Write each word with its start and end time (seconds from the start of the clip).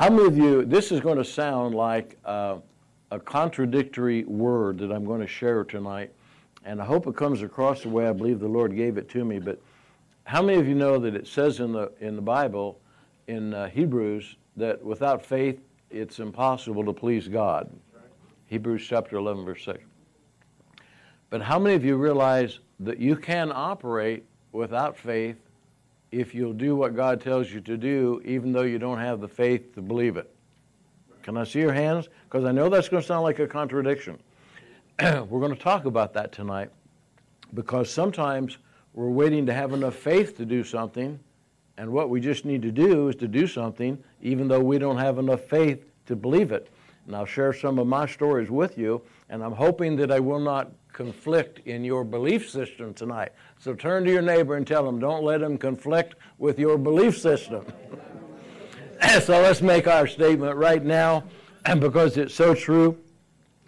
How 0.00 0.08
many 0.08 0.24
of 0.24 0.38
you, 0.38 0.64
this 0.64 0.92
is 0.92 1.00
going 1.00 1.18
to 1.18 1.24
sound 1.26 1.74
like 1.74 2.16
uh, 2.24 2.56
a 3.10 3.20
contradictory 3.20 4.24
word 4.24 4.78
that 4.78 4.90
I'm 4.90 5.04
going 5.04 5.20
to 5.20 5.26
share 5.26 5.62
tonight, 5.62 6.10
and 6.64 6.80
I 6.80 6.86
hope 6.86 7.06
it 7.06 7.14
comes 7.16 7.42
across 7.42 7.82
the 7.82 7.90
way 7.90 8.08
I 8.08 8.14
believe 8.14 8.40
the 8.40 8.48
Lord 8.48 8.74
gave 8.74 8.96
it 8.96 9.10
to 9.10 9.26
me. 9.26 9.38
But 9.38 9.60
how 10.24 10.40
many 10.40 10.58
of 10.58 10.66
you 10.66 10.74
know 10.74 10.98
that 10.98 11.14
it 11.14 11.26
says 11.26 11.60
in 11.60 11.72
the, 11.72 11.92
in 12.00 12.16
the 12.16 12.22
Bible, 12.22 12.80
in 13.26 13.52
uh, 13.52 13.68
Hebrews, 13.68 14.36
that 14.56 14.82
without 14.82 15.22
faith 15.22 15.60
it's 15.90 16.18
impossible 16.18 16.82
to 16.86 16.94
please 16.94 17.28
God? 17.28 17.70
Hebrews 18.46 18.86
chapter 18.88 19.16
11, 19.16 19.44
verse 19.44 19.66
6. 19.66 19.80
But 21.28 21.42
how 21.42 21.58
many 21.58 21.74
of 21.74 21.84
you 21.84 21.98
realize 21.98 22.60
that 22.80 23.00
you 23.00 23.16
can 23.16 23.52
operate 23.54 24.24
without 24.52 24.96
faith 24.96 25.36
if 26.12 26.34
you'll 26.34 26.52
do 26.52 26.74
what 26.74 26.96
God 26.96 27.20
tells 27.20 27.50
you 27.50 27.60
to 27.62 27.76
do, 27.76 28.20
even 28.24 28.52
though 28.52 28.62
you 28.62 28.78
don't 28.78 28.98
have 28.98 29.20
the 29.20 29.28
faith 29.28 29.74
to 29.74 29.82
believe 29.82 30.16
it? 30.16 30.34
Can 31.22 31.36
I 31.36 31.44
see 31.44 31.60
your 31.60 31.72
hands? 31.72 32.08
Because 32.24 32.44
I 32.44 32.52
know 32.52 32.68
that's 32.68 32.88
going 32.88 33.02
to 33.02 33.06
sound 33.06 33.22
like 33.22 33.38
a 33.38 33.46
contradiction. 33.46 34.18
We're 35.00 35.40
going 35.40 35.54
to 35.54 35.60
talk 35.60 35.84
about 35.84 36.12
that 36.14 36.32
tonight 36.32 36.70
because 37.54 37.90
sometimes 37.90 38.58
we're 38.92 39.10
waiting 39.10 39.46
to 39.46 39.54
have 39.54 39.72
enough 39.72 39.94
faith 39.94 40.36
to 40.36 40.44
do 40.44 40.64
something, 40.64 41.18
and 41.76 41.90
what 41.90 42.10
we 42.10 42.20
just 42.20 42.44
need 42.44 42.62
to 42.62 42.72
do 42.72 43.08
is 43.08 43.16
to 43.16 43.28
do 43.28 43.46
something, 43.46 44.02
even 44.20 44.48
though 44.48 44.60
we 44.60 44.78
don't 44.78 44.98
have 44.98 45.18
enough 45.18 45.42
faith 45.42 45.84
to 46.06 46.16
believe 46.16 46.52
it. 46.52 46.68
And 47.06 47.16
I'll 47.16 47.26
share 47.26 47.52
some 47.52 47.78
of 47.78 47.86
my 47.86 48.06
stories 48.06 48.50
with 48.50 48.76
you, 48.76 49.00
and 49.30 49.44
I'm 49.44 49.52
hoping 49.52 49.96
that 49.96 50.10
I 50.10 50.18
will 50.18 50.40
not 50.40 50.72
conflict 50.92 51.60
in 51.66 51.84
your 51.84 52.04
belief 52.04 52.50
system 52.50 52.92
tonight. 52.92 53.30
So 53.58 53.74
turn 53.74 54.04
to 54.04 54.10
your 54.10 54.22
neighbor 54.22 54.56
and 54.56 54.66
tell 54.66 54.84
them, 54.84 54.98
don't 54.98 55.22
let 55.22 55.40
them 55.40 55.56
conflict 55.56 56.16
with 56.38 56.58
your 56.58 56.76
belief 56.76 57.16
system. 57.16 57.64
so 59.22 59.40
let's 59.40 59.62
make 59.62 59.86
our 59.86 60.08
statement 60.08 60.56
right 60.56 60.84
now, 60.84 61.24
and 61.64 61.80
because 61.86 62.16
it's 62.16 62.34
so 62.34 62.54
true, 62.54 62.98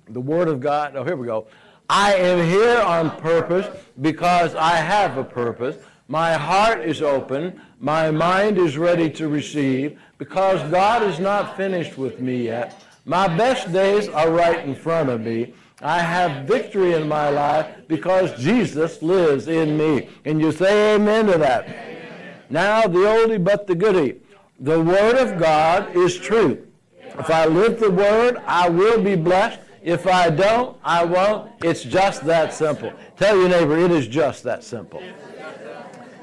the 0.08 0.20
Word 0.20 0.48
of 0.48 0.60
God. 0.60 0.96
Oh, 0.96 1.04
here 1.04 1.16
we 1.16 1.26
go. 1.26 1.46
I 1.88 2.14
am 2.14 2.44
here 2.44 2.80
on 2.80 3.10
purpose 3.18 3.68
because 4.00 4.54
I 4.56 4.76
have 4.76 5.16
a 5.16 5.24
purpose. 5.24 5.76
My 6.08 6.32
heart 6.32 6.80
is 6.80 7.02
open. 7.02 7.60
My 7.78 8.10
mind 8.10 8.58
is 8.58 8.76
ready 8.76 9.08
to 9.10 9.28
receive 9.28 10.00
because 10.18 10.68
God 10.70 11.02
is 11.02 11.20
not 11.20 11.56
finished 11.56 11.96
with 11.96 12.18
me 12.18 12.44
yet. 12.44 12.82
My 13.04 13.28
best 13.28 13.72
days 13.72 14.08
are 14.08 14.30
right 14.30 14.64
in 14.64 14.74
front 14.74 15.08
of 15.08 15.20
me. 15.20 15.54
I 15.82 15.98
have 15.98 16.46
victory 16.46 16.92
in 16.94 17.08
my 17.08 17.28
life 17.28 17.66
because 17.88 18.40
Jesus 18.40 19.02
lives 19.02 19.48
in 19.48 19.76
me. 19.76 20.08
And 20.24 20.40
you 20.40 20.52
say 20.52 20.94
amen 20.94 21.26
to 21.26 21.38
that. 21.38 21.64
Amen. 21.64 22.34
Now, 22.50 22.82
the 22.82 22.98
oldie 22.98 23.42
but 23.42 23.66
the 23.66 23.74
goodie. 23.74 24.20
The 24.60 24.80
Word 24.80 25.16
of 25.16 25.40
God 25.40 25.96
is 25.96 26.16
truth. 26.16 26.60
If 27.00 27.30
I 27.30 27.46
live 27.46 27.80
the 27.80 27.90
Word, 27.90 28.36
I 28.46 28.68
will 28.68 29.02
be 29.02 29.16
blessed. 29.16 29.58
If 29.82 30.06
I 30.06 30.30
don't, 30.30 30.78
I 30.84 31.04
won't. 31.04 31.50
It's 31.64 31.82
just 31.82 32.24
that 32.26 32.54
simple. 32.54 32.92
Tell 33.16 33.36
your 33.36 33.48
neighbor, 33.48 33.76
it 33.76 33.90
is 33.90 34.06
just 34.06 34.44
that 34.44 34.62
simple. 34.62 35.02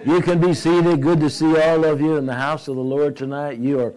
You 0.05 0.21
can 0.21 0.39
be 0.39 0.53
seated. 0.53 1.01
Good 1.01 1.19
to 1.19 1.29
see 1.29 1.59
all 1.59 1.83
of 1.83 1.99
you 1.99 2.15
in 2.15 2.25
the 2.25 2.35
house 2.35 2.69
of 2.69 2.77
the 2.77 2.81
Lord 2.81 3.17
tonight. 3.17 3.59
You 3.59 3.81
are 3.81 3.93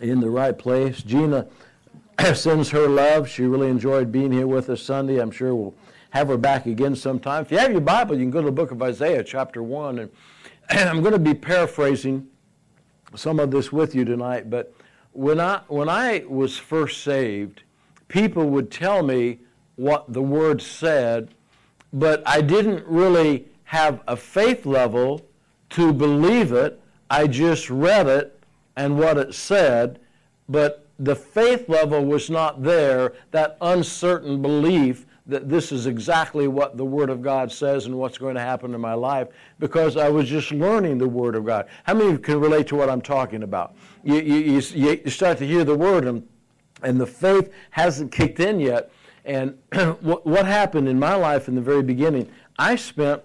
in 0.00 0.20
the 0.20 0.30
right 0.30 0.56
place. 0.56 1.02
Gina 1.02 1.48
sends 2.34 2.68
her 2.70 2.86
love. 2.86 3.28
She 3.28 3.44
really 3.44 3.68
enjoyed 3.68 4.12
being 4.12 4.30
here 4.30 4.46
with 4.46 4.68
us 4.68 4.82
Sunday. 4.82 5.18
I'm 5.18 5.30
sure 5.30 5.54
we'll 5.54 5.74
have 6.10 6.28
her 6.28 6.36
back 6.36 6.66
again 6.66 6.94
sometime. 6.94 7.42
If 7.42 7.50
you 7.50 7.58
have 7.58 7.70
your 7.72 7.80
Bible, 7.80 8.14
you 8.14 8.22
can 8.22 8.30
go 8.30 8.40
to 8.40 8.46
the 8.46 8.52
book 8.52 8.72
of 8.72 8.82
Isaiah, 8.82 9.24
chapter 9.24 9.62
1. 9.62 10.00
And, 10.00 10.10
and 10.68 10.88
I'm 10.88 11.00
going 11.00 11.12
to 11.14 11.18
be 11.18 11.34
paraphrasing 11.34 12.26
some 13.14 13.40
of 13.40 13.50
this 13.50 13.72
with 13.72 13.94
you 13.94 14.04
tonight. 14.04 14.50
But 14.50 14.74
when 15.12 15.40
I, 15.40 15.62
when 15.68 15.88
I 15.88 16.24
was 16.28 16.58
first 16.58 17.02
saved, 17.02 17.62
people 18.08 18.50
would 18.50 18.70
tell 18.70 19.02
me 19.02 19.38
what 19.76 20.12
the 20.12 20.22
Word 20.22 20.60
said, 20.60 21.30
but 21.92 22.22
I 22.26 22.42
didn't 22.42 22.86
really 22.86 23.46
have 23.64 24.02
a 24.06 24.16
faith 24.16 24.66
level 24.66 25.24
to 25.70 25.92
believe 25.92 26.52
it. 26.52 26.82
I 27.08 27.26
just 27.26 27.70
read 27.70 28.08
it 28.08 28.42
and 28.76 28.98
what 28.98 29.16
it 29.16 29.34
said, 29.34 30.00
but 30.48 30.79
the 31.00 31.16
faith 31.16 31.68
level 31.68 32.04
was 32.04 32.28
not 32.28 32.62
there, 32.62 33.14
that 33.30 33.56
uncertain 33.62 34.40
belief 34.42 35.06
that 35.26 35.48
this 35.48 35.72
is 35.72 35.86
exactly 35.86 36.46
what 36.46 36.76
the 36.76 36.84
Word 36.84 37.08
of 37.08 37.22
God 37.22 37.50
says 37.50 37.86
and 37.86 37.94
what's 37.94 38.18
going 38.18 38.34
to 38.34 38.40
happen 38.40 38.74
in 38.74 38.80
my 38.80 38.94
life 38.94 39.28
because 39.58 39.96
I 39.96 40.08
was 40.08 40.28
just 40.28 40.50
learning 40.50 40.98
the 40.98 41.08
Word 41.08 41.36
of 41.36 41.46
God. 41.46 41.68
How 41.84 41.94
many 41.94 42.06
of 42.06 42.12
you 42.12 42.18
can 42.18 42.40
relate 42.40 42.66
to 42.68 42.76
what 42.76 42.90
I'm 42.90 43.00
talking 43.00 43.42
about? 43.42 43.74
You, 44.04 44.16
you, 44.16 44.60
you, 44.60 45.10
start 45.10 45.38
to 45.38 45.46
hear 45.46 45.64
the 45.64 45.76
Word 45.76 46.04
and, 46.04 46.26
and 46.82 47.00
the 47.00 47.06
faith 47.06 47.50
hasn't 47.70 48.12
kicked 48.12 48.40
in 48.40 48.60
yet. 48.60 48.90
And 49.24 49.56
what, 50.00 50.26
what 50.26 50.46
happened 50.46 50.88
in 50.88 50.98
my 50.98 51.14
life 51.14 51.48
in 51.48 51.54
the 51.54 51.62
very 51.62 51.82
beginning, 51.82 52.30
I 52.58 52.76
spent 52.76 53.22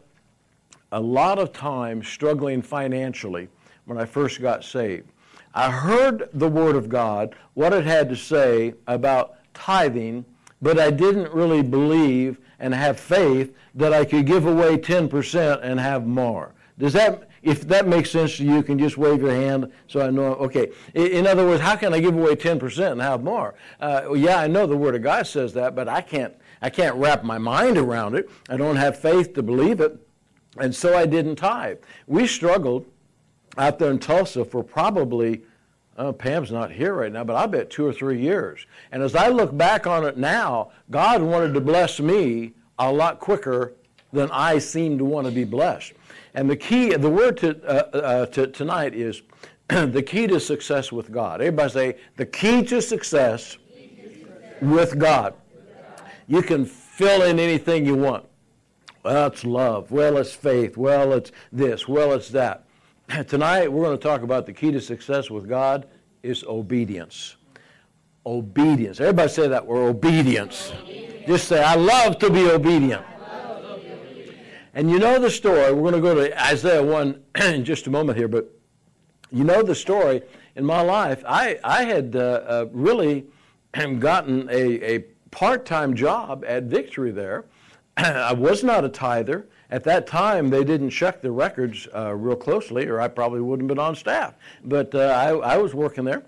a 0.94 1.00
lot 1.00 1.40
of 1.40 1.52
time 1.52 2.04
struggling 2.04 2.62
financially 2.62 3.50
when 3.84 3.98
I 3.98 4.06
first 4.06 4.42
got 4.42 4.64
saved. 4.64 5.12
I 5.56 5.72
heard 5.72 6.30
the 6.34 6.50
Word 6.50 6.76
of 6.76 6.90
God, 6.90 7.34
what 7.54 7.72
it 7.72 7.86
had 7.86 8.10
to 8.10 8.16
say 8.16 8.74
about 8.88 9.38
tithing, 9.54 10.26
but 10.62 10.78
I 10.78 10.92
didn't 10.92 11.32
really 11.34 11.64
believe 11.64 12.40
and 12.60 12.74
have 12.74 13.00
faith 13.00 13.56
that 13.74 13.94
I 13.94 14.04
could 14.04 14.26
give 14.26 14.46
away 14.46 14.78
10% 14.78 15.60
and 15.64 15.80
have 15.80 16.06
more. 16.06 16.54
Does 16.78 16.92
that, 16.92 17.30
if 17.42 17.62
that 17.70 17.88
makes 17.88 18.12
sense 18.12 18.36
to 18.38 18.44
you, 18.44 18.56
you 18.56 18.64
can 18.64 18.78
just 18.78 18.98
wave 18.98 19.22
your 19.22 19.32
hand 19.32 19.72
so 19.88 20.02
I 20.02 20.10
know, 20.10 20.34
okay. 20.36 20.72
In 20.94 21.26
other 21.26 21.46
words, 21.46 21.62
how 21.62 21.78
can 21.78 21.94
I 21.94 22.02
give 22.02 22.16
away 22.18 22.36
10% 22.36 22.92
and 22.92 23.02
have 23.02 23.24
more? 23.24 23.56
Uh, 23.80 24.14
yeah, 24.14 24.40
I 24.40 24.48
know 24.48 24.68
the 24.68 24.76
Word 24.76 24.96
of 24.96 25.04
God 25.04 25.26
says 25.26 25.54
that, 25.54 25.74
but 25.74 25.88
I 25.88 26.02
can't, 26.02 26.36
I 26.62 26.70
can't 26.70 26.96
wrap 26.98 27.24
my 27.24 27.38
mind 27.38 27.78
around 27.78 28.16
it. 28.16 28.30
I 28.50 28.58
don't 28.58 28.76
have 28.76 29.00
faith 29.00 29.34
to 29.36 29.44
believe 29.44 29.80
it. 29.80 29.98
And 30.58 30.76
so 30.76 30.98
I 30.98 31.06
didn't 31.06 31.38
tithe. 31.38 31.78
We 32.08 32.28
struggled 32.28 32.86
out 33.58 33.80
there 33.80 33.92
in 33.92 34.00
Tulsa 34.00 34.44
for 34.46 34.64
probably, 34.64 35.42
uh, 35.98 36.12
Pam's 36.12 36.52
not 36.52 36.72
here 36.72 36.94
right 36.94 37.12
now, 37.12 37.24
but 37.24 37.36
I 37.36 37.46
bet 37.46 37.70
two 37.70 37.86
or 37.86 37.94
three 37.94 38.20
years. 38.20 38.66
And 38.92 39.02
as 39.02 39.16
I 39.16 39.30
look 39.30 39.56
back 39.56 39.88
on 39.88 40.06
it 40.06 40.18
now, 40.18 40.72
God 40.92 41.22
wanted 41.22 41.54
to 41.54 41.62
bless 41.62 42.00
me 42.00 42.54
a 42.80 42.92
lot 42.92 43.20
quicker 43.20 43.74
than 44.12 44.30
I 44.32 44.58
seem 44.60 44.98
to 44.98 45.06
want 45.06 45.28
to 45.28 45.34
be 45.34 45.44
blessed. 45.44 45.94
And 46.34 46.50
the 46.50 46.56
key, 46.56 46.90
the 46.96 47.10
word 47.10 47.38
to, 47.38 47.62
uh, 47.66 47.98
uh, 47.98 48.26
to 48.28 48.48
tonight 48.48 48.94
is 48.94 49.22
the 49.68 50.04
key 50.04 50.28
to 50.28 50.40
success 50.40 50.92
with 50.92 51.12
God. 51.12 51.42
Everybody 51.42 51.72
say, 51.72 51.98
the 52.18 52.26
key 52.26 52.64
to 52.64 52.82
success 52.82 53.58
with 54.62 55.00
God. 55.00 55.34
You 56.28 56.42
can 56.42 56.66
fill 56.66 57.22
in 57.24 57.40
anything 57.40 57.86
you 57.86 57.96
want. 57.96 58.26
Well, 59.04 59.28
it's 59.28 59.46
love. 59.46 59.92
Well, 59.92 60.18
it's 60.18 60.34
faith. 60.34 60.78
Well, 60.78 61.14
it's 61.14 61.32
this. 61.52 61.88
Well, 61.88 62.14
it's 62.14 62.30
that. 62.30 62.65
Tonight, 63.28 63.72
we're 63.72 63.84
going 63.84 63.98
to 63.98 64.02
talk 64.02 64.24
about 64.24 64.48
the 64.48 64.54
key 64.54 64.72
to 64.72 64.82
success 64.82 65.30
with 65.30 65.48
God 65.48 65.88
is 66.24 66.44
obedience. 66.46 67.36
Obedience. 68.26 69.00
Everybody 69.00 69.30
say 69.30 69.48
that 69.48 69.66
word, 69.66 69.90
obedience. 69.90 70.72
obedience. 70.82 71.28
Just 71.28 71.48
say, 71.48 71.64
I 71.64 71.76
love 71.76 72.18
to 72.20 72.32
be 72.32 72.50
obedient. 72.50 73.06
And 74.74 74.90
you 74.90 74.98
know 74.98 75.20
the 75.20 75.30
story. 75.30 75.72
We're 75.72 75.92
going 75.92 75.94
to 75.94 76.02
go 76.02 76.16
to 76.16 76.44
Isaiah 76.46 76.82
1 76.82 77.24
in 77.44 77.64
just 77.64 77.86
a 77.86 77.92
moment 77.92 78.18
here, 78.18 78.28
but 78.28 78.52
you 79.32 79.44
know 79.44 79.62
the 79.62 79.76
story. 79.76 80.22
In 80.56 80.66
my 80.66 80.82
life, 80.82 81.24
I, 81.28 81.60
I 81.64 81.84
had 81.84 82.16
uh, 82.16 82.20
uh, 82.20 82.66
really 82.72 83.26
gotten 84.00 84.50
a, 84.50 84.96
a 84.96 85.00
part 85.30 85.66
time 85.66 85.94
job 85.96 86.44
at 86.48 86.64
Victory 86.64 87.12
there. 87.12 87.46
I 87.98 88.34
was 88.34 88.64
not 88.64 88.84
a 88.84 88.90
tither. 88.90 89.48
At 89.72 89.84
that 89.86 90.06
time, 90.06 90.50
they 90.50 90.64
didn't 90.64 90.92
check 90.92 91.22
the 91.22 91.32
records 91.32 91.88
uh, 91.96 92.14
real 92.14 92.36
closely, 92.36 92.88
or 92.88 93.02
I 93.02 93.08
probably 93.08 93.42
wouldn't 93.42 93.70
have 93.70 93.76
been 93.76 93.84
on 93.84 93.96
staff. 93.96 94.36
But 94.64 94.94
uh, 94.94 95.00
I, 95.00 95.54
I 95.54 95.58
was 95.58 95.74
working 95.74 96.04
there, 96.04 96.24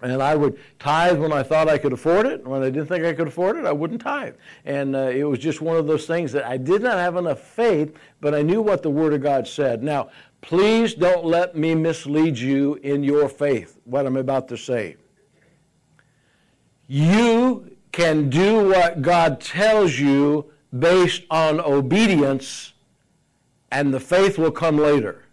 and 0.00 0.22
I 0.22 0.34
would 0.36 0.58
tithe 0.78 1.18
when 1.18 1.32
I 1.32 1.42
thought 1.42 1.68
I 1.68 1.78
could 1.78 1.92
afford 1.92 2.26
it. 2.26 2.46
When 2.46 2.62
I 2.62 2.66
didn't 2.66 2.86
think 2.86 3.04
I 3.04 3.12
could 3.14 3.28
afford 3.28 3.56
it, 3.56 3.64
I 3.64 3.72
wouldn't 3.72 4.00
tithe. 4.00 4.34
And 4.64 4.94
uh, 4.94 5.10
it 5.12 5.24
was 5.24 5.38
just 5.40 5.60
one 5.60 5.76
of 5.76 5.86
those 5.86 6.06
things 6.06 6.30
that 6.32 6.44
I 6.44 6.56
did 6.56 6.82
not 6.82 6.98
have 6.98 7.16
enough 7.16 7.40
faith, 7.40 7.96
but 8.20 8.34
I 8.34 8.42
knew 8.42 8.62
what 8.62 8.82
the 8.82 8.90
Word 8.90 9.12
of 9.12 9.22
God 9.22 9.48
said. 9.48 9.82
Now, 9.82 10.10
please 10.40 10.94
don't 10.94 11.24
let 11.24 11.56
me 11.56 11.74
mislead 11.74 12.38
you 12.38 12.74
in 12.76 13.02
your 13.02 13.28
faith, 13.28 13.80
what 13.84 14.06
I'm 14.06 14.16
about 14.16 14.48
to 14.48 14.56
say. 14.56 14.96
You 16.86 17.76
can 17.90 18.30
do 18.30 18.68
what 18.68 19.02
God 19.02 19.40
tells 19.40 19.98
you 19.98 20.51
based 20.78 21.22
on 21.30 21.60
obedience, 21.60 22.72
and 23.70 23.92
the 23.92 24.00
faith 24.00 24.38
will 24.38 24.50
come 24.50 24.78
later. 24.78 25.24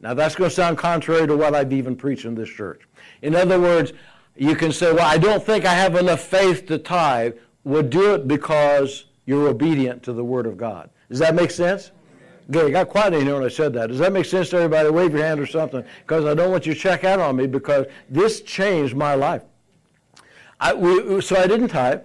Now, 0.00 0.14
that's 0.14 0.34
going 0.34 0.48
to 0.48 0.54
sound 0.54 0.78
contrary 0.78 1.26
to 1.26 1.36
what 1.36 1.54
I've 1.54 1.72
even 1.72 1.94
preached 1.94 2.24
in 2.24 2.34
this 2.34 2.48
church. 2.48 2.82
In 3.22 3.34
other 3.34 3.60
words, 3.60 3.92
you 4.36 4.56
can 4.56 4.72
say, 4.72 4.92
Well, 4.92 5.06
I 5.06 5.18
don't 5.18 5.42
think 5.42 5.64
I 5.64 5.74
have 5.74 5.96
enough 5.96 6.20
faith 6.20 6.66
to 6.66 6.78
tithe. 6.78 7.34
Well, 7.64 7.82
do 7.82 8.14
it 8.14 8.26
because 8.26 9.06
you're 9.26 9.48
obedient 9.48 10.02
to 10.04 10.12
the 10.12 10.24
Word 10.24 10.46
of 10.46 10.56
God. 10.56 10.88
Does 11.10 11.18
that 11.18 11.34
make 11.34 11.50
sense? 11.50 11.90
Okay, 12.48 12.66
I 12.66 12.70
got 12.70 12.88
quiet 12.88 13.14
in 13.14 13.26
here 13.26 13.34
when 13.34 13.44
I 13.44 13.48
said 13.48 13.72
that. 13.74 13.88
Does 13.88 13.98
that 13.98 14.12
make 14.12 14.24
sense 14.24 14.48
to 14.50 14.56
everybody? 14.56 14.88
Wave 14.88 15.12
your 15.12 15.22
hand 15.22 15.38
or 15.38 15.46
something, 15.46 15.84
because 16.00 16.24
I 16.24 16.34
don't 16.34 16.50
want 16.50 16.66
you 16.66 16.74
to 16.74 16.80
check 16.80 17.04
out 17.04 17.20
on 17.20 17.36
me 17.36 17.46
because 17.46 17.86
this 18.08 18.40
changed 18.40 18.96
my 18.96 19.14
life. 19.14 19.42
I, 20.58 20.72
we, 20.72 21.20
so 21.20 21.36
I 21.36 21.46
didn't 21.46 21.68
tithe. 21.68 22.00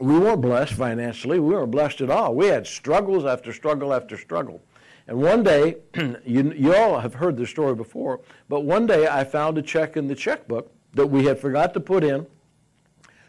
We 0.00 0.18
weren't 0.18 0.40
blessed 0.40 0.72
financially. 0.72 1.38
We 1.38 1.54
weren't 1.54 1.70
blessed 1.70 2.00
at 2.00 2.08
all. 2.08 2.34
We 2.34 2.46
had 2.46 2.66
struggles 2.66 3.26
after 3.26 3.52
struggle 3.52 3.92
after 3.92 4.16
struggle. 4.16 4.62
And 5.06 5.20
one 5.20 5.42
day, 5.42 5.76
you, 6.24 6.52
you 6.56 6.74
all 6.74 6.98
have 6.98 7.14
heard 7.14 7.36
this 7.36 7.50
story 7.50 7.74
before, 7.74 8.20
but 8.48 8.60
one 8.60 8.86
day 8.86 9.08
I 9.08 9.24
found 9.24 9.58
a 9.58 9.62
check 9.62 9.98
in 9.98 10.06
the 10.08 10.14
checkbook 10.14 10.72
that 10.94 11.06
we 11.06 11.24
had 11.24 11.38
forgot 11.38 11.74
to 11.74 11.80
put 11.80 12.02
in. 12.02 12.26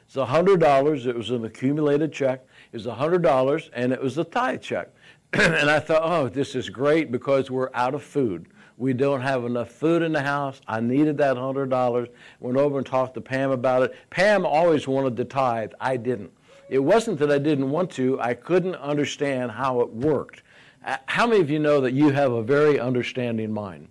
It's 0.06 0.16
$100. 0.16 1.06
It 1.06 1.16
was 1.16 1.30
an 1.30 1.44
accumulated 1.44 2.14
check. 2.14 2.46
It 2.72 2.78
was 2.78 2.86
$100, 2.86 3.70
and 3.74 3.92
it 3.92 4.02
was 4.02 4.18
a 4.18 4.24
tithe 4.24 4.62
check. 4.62 4.90
and 5.34 5.70
I 5.70 5.80
thought, 5.80 6.04
oh, 6.04 6.30
this 6.30 6.56
is 6.56 6.70
great 6.70 7.12
because 7.12 7.52
we're 7.52 7.70
out 7.74 7.94
of 7.94 8.04
food. 8.04 8.48
We 8.78 8.94
don't 8.94 9.22
have 9.22 9.44
enough 9.44 9.72
food 9.72 10.02
in 10.02 10.14
the 10.14 10.22
house. 10.22 10.62
I 10.68 10.80
needed 10.80 11.18
that 11.18 11.36
$100. 11.36 12.08
Went 12.40 12.58
over 12.58 12.78
and 12.78 12.88
talked 12.88 13.14
to 13.16 13.22
Pam 13.22 13.52
about 13.52 13.84
it. 13.84 13.96
Pam 14.10 14.46
always 14.46 14.88
wanted 14.88 15.18
to 15.18 15.26
tithe. 15.26 15.72
I 15.80 15.98
didn't. 15.98 16.32
It 16.72 16.80
wasn't 16.80 17.20
that 17.20 17.30
I 17.30 17.38
didn't 17.38 17.70
want 17.70 17.92
to, 17.92 18.18
I 18.22 18.34
couldn't 18.34 18.76
understand 18.76 19.52
how 19.52 19.82
it 19.82 19.94
worked. 19.94 20.42
Uh, 20.86 20.96
how 21.06 21.28
many 21.28 21.42
of 21.42 21.50
you 21.50 21.60
know 21.60 21.82
that 21.82 21.92
you 21.92 22.12
have 22.12 22.32
a 22.32 22.42
very 22.42 22.80
understanding 22.80 23.52
mind? 23.52 23.90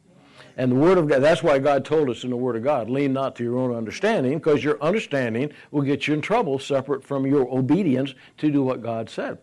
And 0.56 0.72
the 0.72 0.76
Word 0.76 0.96
of 0.96 1.06
God, 1.06 1.22
that's 1.22 1.42
why 1.42 1.58
God 1.58 1.84
told 1.84 2.08
us 2.08 2.24
in 2.24 2.30
the 2.30 2.38
Word 2.38 2.56
of 2.56 2.64
God, 2.64 2.88
lean 2.88 3.12
not 3.12 3.36
to 3.36 3.44
your 3.44 3.58
own 3.58 3.74
understanding, 3.74 4.38
because 4.38 4.64
your 4.64 4.82
understanding 4.82 5.52
will 5.70 5.82
get 5.82 6.08
you 6.08 6.14
in 6.14 6.22
trouble 6.22 6.58
separate 6.58 7.04
from 7.04 7.26
your 7.26 7.46
obedience 7.54 8.14
to 8.38 8.50
do 8.50 8.62
what 8.62 8.82
God 8.82 9.10
said. 9.10 9.36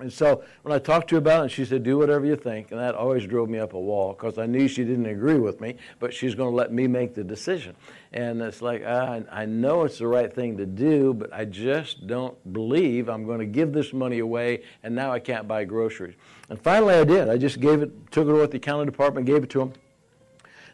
And 0.00 0.12
so 0.12 0.42
when 0.62 0.74
I 0.74 0.80
talked 0.80 1.08
to 1.10 1.14
her 1.14 1.20
about 1.20 1.46
it, 1.46 1.50
she 1.50 1.64
said, 1.64 1.84
do 1.84 1.96
whatever 1.96 2.26
you 2.26 2.34
think. 2.34 2.72
And 2.72 2.80
that 2.80 2.96
always 2.96 3.26
drove 3.26 3.48
me 3.48 3.60
up 3.60 3.74
a 3.74 3.78
wall 3.78 4.12
because 4.12 4.38
I 4.38 4.46
knew 4.46 4.66
she 4.66 4.82
didn't 4.82 5.06
agree 5.06 5.38
with 5.38 5.60
me, 5.60 5.76
but 6.00 6.12
she's 6.12 6.34
going 6.34 6.50
to 6.50 6.56
let 6.56 6.72
me 6.72 6.88
make 6.88 7.14
the 7.14 7.22
decision. 7.22 7.76
And 8.12 8.42
it's 8.42 8.60
like, 8.60 8.84
I, 8.84 9.22
I 9.30 9.46
know 9.46 9.84
it's 9.84 9.98
the 9.98 10.08
right 10.08 10.32
thing 10.32 10.56
to 10.56 10.66
do, 10.66 11.14
but 11.14 11.32
I 11.32 11.44
just 11.44 12.08
don't 12.08 12.36
believe 12.52 13.08
I'm 13.08 13.24
going 13.24 13.38
to 13.38 13.46
give 13.46 13.72
this 13.72 13.92
money 13.92 14.18
away 14.18 14.62
and 14.82 14.96
now 14.96 15.12
I 15.12 15.20
can't 15.20 15.46
buy 15.46 15.64
groceries. 15.64 16.16
And 16.50 16.60
finally 16.60 16.94
I 16.94 17.04
did. 17.04 17.28
I 17.28 17.36
just 17.36 17.60
gave 17.60 17.80
it, 17.80 18.10
took 18.10 18.26
it 18.26 18.30
over 18.30 18.46
to 18.46 18.50
the 18.50 18.56
accounting 18.56 18.86
department, 18.86 19.26
gave 19.26 19.44
it 19.44 19.50
to 19.50 19.58
them. 19.60 19.72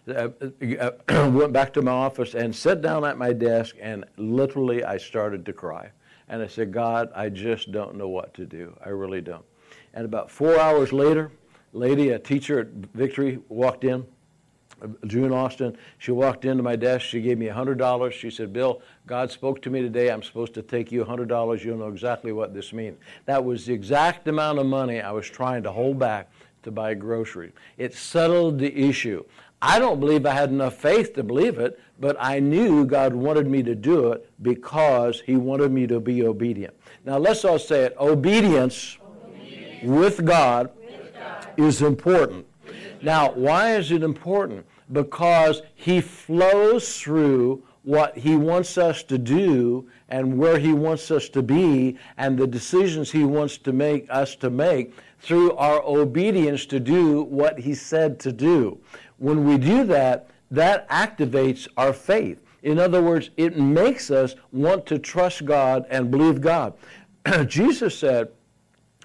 Uh, 0.08 0.31
uh, 0.81 1.28
went 1.31 1.52
back 1.52 1.75
to 1.75 1.82
my 1.82 1.93
office 1.93 2.34
and 2.34 2.56
sat 2.56 2.81
down 2.81 3.05
at 3.05 3.19
my 3.19 3.34
desk 3.34 3.76
and 3.82 4.06
literally 4.17 4.82
I 4.82 4.96
started 4.96 5.44
to 5.44 5.52
cry. 5.52 5.90
And 6.31 6.41
I 6.41 6.47
said, 6.47 6.73
God, 6.73 7.11
I 7.15 7.29
just 7.29 7.73
don't 7.73 7.97
know 7.97 8.09
what 8.09 8.32
to 8.35 8.47
do. 8.47 8.75
I 8.87 8.91
really 8.91 9.21
don't. 9.21 9.44
And 9.93 10.05
about 10.05 10.31
four 10.31 10.59
hours 10.59 10.93
later, 10.93 11.32
lady, 11.73 12.11
a 12.11 12.21
teacher 12.21 12.61
at 12.61 12.69
Victory, 12.69 13.41
walked 13.49 13.82
in, 13.82 14.06
June 15.06 15.32
Austin. 15.32 15.77
She 15.99 16.12
walked 16.12 16.44
into 16.44 16.62
my 16.62 16.77
desk. 16.77 17.05
She 17.05 17.21
gave 17.21 17.37
me 17.37 17.47
$100. 17.47 18.12
She 18.12 18.31
said, 18.31 18.53
Bill, 18.53 18.81
God 19.06 19.31
spoke 19.31 19.61
to 19.62 19.71
me 19.71 19.82
today. 19.82 20.09
I'm 20.09 20.23
supposed 20.23 20.55
to 20.55 20.62
take 20.62 20.91
you 20.93 21.05
$100. 21.05 21.65
You'll 21.65 21.79
know 21.79 21.88
exactly 21.88 22.32
what 22.32 22.55
this 22.55 22.73
means. 22.73 22.99
That 23.27 23.44
was 23.44 23.67
the 23.67 23.75
exact 23.75 24.29
amount 24.29 24.61
of 24.61 24.67
money 24.67 25.00
I 25.00 25.11
was 25.11 25.29
trying 25.29 25.65
to 25.65 25.73
hold 25.73 25.99
back 25.99 26.31
to 26.62 26.71
buy 26.71 26.94
groceries. 26.94 27.53
It 27.77 27.93
settled 27.93 28.59
the 28.59 28.75
issue. 28.75 29.25
I 29.62 29.79
don't 29.79 30.00
believe 30.00 30.25
I 30.25 30.31
had 30.32 30.50
enough 30.50 30.77
faith 30.77 31.15
to 31.15 31.23
believe 31.23 31.59
it, 31.59 31.79
but 32.00 32.17
I 32.19 32.41
knew 32.41 32.87
God 32.87 33.14
wanted 33.14 33.47
me 33.47 33.62
to 33.62 33.75
do 33.75 34.12
it 34.12 34.29
because 34.43 35.20
He 35.20 35.37
wanted 35.37 35.70
me 35.70 35.87
to 35.87 36.00
be 36.00 36.25
obedient. 36.25 36.75
Now 37.05 37.19
let's 37.19 37.44
all 37.44 37.58
say 37.58 37.85
it 37.85 37.97
obedience, 38.00 38.97
obedience. 39.05 39.82
With, 39.85 40.25
God 40.25 40.70
with 40.76 41.14
God 41.14 41.47
is 41.58 41.82
important. 41.82 42.47
Now, 43.02 43.32
why 43.32 43.76
is 43.76 43.93
it 43.93 44.02
important? 44.02 44.67
Because 44.93 45.62
He 45.75 46.00
flows 46.00 46.99
through 46.99 47.62
what 47.82 48.17
He 48.17 48.37
wants 48.37 48.79
us 48.79 49.03
to 49.05 49.19
do 49.19 49.88
and 50.08 50.38
where 50.38 50.58
He 50.58 50.73
wants 50.73 51.11
us 51.11 51.29
to 51.31 51.43
be 51.43 51.99
and 52.17 52.38
the 52.38 52.46
decisions 52.46 53.11
He 53.11 53.25
wants 53.25 53.58
to 53.58 53.73
make 53.73 54.06
us 54.11 54.37
to 54.37 54.50
make 54.50 54.94
through 55.19 55.53
our 55.56 55.82
obedience 55.82 56.67
to 56.67 56.81
do 56.81 57.23
what 57.23 57.58
He 57.58 57.75
said 57.75 58.19
to 58.20 58.32
do. 58.32 58.79
When 59.19 59.44
we 59.44 59.58
do 59.58 59.85
that, 59.85 60.31
that 60.50 60.88
activates 60.88 61.69
our 61.76 61.93
faith. 61.93 62.38
In 62.62 62.79
other 62.79 63.02
words, 63.02 63.31
it 63.37 63.56
makes 63.56 64.11
us 64.11 64.35
want 64.52 64.87
to 64.87 64.99
trust 64.99 65.44
God 65.44 65.87
and 65.91 66.11
believe 66.11 66.41
God. 66.41 66.75
Jesus 67.47 67.99
said, 67.99 68.29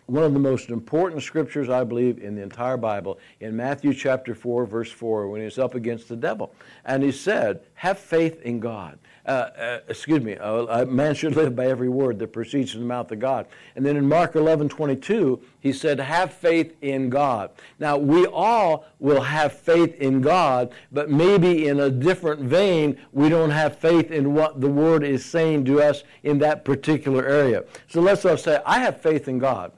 one 0.07 0.23
of 0.23 0.33
the 0.33 0.39
most 0.39 0.69
important 0.69 1.23
scriptures, 1.23 1.69
I 1.69 1.83
believe, 1.83 2.19
in 2.19 2.35
the 2.35 2.41
entire 2.41 2.77
Bible, 2.77 3.19
in 3.39 3.55
Matthew 3.55 3.93
chapter 3.93 4.35
4, 4.35 4.65
verse 4.65 4.91
4, 4.91 5.27
when 5.27 5.41
he's 5.41 5.57
up 5.57 5.75
against 5.75 6.09
the 6.09 6.15
devil. 6.15 6.53
And 6.85 7.03
he 7.03 7.11
said, 7.11 7.61
Have 7.75 7.99
faith 7.99 8.41
in 8.41 8.59
God 8.59 8.99
uh, 9.25 9.49
uh, 9.57 9.79
excuse 9.87 10.21
me, 10.21 10.33
a 10.39 10.85
man 10.85 11.15
should 11.15 11.35
live 11.35 11.55
by 11.55 11.65
every 11.65 11.89
word 11.89 12.19
that 12.19 12.27
proceeds 12.31 12.71
from 12.71 12.81
the 12.81 12.85
mouth 12.85 13.11
of 13.11 13.19
God. 13.19 13.47
And 13.75 13.83
then 13.83 13.97
in 13.97 14.07
Mark 14.07 14.35
11, 14.35 14.69
22, 14.69 15.41
he 15.61 15.73
said, 15.73 15.99
have 15.99 16.31
faith 16.31 16.75
in 16.81 17.09
God. 17.09 17.49
Now, 17.79 17.97
we 17.97 18.27
all 18.27 18.85
will 18.99 19.21
have 19.21 19.53
faith 19.53 19.95
in 19.95 20.21
God, 20.21 20.73
but 20.91 21.09
maybe 21.09 21.67
in 21.67 21.79
a 21.79 21.89
different 21.89 22.41
vein, 22.41 22.99
we 23.13 23.29
don't 23.29 23.49
have 23.49 23.79
faith 23.79 24.11
in 24.11 24.35
what 24.35 24.61
the 24.61 24.69
word 24.69 25.03
is 25.03 25.25
saying 25.25 25.65
to 25.65 25.81
us 25.81 26.03
in 26.21 26.37
that 26.39 26.63
particular 26.63 27.25
area. 27.25 27.63
So 27.87 28.01
let's 28.01 28.21
say, 28.21 28.59
I 28.63 28.79
have 28.79 29.01
faith 29.01 29.27
in 29.27 29.39
God. 29.39 29.71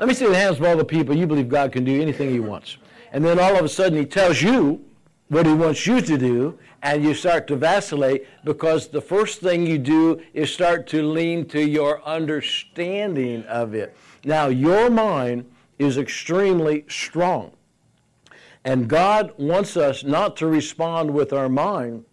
Let 0.00 0.08
me 0.08 0.14
see 0.14 0.24
the 0.26 0.34
hands 0.34 0.56
of 0.56 0.64
all 0.64 0.78
the 0.78 0.84
people 0.84 1.14
you 1.14 1.26
believe 1.26 1.50
God 1.50 1.72
can 1.72 1.84
do 1.84 2.00
anything 2.00 2.30
he 2.30 2.40
wants. 2.40 2.78
And 3.12 3.22
then 3.22 3.38
all 3.38 3.54
of 3.54 3.62
a 3.62 3.68
sudden 3.68 3.98
he 3.98 4.06
tells 4.06 4.40
you 4.40 4.82
what 5.28 5.44
he 5.44 5.52
wants 5.52 5.86
you 5.86 6.00
to 6.00 6.16
do, 6.16 6.58
and 6.82 7.04
you 7.04 7.12
start 7.12 7.46
to 7.48 7.56
vacillate 7.56 8.26
because 8.42 8.88
the 8.88 9.02
first 9.02 9.42
thing 9.42 9.66
you 9.66 9.76
do 9.76 10.22
is 10.32 10.50
start 10.50 10.86
to 10.86 11.02
lean 11.02 11.44
to 11.48 11.60
your 11.62 12.02
understanding 12.06 13.44
of 13.44 13.74
it. 13.74 13.94
Now, 14.24 14.46
your 14.46 14.88
mind 14.88 15.44
is 15.78 15.98
extremely 15.98 16.86
strong. 16.88 17.52
And 18.64 18.88
God 18.88 19.34
wants 19.36 19.76
us 19.76 20.02
not 20.02 20.34
to 20.38 20.46
respond 20.46 21.10
with 21.10 21.34
our 21.34 21.50
mind, 21.50 22.06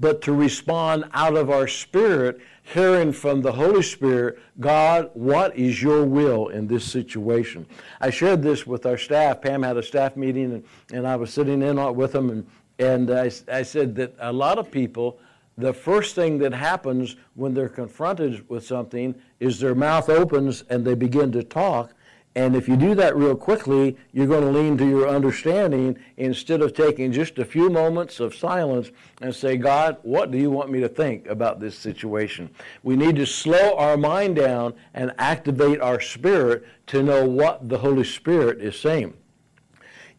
but 0.00 0.20
to 0.22 0.32
respond 0.32 1.04
out 1.14 1.36
of 1.36 1.48
our 1.48 1.68
spirit, 1.68 2.40
hearing 2.72 3.12
from 3.12 3.42
the 3.42 3.52
Holy 3.52 3.82
Spirit, 3.82 4.38
God, 4.60 5.10
what 5.14 5.56
is 5.56 5.82
your 5.82 6.04
will 6.04 6.48
in 6.48 6.66
this 6.66 6.84
situation? 6.84 7.66
I 8.00 8.10
shared 8.10 8.42
this 8.42 8.66
with 8.66 8.86
our 8.86 8.98
staff. 8.98 9.40
Pam 9.40 9.62
had 9.62 9.76
a 9.76 9.82
staff 9.82 10.16
meeting, 10.16 10.52
and, 10.52 10.64
and 10.92 11.06
I 11.06 11.16
was 11.16 11.32
sitting 11.32 11.62
in 11.62 11.76
with 11.94 12.12
them, 12.12 12.30
and 12.30 12.46
and 12.78 13.10
I, 13.10 13.30
I 13.50 13.62
said 13.62 13.96
that 13.96 14.14
a 14.20 14.32
lot 14.32 14.58
of 14.58 14.70
people, 14.70 15.18
the 15.56 15.72
first 15.72 16.14
thing 16.14 16.38
that 16.38 16.52
happens 16.52 17.16
when 17.34 17.52
they're 17.52 17.68
confronted 17.68 18.48
with 18.48 18.64
something 18.64 19.14
is 19.40 19.58
their 19.58 19.74
mouth 19.74 20.08
opens 20.08 20.62
and 20.70 20.84
they 20.84 20.94
begin 20.94 21.32
to 21.32 21.42
talk. 21.42 21.92
And 22.38 22.54
if 22.54 22.68
you 22.68 22.76
do 22.76 22.94
that 22.94 23.16
real 23.16 23.34
quickly, 23.34 23.96
you're 24.12 24.28
going 24.28 24.44
to 24.44 24.56
lean 24.56 24.78
to 24.78 24.86
your 24.88 25.08
understanding 25.08 25.98
instead 26.18 26.62
of 26.62 26.72
taking 26.72 27.10
just 27.10 27.36
a 27.40 27.44
few 27.44 27.68
moments 27.68 28.20
of 28.20 28.32
silence 28.32 28.92
and 29.20 29.34
say, 29.34 29.56
God, 29.56 29.96
what 30.02 30.30
do 30.30 30.38
you 30.38 30.48
want 30.48 30.70
me 30.70 30.78
to 30.78 30.88
think 30.88 31.26
about 31.26 31.58
this 31.58 31.76
situation? 31.76 32.48
We 32.84 32.94
need 32.94 33.16
to 33.16 33.26
slow 33.26 33.76
our 33.76 33.96
mind 33.96 34.36
down 34.36 34.74
and 34.94 35.12
activate 35.18 35.80
our 35.80 36.00
spirit 36.00 36.64
to 36.86 37.02
know 37.02 37.28
what 37.28 37.68
the 37.68 37.78
Holy 37.78 38.04
Spirit 38.04 38.60
is 38.60 38.78
saying. 38.78 39.14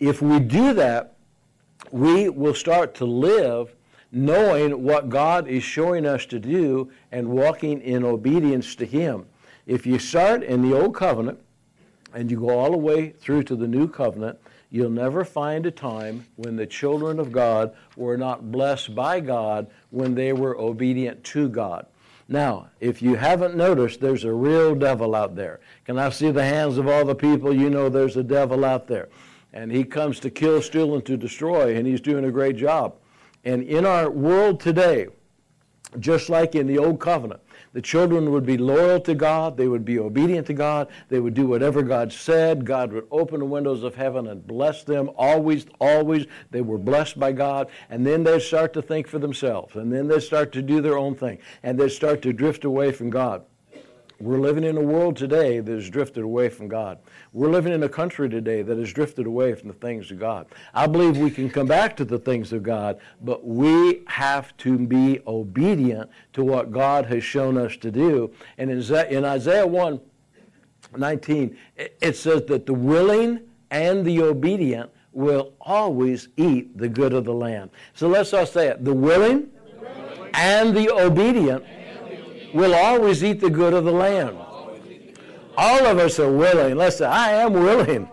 If 0.01 0.21
we 0.21 0.41
do 0.41 0.73
that, 0.73 1.15
we 1.89 2.27
will 2.27 2.53
start 2.53 2.95
to 2.95 3.05
live 3.05 3.73
knowing 4.11 4.83
what 4.83 5.07
God 5.07 5.47
is 5.47 5.63
showing 5.63 6.05
us 6.05 6.25
to 6.25 6.37
do 6.37 6.91
and 7.13 7.29
walking 7.29 7.79
in 7.79 8.03
obedience 8.03 8.75
to 8.75 8.85
Him. 8.85 9.25
If 9.65 9.85
you 9.85 9.99
start 9.99 10.43
in 10.43 10.69
the 10.69 10.77
Old 10.77 10.93
Covenant 10.93 11.39
and 12.13 12.29
you 12.29 12.39
go 12.39 12.57
all 12.57 12.71
the 12.71 12.77
way 12.77 13.09
through 13.09 13.43
to 13.43 13.55
the 13.55 13.67
New 13.67 13.87
Covenant, 13.87 14.39
you'll 14.69 14.89
never 14.89 15.23
find 15.23 15.65
a 15.65 15.71
time 15.71 16.25
when 16.35 16.55
the 16.55 16.67
children 16.67 17.19
of 17.19 17.31
God 17.31 17.75
were 17.95 18.17
not 18.17 18.51
blessed 18.51 18.95
by 18.95 19.19
God 19.19 19.67
when 19.89 20.15
they 20.15 20.33
were 20.33 20.57
obedient 20.57 21.23
to 21.25 21.49
God. 21.49 21.85
Now, 22.27 22.69
if 22.79 23.01
you 23.01 23.15
haven't 23.15 23.55
noticed, 23.55 23.99
there's 23.99 24.23
a 24.23 24.33
real 24.33 24.75
devil 24.75 25.15
out 25.15 25.35
there. 25.35 25.59
Can 25.85 25.97
I 25.97 26.09
see 26.09 26.29
the 26.29 26.43
hands 26.43 26.77
of 26.77 26.87
all 26.87 27.03
the 27.03 27.15
people? 27.15 27.53
You 27.53 27.69
know 27.69 27.89
there's 27.89 28.17
a 28.17 28.23
devil 28.23 28.63
out 28.63 28.87
there 28.87 29.09
and 29.53 29.71
he 29.71 29.83
comes 29.83 30.19
to 30.21 30.29
kill, 30.29 30.61
steal, 30.61 30.93
and 30.93 31.05
to 31.05 31.17
destroy, 31.17 31.75
and 31.75 31.87
he's 31.87 32.01
doing 32.01 32.25
a 32.25 32.31
great 32.31 32.55
job. 32.55 32.95
And 33.43 33.63
in 33.63 33.85
our 33.85 34.09
world 34.09 34.59
today, 34.59 35.07
just 35.99 36.29
like 36.29 36.55
in 36.55 36.67
the 36.67 36.77
Old 36.77 36.99
Covenant, 36.99 37.41
the 37.73 37.81
children 37.81 38.31
would 38.31 38.45
be 38.45 38.57
loyal 38.57 38.99
to 39.01 39.15
God, 39.15 39.57
they 39.57 39.67
would 39.67 39.85
be 39.85 39.99
obedient 39.99 40.47
to 40.47 40.53
God, 40.53 40.87
they 41.09 41.19
would 41.19 41.33
do 41.33 41.47
whatever 41.47 41.81
God 41.81 42.11
said. 42.11 42.65
God 42.65 42.91
would 42.93 43.07
open 43.11 43.39
the 43.39 43.45
windows 43.45 43.83
of 43.83 43.95
heaven 43.95 44.27
and 44.27 44.45
bless 44.45 44.83
them 44.83 45.09
always, 45.15 45.65
always. 45.79 46.25
They 46.51 46.61
were 46.61 46.77
blessed 46.77 47.19
by 47.19 47.31
God, 47.31 47.69
and 47.89 48.05
then 48.05 48.23
they'd 48.23 48.41
start 48.41 48.73
to 48.73 48.81
think 48.81 49.07
for 49.07 49.19
themselves, 49.19 49.75
and 49.75 49.91
then 49.91 50.07
they'd 50.07 50.21
start 50.21 50.51
to 50.53 50.61
do 50.61 50.81
their 50.81 50.97
own 50.97 51.15
thing, 51.15 51.39
and 51.63 51.79
they'd 51.79 51.89
start 51.89 52.21
to 52.23 52.33
drift 52.33 52.65
away 52.65 52.91
from 52.91 53.09
God. 53.09 53.43
We're 54.21 54.39
living 54.39 54.65
in 54.65 54.75
a 54.75 54.81
world 54.81 55.15
today 55.15 55.61
that 55.61 55.71
has 55.71 55.89
drifted 55.89 56.23
away 56.23 56.49
from 56.49 56.67
God. 56.67 56.99
We're 57.31 57.49
living 57.49 57.71
in 57.71 57.83
a 57.83 57.89
country 57.89 58.27
today 58.27 58.61
that 58.63 58.77
has 58.77 58.91
drifted 58.91 59.25
away 59.25 59.55
from 59.55 59.69
the 59.69 59.75
things 59.75 60.11
of 60.11 60.19
God. 60.19 60.47
I 60.73 60.87
believe 60.87 61.17
we 61.17 61.31
can 61.31 61.49
come 61.49 61.67
back 61.67 61.95
to 61.97 62.05
the 62.05 62.19
things 62.19 62.51
of 62.51 62.61
God, 62.61 62.99
but 63.21 63.47
we 63.47 64.03
have 64.07 64.55
to 64.57 64.77
be 64.77 65.21
obedient 65.25 66.09
to 66.33 66.43
what 66.43 66.69
God 66.69 67.05
has 67.05 67.23
shown 67.23 67.57
us 67.57 67.77
to 67.77 67.91
do. 67.91 68.29
And 68.57 68.69
in 68.69 69.25
Isaiah 69.25 69.65
1 69.65 70.01
19, 70.97 71.57
it 71.77 72.15
says 72.17 72.43
that 72.47 72.65
the 72.65 72.73
willing 72.73 73.41
and 73.71 74.03
the 74.03 74.21
obedient 74.21 74.89
will 75.13 75.53
always 75.61 76.27
eat 76.35 76.77
the 76.77 76.89
good 76.89 77.13
of 77.13 77.23
the 77.23 77.33
land. 77.33 77.69
So 77.93 78.07
let's 78.07 78.33
all 78.33 78.45
say 78.45 78.67
it. 78.67 78.83
The 78.83 78.93
willing, 78.93 79.49
the 79.79 79.79
willing. 79.79 80.31
and 80.33 80.75
the 80.75 80.91
obedient 80.91 81.63
will 82.53 82.75
always 82.75 83.23
eat 83.23 83.39
the 83.39 83.49
good 83.49 83.73
of 83.73 83.85
the 83.85 83.91
land. 83.91 84.37
All 85.57 85.85
of 85.85 85.97
us 85.97 86.19
are 86.19 86.31
willing. 86.31 86.75
Let's 86.75 86.97
say, 86.97 87.05
I 87.05 87.31
am 87.31 87.53
willing. 87.53 88.09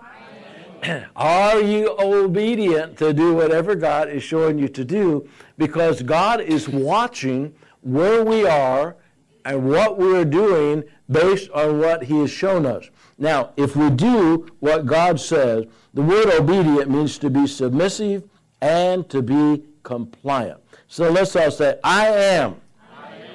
Are 1.17 1.61
you 1.61 1.97
obedient 1.99 2.99
to 2.99 3.13
do 3.13 3.35
whatever 3.35 3.75
God 3.75 4.09
is 4.09 4.23
showing 4.23 4.59
you 4.59 4.69
to 4.69 4.85
do? 4.85 5.29
Because 5.57 6.03
God 6.03 6.41
is 6.41 6.69
watching 6.69 7.55
where 7.83 8.25
we 8.25 8.47
are 8.47 8.97
and 9.45 9.69
what 9.69 9.97
we're 9.97 10.25
doing 10.25 10.83
based 11.09 11.51
on 11.51 11.79
what 11.79 12.05
He 12.05 12.19
has 12.19 12.31
shown 12.31 12.67
us. 12.67 12.91
Now, 13.17 13.53
if 13.57 13.77
we 13.77 13.91
do 13.91 14.49
what 14.59 14.87
God 14.87 15.21
says, 15.21 15.67
the 15.95 16.03
word 16.03 16.27
obedient 16.27 16.91
means 16.91 17.17
to 17.19 17.31
be 17.31 17.47
submissive 17.47 18.25
and 18.61 19.09
to 19.09 19.23
be 19.23 19.65
compliant. 19.83 20.61
So 20.89 21.11
let's 21.11 21.35
all 21.37 21.51
say, 21.51 21.79
I 21.83 22.09
am 22.09 22.57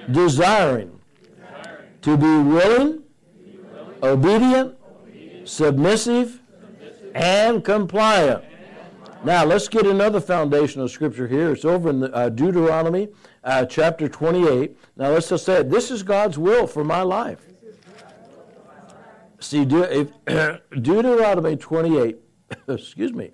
desiring, 0.09 0.99
to 2.01 2.17
be 2.17 2.37
willing, 2.49 3.03
obedient, 4.01 4.75
submissive, 5.45 6.41
and 7.13 7.63
compliant. 7.63 8.43
Now, 9.23 9.45
let's 9.45 9.67
get 9.67 9.85
another 9.85 10.19
foundational 10.19 10.87
scripture 10.87 11.27
here. 11.27 11.51
It's 11.51 11.65
over 11.65 11.89
in 11.89 11.99
the, 11.99 12.11
uh, 12.13 12.29
Deuteronomy 12.29 13.09
uh, 13.43 13.65
chapter 13.65 14.09
28. 14.09 14.75
Now, 14.97 15.11
let's 15.11 15.29
just 15.29 15.45
say. 15.45 15.61
This 15.61 15.91
is 15.91 16.01
God's 16.01 16.39
will 16.39 16.65
for 16.65 16.83
my 16.83 17.03
life. 17.03 17.45
See, 19.39 19.65
De- 19.65 20.07
Deuteronomy 20.71 21.55
28, 21.55 22.17
excuse 22.67 23.13
me, 23.13 23.31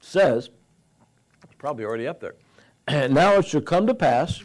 says, 0.00 0.50
it's 1.44 1.54
probably 1.56 1.84
already 1.84 2.06
up 2.06 2.20
there. 2.20 2.34
And 2.86 3.14
now 3.14 3.34
it 3.34 3.46
shall 3.46 3.62
come 3.62 3.86
to 3.86 3.94
pass 3.94 4.42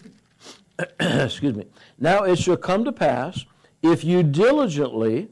excuse 1.00 1.56
me. 1.56 1.66
Now 2.00 2.24
it 2.24 2.38
shall 2.38 2.58
come 2.58 2.84
to 2.86 2.92
pass, 2.92 3.46
if 3.82 4.04
you 4.04 4.24
diligently 4.24 5.30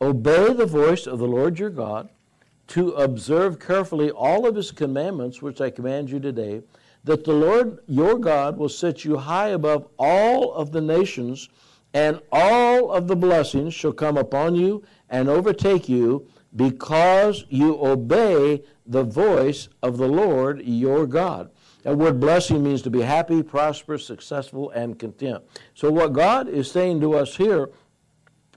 obey 0.00 0.52
the 0.52 0.66
voice 0.66 1.06
of 1.06 1.18
the 1.18 1.26
Lord 1.26 1.58
your 1.58 1.70
God, 1.70 2.08
to 2.68 2.90
observe 2.92 3.58
carefully 3.58 4.10
all 4.10 4.46
of 4.46 4.54
his 4.54 4.70
commandments 4.70 5.40
which 5.40 5.60
I 5.60 5.70
command 5.70 6.10
you 6.10 6.20
today, 6.20 6.62
that 7.04 7.24
the 7.24 7.32
Lord 7.32 7.78
your 7.86 8.18
God 8.18 8.58
will 8.58 8.68
set 8.68 9.04
you 9.04 9.16
high 9.16 9.48
above 9.48 9.88
all 9.98 10.52
of 10.52 10.72
the 10.72 10.80
nations, 10.80 11.48
and 11.94 12.20
all 12.30 12.90
of 12.90 13.08
the 13.08 13.16
blessings 13.16 13.72
shall 13.72 13.92
come 13.92 14.18
upon 14.18 14.54
you 14.54 14.84
and 15.08 15.28
overtake 15.28 15.88
you, 15.88 16.28
because 16.54 17.44
you 17.48 17.82
obey 17.82 18.62
the 18.86 19.04
voice 19.04 19.68
of 19.82 19.96
the 19.96 20.08
Lord 20.08 20.62
your 20.62 21.06
God. 21.06 21.50
That 21.82 21.96
word 21.96 22.20
blessing 22.20 22.62
means 22.62 22.82
to 22.82 22.90
be 22.90 23.02
happy, 23.02 23.42
prosperous, 23.42 24.04
successful, 24.04 24.70
and 24.70 24.98
content. 24.98 25.44
So, 25.74 25.90
what 25.90 26.12
God 26.12 26.48
is 26.48 26.70
saying 26.70 27.00
to 27.02 27.14
us 27.14 27.36
here 27.36 27.70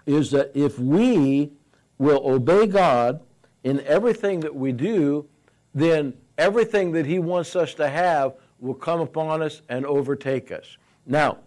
is 0.06 0.32
that 0.32 0.52
if 0.56 0.80
we 0.80 1.52
will 1.98 2.22
obey 2.26 2.66
God 2.66 3.22
in 3.64 3.80
everything 3.82 4.40
that 4.40 4.56
we 4.56 4.72
do, 4.72 5.28
then 5.74 6.14
everything 6.38 6.92
that 6.94 7.06
He 7.06 7.20
wants 7.20 7.56
us 7.56 7.74
to 7.76 7.88
have 7.88 8.34
will 8.60 8.74
come 8.74 9.02
upon 9.02 9.42
us 9.42 9.62
and 9.70 9.86
overtake 9.86 10.52
us. 10.52 10.78
Now, 11.06 11.38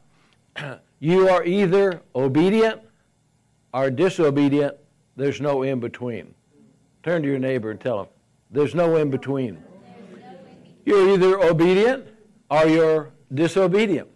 you 1.00 1.28
are 1.28 1.45
either 1.45 2.02
obedient 2.14 2.81
or 3.73 3.90
disobedient, 3.90 4.76
there's 5.16 5.40
no 5.40 5.64
in 5.64 5.81
between. 5.81 6.35
Turn 7.02 7.23
to 7.23 7.28
your 7.28 7.40
neighbor 7.40 7.71
and 7.71 7.81
tell 7.81 8.02
him, 8.02 8.09
there's 8.50 8.75
no 8.75 8.97
in 8.97 9.11
between. 9.11 9.62
You're 10.85 11.11
either 11.11 11.41
obedient 11.41 12.07
or 12.50 12.67
you're 12.67 13.11
disobedient. 13.33 14.09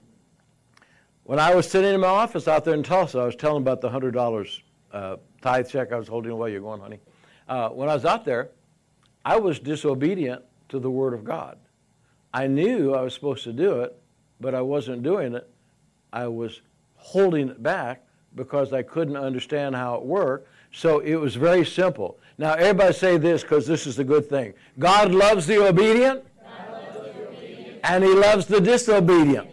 When 1.24 1.38
I 1.38 1.54
was 1.54 1.70
sitting 1.70 1.94
in 1.94 2.00
my 2.00 2.08
office 2.08 2.48
out 2.48 2.64
there 2.64 2.74
in 2.74 2.82
Tulsa, 2.82 3.18
I 3.18 3.26
was 3.26 3.36
telling 3.36 3.62
about 3.62 3.80
the 3.80 3.90
$100 3.90 4.60
uh, 4.92 5.16
tithe 5.42 5.68
check 5.68 5.92
I 5.92 5.96
was 5.96 6.08
holding 6.08 6.32
away. 6.32 6.52
You're 6.52 6.60
going, 6.60 6.80
honey. 6.80 7.00
Uh, 7.48 7.68
when 7.70 7.88
I 7.88 7.94
was 7.94 8.04
out 8.04 8.24
there, 8.24 8.50
I 9.24 9.36
was 9.36 9.58
disobedient 9.58 10.42
to 10.70 10.78
the 10.78 10.90
Word 10.90 11.14
of 11.14 11.24
God. 11.24 11.58
I 12.32 12.46
knew 12.46 12.94
I 12.94 13.02
was 13.02 13.14
supposed 13.14 13.44
to 13.44 13.52
do 13.52 13.80
it, 13.80 13.98
but 14.40 14.54
I 14.54 14.60
wasn't 14.60 15.02
doing 15.02 15.34
it. 15.34 15.48
I 16.12 16.26
was 16.28 16.60
holding 16.96 17.48
it 17.48 17.62
back 17.62 18.04
because 18.34 18.72
I 18.72 18.82
couldn't 18.82 19.16
understand 19.16 19.74
how 19.74 19.96
it 19.96 20.04
worked. 20.04 20.48
So 20.72 21.00
it 21.00 21.16
was 21.16 21.34
very 21.34 21.64
simple. 21.64 22.18
Now, 22.36 22.54
everybody 22.54 22.92
say 22.92 23.16
this 23.16 23.42
because 23.42 23.66
this 23.66 23.86
is 23.86 23.96
the 23.96 24.04
good 24.04 24.28
thing 24.28 24.54
God 24.78 25.12
loves 25.12 25.46
the 25.46 25.66
obedient, 25.66 26.24
and 27.84 28.04
he 28.04 28.14
loves 28.14 28.46
the 28.46 28.60
disobedient. 28.60 29.48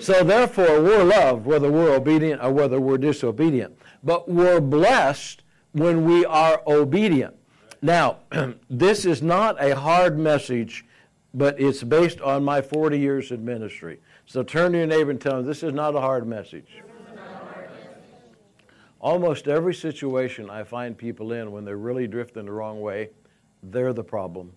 So 0.00 0.24
therefore, 0.24 0.80
we're 0.82 1.04
loved 1.04 1.44
whether 1.44 1.70
we're 1.70 1.94
obedient 1.94 2.42
or 2.42 2.50
whether 2.52 2.80
we're 2.80 2.98
disobedient. 2.98 3.76
But 4.02 4.30
we're 4.30 4.60
blessed 4.60 5.42
when 5.72 6.04
we 6.04 6.24
are 6.24 6.62
obedient. 6.66 7.36
Now, 7.82 8.18
this 8.70 9.04
is 9.04 9.22
not 9.22 9.62
a 9.62 9.74
hard 9.74 10.18
message, 10.18 10.86
but 11.34 11.60
it's 11.60 11.82
based 11.82 12.20
on 12.20 12.44
my 12.44 12.62
40 12.62 12.98
years 12.98 13.30
in 13.30 13.44
ministry. 13.44 14.00
So 14.26 14.42
turn 14.42 14.72
to 14.72 14.78
your 14.78 14.86
neighbor 14.86 15.10
and 15.10 15.20
tell 15.20 15.36
them 15.36 15.46
this 15.46 15.62
is 15.62 15.72
not 15.72 15.94
a 15.94 16.00
hard 16.00 16.26
message. 16.26 16.82
Almost 19.00 19.48
every 19.48 19.74
situation 19.74 20.50
I 20.50 20.62
find 20.62 20.96
people 20.96 21.32
in 21.32 21.52
when 21.52 21.64
they're 21.64 21.78
really 21.78 22.06
drifting 22.06 22.44
the 22.44 22.52
wrong 22.52 22.80
way, 22.80 23.10
they're 23.62 23.94
the 23.94 24.04
problem, 24.04 24.52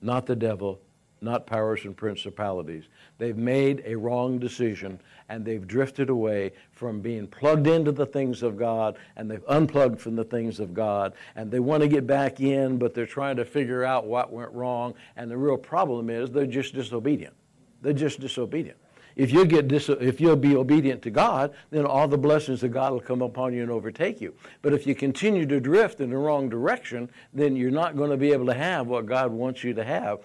not 0.00 0.26
the 0.26 0.36
devil, 0.36 0.80
not 1.20 1.46
powers 1.46 1.84
and 1.84 1.96
principalities. 1.96 2.84
They've 3.18 3.36
made 3.36 3.82
a 3.86 3.94
wrong 3.94 4.38
decision 4.38 5.00
and 5.28 5.44
they've 5.44 5.66
drifted 5.66 6.10
away 6.10 6.52
from 6.72 7.00
being 7.00 7.26
plugged 7.26 7.66
into 7.66 7.92
the 7.92 8.06
things 8.06 8.42
of 8.42 8.56
God 8.56 8.96
and 9.16 9.30
they've 9.30 9.44
unplugged 9.48 10.00
from 10.00 10.16
the 10.16 10.24
things 10.24 10.60
of 10.60 10.74
God 10.74 11.14
and 11.34 11.50
they 11.50 11.60
want 11.60 11.82
to 11.82 11.88
get 11.88 12.06
back 12.06 12.40
in, 12.40 12.78
but 12.78 12.94
they're 12.94 13.06
trying 13.06 13.36
to 13.36 13.44
figure 13.44 13.84
out 13.84 14.06
what 14.06 14.32
went 14.32 14.52
wrong. 14.52 14.94
And 15.16 15.30
the 15.30 15.36
real 15.36 15.56
problem 15.56 16.10
is 16.10 16.30
they're 16.30 16.46
just 16.46 16.74
disobedient. 16.74 17.34
They're 17.80 17.92
just 17.92 18.20
disobedient. 18.20 18.78
If 19.16 19.32
you 19.32 19.44
get 19.44 19.68
dis- 19.68 19.88
if 19.88 20.20
you'll 20.20 20.36
be 20.36 20.56
obedient 20.56 21.00
to 21.02 21.10
God, 21.10 21.54
then 21.70 21.86
all 21.86 22.08
the 22.08 22.18
blessings 22.18 22.62
of 22.64 22.72
God 22.72 22.92
will 22.92 23.00
come 23.00 23.22
upon 23.22 23.54
you 23.54 23.62
and 23.62 23.70
overtake 23.70 24.20
you. 24.20 24.34
But 24.60 24.72
if 24.72 24.86
you 24.86 24.94
continue 24.94 25.46
to 25.46 25.60
drift 25.60 26.00
in 26.00 26.10
the 26.10 26.16
wrong 26.16 26.48
direction, 26.48 27.08
then 27.32 27.54
you're 27.54 27.70
not 27.70 27.96
going 27.96 28.10
to 28.10 28.16
be 28.16 28.32
able 28.32 28.46
to 28.46 28.54
have 28.54 28.88
what 28.88 29.06
God 29.06 29.30
wants 29.30 29.62
you 29.62 29.72
to 29.74 29.84
have. 29.84 30.18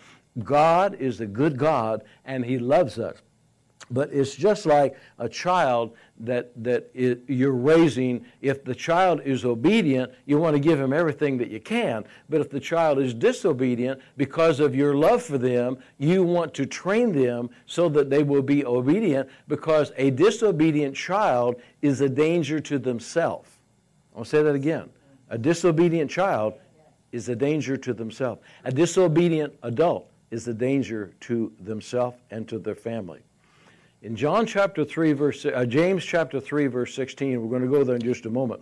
God 0.43 0.95
is 0.95 1.21
a 1.21 1.25
good 1.25 1.57
God 1.57 2.03
and 2.25 2.45
He 2.45 2.57
loves 2.59 2.99
us. 2.99 3.17
But 3.91 4.13
it's 4.13 4.35
just 4.35 4.65
like 4.65 4.95
a 5.17 5.27
child 5.27 5.95
that, 6.19 6.51
that 6.63 6.91
it, 6.93 7.21
you're 7.27 7.51
raising. 7.51 8.23
If 8.41 8.63
the 8.63 8.75
child 8.75 9.21
is 9.25 9.45
obedient, 9.45 10.11
you 10.25 10.37
want 10.37 10.55
to 10.55 10.59
give 10.59 10.79
him 10.79 10.93
everything 10.93 11.37
that 11.39 11.49
you 11.49 11.59
can. 11.59 12.05
But 12.29 12.41
if 12.41 12.51
the 12.51 12.59
child 12.59 12.99
is 12.99 13.13
disobedient, 13.15 13.99
because 14.15 14.59
of 14.59 14.75
your 14.75 14.95
love 14.95 15.23
for 15.23 15.39
them, 15.39 15.79
you 15.97 16.23
want 16.23 16.53
to 16.55 16.67
train 16.67 17.11
them 17.11 17.49
so 17.65 17.89
that 17.89 18.11
they 18.11 18.21
will 18.21 18.43
be 18.43 18.63
obedient 18.63 19.27
because 19.47 19.91
a 19.97 20.11
disobedient 20.11 20.95
child 20.95 21.55
is 21.81 22.01
a 22.01 22.09
danger 22.09 22.59
to 22.59 22.77
themselves. 22.77 23.49
I'll 24.15 24.25
say 24.25 24.43
that 24.43 24.55
again. 24.55 24.89
A 25.29 25.37
disobedient 25.37 26.11
child 26.11 26.53
is 27.11 27.27
a 27.29 27.35
danger 27.35 27.75
to 27.77 27.93
themselves. 27.93 28.41
A 28.65 28.71
disobedient 28.71 29.53
adult 29.63 30.08
is 30.31 30.45
the 30.45 30.53
danger 30.53 31.13
to 31.21 31.51
themselves 31.59 32.17
and 32.31 32.47
to 32.47 32.59
their 32.59 32.75
family. 32.75 33.19
In 34.01 34.15
John 34.15 34.45
chapter 34.45 34.85
3, 34.85 35.13
verse, 35.13 35.45
uh, 35.45 35.65
James 35.65 36.05
chapter 36.05 36.39
3, 36.39 36.67
verse 36.67 36.95
16, 36.95 37.41
we're 37.41 37.49
going 37.49 37.69
to 37.69 37.77
go 37.77 37.83
there 37.83 37.95
in 37.95 38.01
just 38.01 38.25
a 38.25 38.29
moment. 38.29 38.61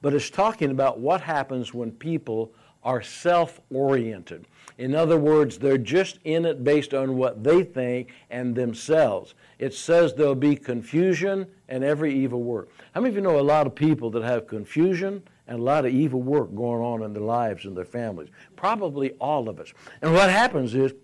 But 0.00 0.14
it's 0.14 0.30
talking 0.30 0.70
about 0.70 0.98
what 0.98 1.20
happens 1.20 1.74
when 1.74 1.92
people 1.92 2.52
are 2.82 3.02
self 3.02 3.60
oriented. 3.70 4.46
In 4.78 4.94
other 4.94 5.18
words, 5.18 5.58
they're 5.58 5.76
just 5.76 6.18
in 6.24 6.46
it 6.46 6.64
based 6.64 6.94
on 6.94 7.16
what 7.16 7.44
they 7.44 7.62
think 7.62 8.14
and 8.30 8.54
themselves. 8.54 9.34
It 9.58 9.74
says 9.74 10.14
there'll 10.14 10.34
be 10.34 10.56
confusion 10.56 11.46
and 11.68 11.84
every 11.84 12.14
evil 12.14 12.42
work. 12.42 12.70
How 12.94 13.02
many 13.02 13.10
of 13.10 13.16
you 13.16 13.20
know 13.20 13.38
a 13.38 13.42
lot 13.42 13.66
of 13.66 13.74
people 13.74 14.10
that 14.12 14.22
have 14.22 14.46
confusion 14.46 15.22
and 15.50 15.58
a 15.58 15.62
lot 15.62 15.84
of 15.84 15.92
evil 15.92 16.22
work 16.22 16.54
going 16.54 16.80
on 16.80 17.02
in 17.02 17.12
their 17.12 17.24
lives 17.24 17.64
and 17.64 17.76
their 17.76 17.84
families. 17.84 18.30
Probably 18.54 19.10
all 19.20 19.48
of 19.48 19.58
us. 19.58 19.74
And 20.00 20.14
what 20.14 20.30
happens 20.30 20.74
is 20.74 20.94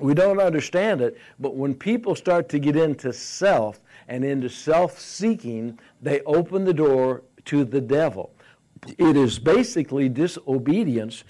We 0.00 0.14
don't 0.14 0.40
understand 0.40 1.02
it, 1.02 1.18
but 1.38 1.54
when 1.54 1.74
people 1.74 2.14
start 2.14 2.48
to 2.48 2.58
get 2.58 2.76
into 2.76 3.12
self 3.12 3.78
and 4.08 4.24
into 4.24 4.48
self 4.48 4.98
seeking, 4.98 5.78
they 6.00 6.22
open 6.22 6.64
the 6.64 6.72
door 6.72 7.24
to 7.44 7.64
the 7.66 7.80
devil. 7.80 8.32
It 8.96 9.16
is 9.18 9.38
basically 9.38 10.08
disobedience, 10.08 11.24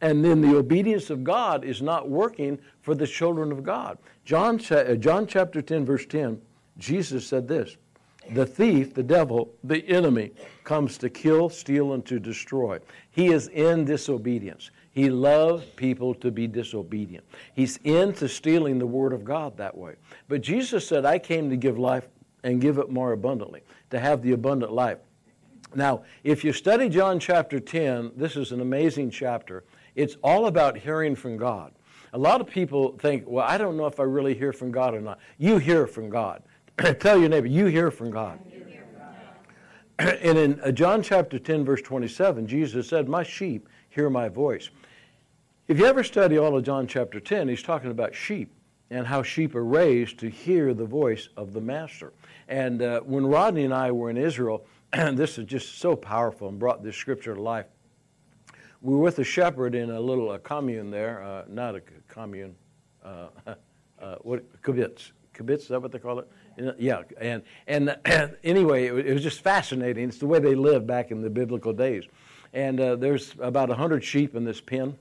and 0.00 0.24
then 0.24 0.40
the 0.40 0.56
obedience 0.56 1.10
of 1.10 1.22
God 1.22 1.64
is 1.64 1.82
not 1.82 2.08
working 2.08 2.58
for 2.80 2.94
the 2.94 3.06
children 3.06 3.52
of 3.52 3.62
God. 3.62 3.98
John, 4.24 4.58
uh, 4.70 4.94
John 4.94 5.26
chapter 5.26 5.60
10, 5.60 5.84
verse 5.84 6.06
10, 6.06 6.40
Jesus 6.78 7.26
said 7.26 7.46
this 7.46 7.76
The 8.32 8.46
thief, 8.46 8.94
the 8.94 9.02
devil, 9.02 9.54
the 9.64 9.86
enemy, 9.88 10.32
comes 10.64 10.98
to 10.98 11.08
kill, 11.08 11.48
steal, 11.48 11.94
and 11.94 12.04
to 12.06 12.18
destroy. 12.18 12.78
He 13.10 13.28
is 13.28 13.48
in 13.48 13.84
disobedience. 13.84 14.70
He 14.92 15.10
loves 15.10 15.64
people 15.76 16.14
to 16.16 16.30
be 16.30 16.46
disobedient. 16.46 17.24
He's 17.54 17.78
into 17.84 18.28
stealing 18.28 18.78
the 18.78 18.86
Word 18.86 19.12
of 19.12 19.24
God 19.24 19.56
that 19.56 19.76
way. 19.76 19.94
But 20.28 20.40
Jesus 20.40 20.86
said, 20.86 21.04
I 21.04 21.18
came 21.18 21.48
to 21.50 21.56
give 21.56 21.78
life 21.78 22.08
and 22.42 22.60
give 22.60 22.78
it 22.78 22.90
more 22.90 23.12
abundantly, 23.12 23.62
to 23.90 23.98
have 23.98 24.22
the 24.22 24.32
abundant 24.32 24.72
life. 24.72 24.98
Now, 25.74 26.02
if 26.24 26.44
you 26.44 26.52
study 26.52 26.88
John 26.88 27.20
chapter 27.20 27.60
10, 27.60 28.12
this 28.16 28.36
is 28.36 28.52
an 28.52 28.60
amazing 28.60 29.10
chapter. 29.10 29.64
It's 29.94 30.16
all 30.22 30.46
about 30.46 30.76
hearing 30.76 31.14
from 31.14 31.36
God. 31.36 31.72
A 32.12 32.18
lot 32.18 32.40
of 32.40 32.46
people 32.46 32.96
think, 32.98 33.24
well, 33.26 33.44
I 33.46 33.58
don't 33.58 33.76
know 33.76 33.86
if 33.86 34.00
I 34.00 34.04
really 34.04 34.34
hear 34.34 34.52
from 34.52 34.70
God 34.70 34.94
or 34.94 35.00
not. 35.00 35.18
You 35.36 35.58
hear 35.58 35.86
from 35.86 36.08
God. 36.08 36.42
Tell 37.00 37.18
your 37.18 37.28
neighbor, 37.28 37.46
you 37.46 37.66
hear 37.66 37.90
from 37.90 38.10
God. 38.12 38.38
Hear 38.48 38.60
from 38.60 40.06
God. 40.06 40.14
and 40.22 40.38
in 40.38 40.60
uh, 40.60 40.70
John 40.70 41.02
chapter 41.02 41.38
10, 41.38 41.64
verse 41.64 41.82
27, 41.82 42.46
Jesus 42.46 42.88
said, 42.88 43.08
My 43.08 43.24
sheep 43.24 43.68
hear 43.88 44.08
my 44.08 44.28
voice. 44.28 44.70
If 45.66 45.78
you 45.78 45.86
ever 45.86 46.04
study 46.04 46.38
all 46.38 46.56
of 46.56 46.62
John 46.62 46.86
chapter 46.86 47.18
10, 47.18 47.48
he's 47.48 47.64
talking 47.64 47.90
about 47.90 48.14
sheep 48.14 48.52
and 48.90 49.06
how 49.06 49.24
sheep 49.24 49.56
are 49.56 49.64
raised 49.64 50.18
to 50.20 50.30
hear 50.30 50.72
the 50.72 50.84
voice 50.84 51.28
of 51.36 51.52
the 51.52 51.60
master. 51.60 52.12
And 52.46 52.80
uh, 52.80 53.00
when 53.00 53.26
Rodney 53.26 53.64
and 53.64 53.74
I 53.74 53.90
were 53.90 54.08
in 54.08 54.16
Israel, 54.16 54.64
and 54.92 55.18
this 55.18 55.36
is 55.36 55.46
just 55.46 55.80
so 55.80 55.96
powerful 55.96 56.48
and 56.48 56.60
brought 56.60 56.84
this 56.84 56.96
scripture 56.96 57.34
to 57.34 57.42
life. 57.42 57.66
We 58.82 58.94
were 58.94 59.00
with 59.00 59.18
a 59.18 59.24
shepherd 59.24 59.74
in 59.74 59.90
a 59.90 60.00
little 60.00 60.30
a 60.32 60.38
commune 60.38 60.92
there, 60.92 61.24
uh, 61.24 61.42
not 61.48 61.74
a 61.74 61.82
commune, 62.06 62.54
uh, 63.04 63.26
uh 64.00 64.14
what 64.20 64.62
kibbutz. 64.62 65.10
Kibbutz, 65.34 65.62
is 65.62 65.68
that 65.68 65.82
what 65.82 65.90
they 65.90 65.98
call 65.98 66.20
it? 66.20 66.28
Yeah, 66.78 67.02
and, 67.20 67.42
and, 67.66 67.96
anyway, 68.44 68.86
it, 68.86 69.12
was 69.12 69.22
just 69.22 69.42
fascinating. 69.42 70.08
It's 70.08 70.18
the 70.18 70.26
way 70.26 70.40
they 70.40 70.54
lived 70.54 70.86
back 70.86 71.10
in 71.10 71.22
the 71.22 71.30
biblical 71.30 71.72
days. 71.72 72.04
And 72.52 72.80
uh, 72.80 72.96
there's 72.96 73.34
about 73.40 73.68
100 73.68 74.02
sheep 74.02 74.34
in 74.34 74.44
this 74.44 74.60
pen 74.60 74.96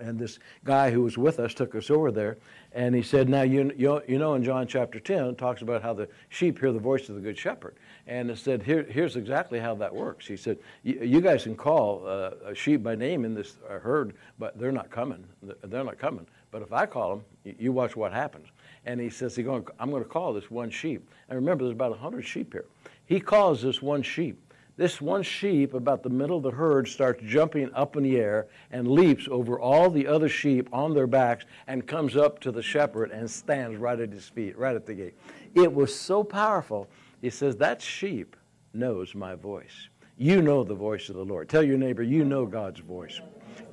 and 0.00 0.18
this 0.18 0.38
guy 0.64 0.90
who 0.90 1.02
was 1.02 1.16
with 1.16 1.38
us 1.38 1.54
took 1.54 1.74
us 1.74 1.90
over 1.90 2.10
there, 2.10 2.38
and 2.72 2.94
he 2.94 3.02
said, 3.02 3.28
"Now 3.28 3.42
you 3.42 3.72
you, 3.76 4.02
you 4.08 4.18
know 4.18 4.34
in 4.34 4.42
John 4.42 4.66
chapter 4.66 4.98
10 4.98 5.26
it 5.26 5.38
talks 5.38 5.62
about 5.62 5.82
how 5.82 5.92
the 5.92 6.08
sheep 6.28 6.58
hear 6.58 6.72
the 6.72 6.78
voice 6.78 7.08
of 7.08 7.14
the 7.14 7.20
good 7.20 7.38
shepherd, 7.38 7.76
and 8.06 8.30
it 8.30 8.38
said 8.38 8.62
Here, 8.62 8.84
here's 8.88 9.16
exactly 9.16 9.60
how 9.60 9.74
that 9.76 9.94
works." 9.94 10.26
He 10.26 10.36
said, 10.36 10.58
"You 10.82 11.20
guys 11.20 11.44
can 11.44 11.54
call 11.54 12.06
uh, 12.06 12.30
a 12.46 12.54
sheep 12.54 12.82
by 12.82 12.94
name 12.94 13.24
in 13.24 13.34
this 13.34 13.58
uh, 13.68 13.78
herd, 13.78 14.14
but 14.38 14.58
they're 14.58 14.72
not 14.72 14.90
coming. 14.90 15.24
They're 15.42 15.84
not 15.84 15.98
coming. 15.98 16.26
But 16.50 16.62
if 16.62 16.72
I 16.72 16.86
call 16.86 17.16
them, 17.16 17.54
you 17.58 17.72
watch 17.72 17.96
what 17.96 18.12
happens." 18.12 18.48
And 18.86 19.00
he 19.00 19.10
says, 19.10 19.36
"I'm 19.38 19.44
going 19.44 20.02
to 20.02 20.08
call 20.08 20.32
this 20.32 20.50
one 20.50 20.70
sheep." 20.70 21.08
And 21.28 21.36
remember, 21.36 21.64
there's 21.64 21.74
about 21.74 21.90
100 21.90 22.22
sheep 22.22 22.52
here. 22.52 22.64
He 23.06 23.20
calls 23.20 23.62
this 23.62 23.82
one 23.82 24.02
sheep 24.02 24.40
this 24.80 24.98
one 24.98 25.22
sheep, 25.22 25.74
about 25.74 26.02
the 26.02 26.08
middle 26.08 26.38
of 26.38 26.42
the 26.42 26.50
herd, 26.50 26.88
starts 26.88 27.22
jumping 27.26 27.70
up 27.74 27.96
in 27.96 28.02
the 28.02 28.16
air 28.16 28.48
and 28.70 28.88
leaps 28.88 29.28
over 29.30 29.60
all 29.60 29.90
the 29.90 30.06
other 30.06 30.30
sheep 30.30 30.70
on 30.72 30.94
their 30.94 31.06
backs 31.06 31.44
and 31.66 31.86
comes 31.86 32.16
up 32.16 32.40
to 32.40 32.50
the 32.50 32.62
shepherd 32.62 33.10
and 33.10 33.30
stands 33.30 33.76
right 33.76 34.00
at 34.00 34.10
his 34.10 34.30
feet, 34.30 34.56
right 34.56 34.74
at 34.74 34.86
the 34.86 34.94
gate. 34.94 35.14
It 35.54 35.70
was 35.70 35.94
so 35.94 36.24
powerful. 36.24 36.88
He 37.20 37.28
says, 37.28 37.56
That 37.56 37.82
sheep 37.82 38.36
knows 38.72 39.14
my 39.14 39.34
voice. 39.34 39.90
You 40.16 40.40
know 40.40 40.64
the 40.64 40.74
voice 40.74 41.10
of 41.10 41.16
the 41.16 41.26
Lord. 41.26 41.50
Tell 41.50 41.62
your 41.62 41.76
neighbor, 41.76 42.02
you 42.02 42.24
know 42.24 42.46
God's 42.46 42.80
voice. 42.80 43.20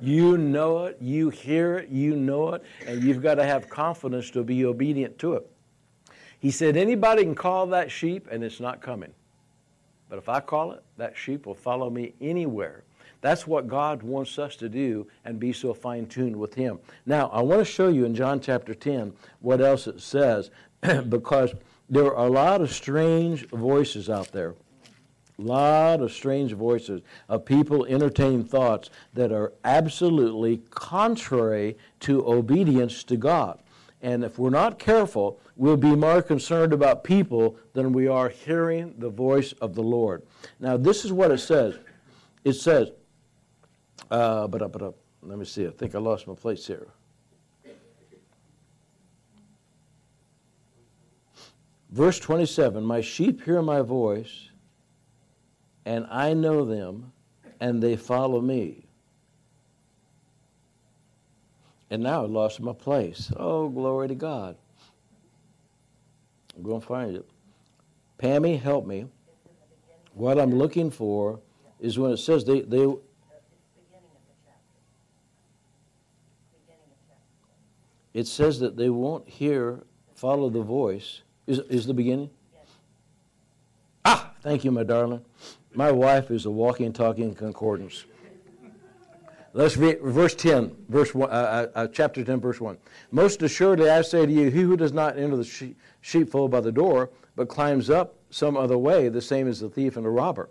You 0.00 0.38
know 0.38 0.86
it, 0.86 0.98
you 1.00 1.30
hear 1.30 1.78
it, 1.78 1.88
you 1.88 2.16
know 2.16 2.54
it, 2.54 2.64
and 2.86 3.02
you've 3.02 3.22
got 3.22 3.36
to 3.36 3.44
have 3.44 3.68
confidence 3.68 4.30
to 4.30 4.42
be 4.42 4.64
obedient 4.64 5.18
to 5.18 5.34
it. 5.34 5.50
He 6.38 6.50
said, 6.50 6.76
Anybody 6.76 7.24
can 7.24 7.34
call 7.34 7.66
that 7.68 7.90
sheep, 7.90 8.28
and 8.30 8.44
it's 8.44 8.60
not 8.60 8.80
coming. 8.80 9.12
But 10.08 10.18
if 10.18 10.28
I 10.28 10.40
call 10.40 10.72
it, 10.72 10.82
that 10.96 11.16
sheep 11.16 11.46
will 11.46 11.54
follow 11.54 11.90
me 11.90 12.14
anywhere. 12.20 12.84
That's 13.20 13.46
what 13.46 13.66
God 13.66 14.02
wants 14.02 14.38
us 14.38 14.54
to 14.56 14.68
do 14.68 15.08
and 15.24 15.40
be 15.40 15.52
so 15.52 15.74
fine 15.74 16.06
tuned 16.06 16.36
with 16.36 16.54
Him. 16.54 16.78
Now, 17.04 17.28
I 17.32 17.42
want 17.42 17.60
to 17.60 17.64
show 17.64 17.88
you 17.88 18.04
in 18.04 18.14
John 18.14 18.40
chapter 18.40 18.74
10 18.74 19.12
what 19.40 19.60
else 19.60 19.86
it 19.86 20.00
says 20.00 20.50
because 21.08 21.52
there 21.90 22.14
are 22.14 22.26
a 22.26 22.30
lot 22.30 22.60
of 22.60 22.72
strange 22.72 23.48
voices 23.48 24.08
out 24.08 24.30
there. 24.30 24.54
A 25.38 25.42
lot 25.42 26.00
of 26.00 26.10
strange 26.10 26.52
voices 26.52 27.02
of 27.28 27.44
people 27.44 27.86
entertaining 27.86 28.44
thoughts 28.44 28.90
that 29.14 29.30
are 29.30 29.52
absolutely 29.64 30.62
contrary 30.70 31.76
to 32.00 32.26
obedience 32.26 33.04
to 33.04 33.16
God. 33.16 33.60
And 34.02 34.24
if 34.24 34.38
we're 34.38 34.50
not 34.50 34.78
careful, 34.78 35.40
we'll 35.56 35.76
be 35.76 35.94
more 35.94 36.22
concerned 36.22 36.72
about 36.72 37.04
people 37.04 37.56
than 37.72 37.92
we 37.92 38.08
are 38.08 38.28
hearing 38.28 38.94
the 38.98 39.10
voice 39.10 39.52
of 39.60 39.74
the 39.74 39.82
Lord. 39.82 40.22
Now, 40.60 40.76
this 40.76 41.04
is 41.04 41.12
what 41.12 41.30
it 41.30 41.38
says. 41.38 41.78
It 42.44 42.54
says, 42.54 42.90
uh, 44.10 44.46
but 44.46 44.62
up, 44.62 44.72
but 44.72 44.82
up. 44.82 44.96
Let 45.22 45.38
me 45.38 45.44
see. 45.44 45.66
I 45.66 45.70
think 45.70 45.94
I 45.94 45.98
lost 45.98 46.26
my 46.26 46.34
place 46.34 46.66
here. 46.66 46.88
Verse 51.90 52.18
27 52.18 52.84
My 52.84 53.00
sheep 53.00 53.42
hear 53.42 53.62
my 53.62 53.80
voice, 53.80 54.47
and 55.88 56.06
I 56.10 56.34
know 56.34 56.66
them, 56.66 57.14
and 57.60 57.82
they 57.82 57.96
follow 57.96 58.42
me. 58.42 58.84
And 61.88 62.02
now 62.02 62.24
I 62.24 62.26
lost 62.26 62.60
my 62.60 62.74
place. 62.74 63.32
Oh, 63.34 63.70
glory 63.70 64.08
to 64.08 64.14
God. 64.14 64.54
I'm 66.54 66.62
going 66.62 66.82
to 66.82 66.86
find 66.86 67.16
it. 67.16 67.26
Pammy, 68.18 68.60
help 68.60 68.86
me. 68.86 69.06
What 70.12 70.38
I'm 70.38 70.50
looking 70.50 70.90
for 70.90 71.40
is 71.80 71.98
when 71.98 72.10
it 72.10 72.18
says 72.18 72.44
they, 72.44 72.60
they 72.60 72.94
it 78.12 78.26
says 78.26 78.60
that 78.60 78.76
they 78.76 78.90
won't 78.90 79.26
hear, 79.26 79.80
follow 80.14 80.50
the 80.50 80.60
voice. 80.60 81.22
Is, 81.46 81.60
is 81.70 81.86
the 81.86 81.94
beginning? 81.94 82.28
Yes. 82.52 82.66
Ah, 84.04 84.34
thank 84.42 84.64
you, 84.64 84.70
my 84.70 84.82
darling. 84.82 85.24
My 85.74 85.92
wife 85.92 86.30
is 86.30 86.46
a 86.46 86.50
walking, 86.50 86.92
talking 86.92 87.34
concordance. 87.34 88.04
Let's 89.52 89.76
read 89.76 90.00
verse 90.02 90.34
10, 90.34 90.76
verse 90.88 91.14
one, 91.14 91.30
uh, 91.30 91.32
uh, 91.32 91.78
uh, 91.78 91.86
chapter 91.88 92.22
10, 92.22 92.40
verse 92.40 92.60
1. 92.60 92.76
Most 93.10 93.42
assuredly, 93.42 93.90
I 93.90 94.02
say 94.02 94.24
to 94.24 94.32
you, 94.32 94.50
he 94.50 94.60
who 94.60 94.76
does 94.76 94.92
not 94.92 95.18
enter 95.18 95.36
the 95.36 95.74
sheepfold 96.00 96.50
by 96.50 96.60
the 96.60 96.72
door, 96.72 97.10
but 97.34 97.48
climbs 97.48 97.90
up 97.90 98.16
some 98.30 98.56
other 98.56 98.78
way, 98.78 99.08
the 99.08 99.22
same 99.22 99.48
as 99.48 99.60
the 99.60 99.68
thief 99.68 99.96
and 99.96 100.04
the 100.04 100.10
robber. 100.10 100.50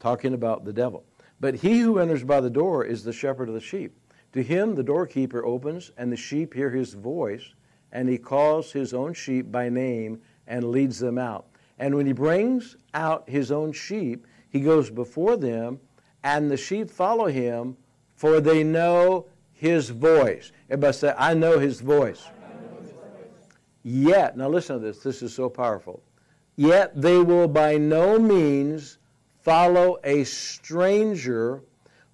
Talking 0.00 0.34
about 0.34 0.64
the 0.64 0.72
devil. 0.72 1.04
But 1.40 1.56
he 1.56 1.80
who 1.80 1.98
enters 1.98 2.24
by 2.24 2.40
the 2.40 2.50
door 2.50 2.84
is 2.84 3.04
the 3.04 3.12
shepherd 3.12 3.48
of 3.48 3.54
the 3.54 3.60
sheep. 3.60 3.96
To 4.32 4.42
him 4.42 4.74
the 4.74 4.82
doorkeeper 4.82 5.44
opens, 5.44 5.92
and 5.96 6.10
the 6.10 6.16
sheep 6.16 6.54
hear 6.54 6.70
his 6.70 6.94
voice, 6.94 7.54
and 7.92 8.08
he 8.08 8.18
calls 8.18 8.72
his 8.72 8.94
own 8.94 9.12
sheep 9.12 9.52
by 9.52 9.68
name 9.68 10.20
and 10.46 10.70
leads 10.70 10.98
them 10.98 11.18
out. 11.18 11.46
And 11.78 11.94
when 11.94 12.06
he 12.06 12.12
brings 12.12 12.76
out 12.94 13.28
his 13.28 13.52
own 13.52 13.72
sheep, 13.72 14.26
he 14.52 14.60
goes 14.60 14.90
before 14.90 15.36
them, 15.36 15.80
and 16.22 16.50
the 16.50 16.56
sheep 16.56 16.90
follow 16.90 17.26
him 17.26 17.76
for 18.14 18.40
they 18.40 18.62
know 18.62 19.26
his 19.52 19.88
voice. 19.88 20.52
Everybody 20.68 20.92
say, 20.92 21.14
I 21.16 21.34
know 21.34 21.58
his 21.58 21.80
voice. 21.80 22.24
Yet, 23.82 24.36
now 24.36 24.48
listen 24.48 24.78
to 24.78 24.86
this, 24.86 24.98
this 25.00 25.22
is 25.22 25.34
so 25.34 25.48
powerful. 25.48 26.02
Yet 26.54 27.00
they 27.00 27.18
will 27.18 27.48
by 27.48 27.78
no 27.78 28.18
means 28.18 28.98
follow 29.40 29.98
a 30.04 30.22
stranger, 30.24 31.62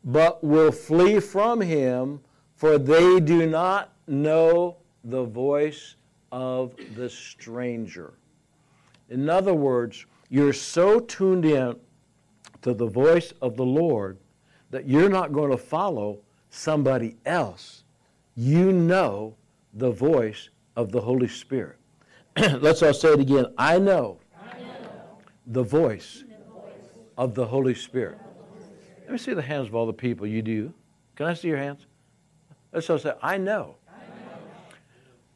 but 0.04 0.42
will 0.42 0.72
flee 0.72 1.20
from 1.20 1.60
him, 1.60 2.20
for 2.54 2.78
they 2.78 3.20
do 3.20 3.46
not 3.46 3.92
know 4.06 4.76
the 5.04 5.24
voice 5.24 5.96
of 6.32 6.74
the 6.94 7.10
stranger. 7.10 8.14
In 9.10 9.28
other 9.28 9.54
words, 9.54 10.06
you're 10.30 10.52
so 10.52 11.00
tuned 11.00 11.44
in 11.44 11.76
to 12.62 12.74
the 12.74 12.86
voice 12.86 13.32
of 13.40 13.56
the 13.56 13.64
Lord 13.64 14.18
that 14.70 14.86
you're 14.88 15.08
not 15.08 15.32
going 15.32 15.50
to 15.50 15.56
follow 15.56 16.20
somebody 16.50 17.16
else. 17.24 17.84
You 18.36 18.72
know 18.72 19.34
the 19.74 19.90
voice 19.90 20.50
of 20.76 20.92
the 20.92 21.00
Holy 21.00 21.28
Spirit. 21.28 21.76
Let's 22.36 22.82
all 22.82 22.94
say 22.94 23.12
it 23.12 23.20
again. 23.20 23.46
I 23.56 23.78
know, 23.78 24.20
I 24.40 24.58
know 24.58 25.18
the, 25.46 25.62
voice 25.62 26.24
the 26.28 26.52
voice 26.52 26.72
of 27.16 27.34
the 27.34 27.46
Holy 27.46 27.74
Spirit. 27.74 28.18
Let 29.02 29.12
me 29.12 29.18
see 29.18 29.34
the 29.34 29.42
hands 29.42 29.68
of 29.68 29.74
all 29.74 29.86
the 29.86 29.92
people 29.92 30.26
you 30.26 30.42
do. 30.42 30.72
Can 31.16 31.26
I 31.26 31.34
see 31.34 31.48
your 31.48 31.56
hands? 31.56 31.86
Let's 32.72 32.88
all 32.90 32.98
say, 32.98 33.14
I 33.22 33.38
know. 33.38 33.76
I 33.88 33.92
know. 33.92 34.38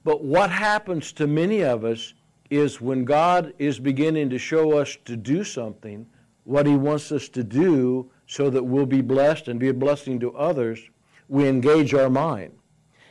But 0.04 0.22
what 0.22 0.50
happens 0.50 1.12
to 1.12 1.26
many 1.26 1.62
of 1.64 1.85
us 1.85 2.14
is 2.50 2.80
when 2.80 3.04
God 3.04 3.54
is 3.58 3.78
beginning 3.78 4.28
to 4.30 4.38
show 4.38 4.78
us 4.78 4.98
to 5.06 5.16
do 5.16 5.42
something, 5.42 6.06
what 6.44 6.66
He 6.66 6.74
wants 6.74 7.12
us 7.12 7.28
to 7.31 7.44
do 7.44 8.11
so 8.26 8.50
that 8.50 8.62
we'll 8.62 8.87
be 8.87 9.02
blessed 9.02 9.48
and 9.48 9.61
be 9.61 9.68
a 9.68 9.74
blessing 9.74 10.18
to 10.20 10.35
others, 10.37 10.81
we 11.28 11.46
engage 11.46 11.94
our 11.94 12.11
mind. 12.11 12.52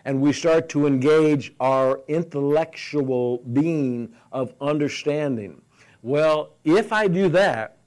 And 0.04 0.20
we 0.20 0.34
start 0.34 0.68
to 0.70 0.88
engage 0.88 1.54
our 1.60 2.02
intellectual 2.08 3.38
being 3.54 4.14
of 4.32 4.54
understanding. 4.60 5.62
Well, 6.02 6.54
if 6.64 6.92
I 6.92 7.08
do 7.08 7.30
that, 7.30 7.78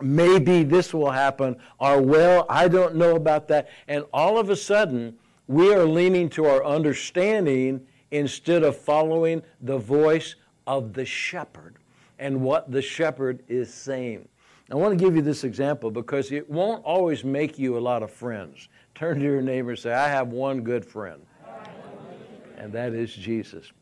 maybe 0.00 0.64
this 0.64 0.92
will 0.92 1.10
happen, 1.10 1.56
or 1.78 2.02
well, 2.02 2.46
I 2.48 2.66
don't 2.66 2.96
know 2.96 3.14
about 3.14 3.46
that. 3.48 3.68
And 3.86 4.04
all 4.12 4.38
of 4.38 4.50
a 4.50 4.56
sudden, 4.56 5.16
we 5.46 5.72
are 5.72 5.84
leaning 5.84 6.28
to 6.30 6.46
our 6.46 6.64
understanding 6.64 7.86
instead 8.10 8.62
of 8.64 8.76
following 8.76 9.42
the 9.60 9.78
voice 9.78 10.34
of 10.66 10.92
the 10.92 11.04
shepherd 11.04 11.76
and 12.18 12.40
what 12.40 12.70
the 12.70 12.82
shepherd 12.82 13.42
is 13.48 13.72
saying. 13.72 14.28
I 14.70 14.76
want 14.76 14.98
to 14.98 15.04
give 15.04 15.16
you 15.16 15.22
this 15.22 15.44
example 15.44 15.90
because 15.90 16.32
it 16.32 16.48
won't 16.48 16.84
always 16.84 17.24
make 17.24 17.58
you 17.58 17.76
a 17.76 17.80
lot 17.80 18.02
of 18.02 18.10
friends. 18.10 18.68
Turn 18.94 19.18
to 19.18 19.24
your 19.24 19.42
neighbor 19.42 19.70
and 19.70 19.78
say, 19.78 19.92
I 19.92 20.08
have 20.08 20.28
one 20.28 20.62
good 20.62 20.84
friend, 20.84 21.20
and 22.56 22.72
that 22.72 22.94
is 22.94 23.12
Jesus. 23.14 23.72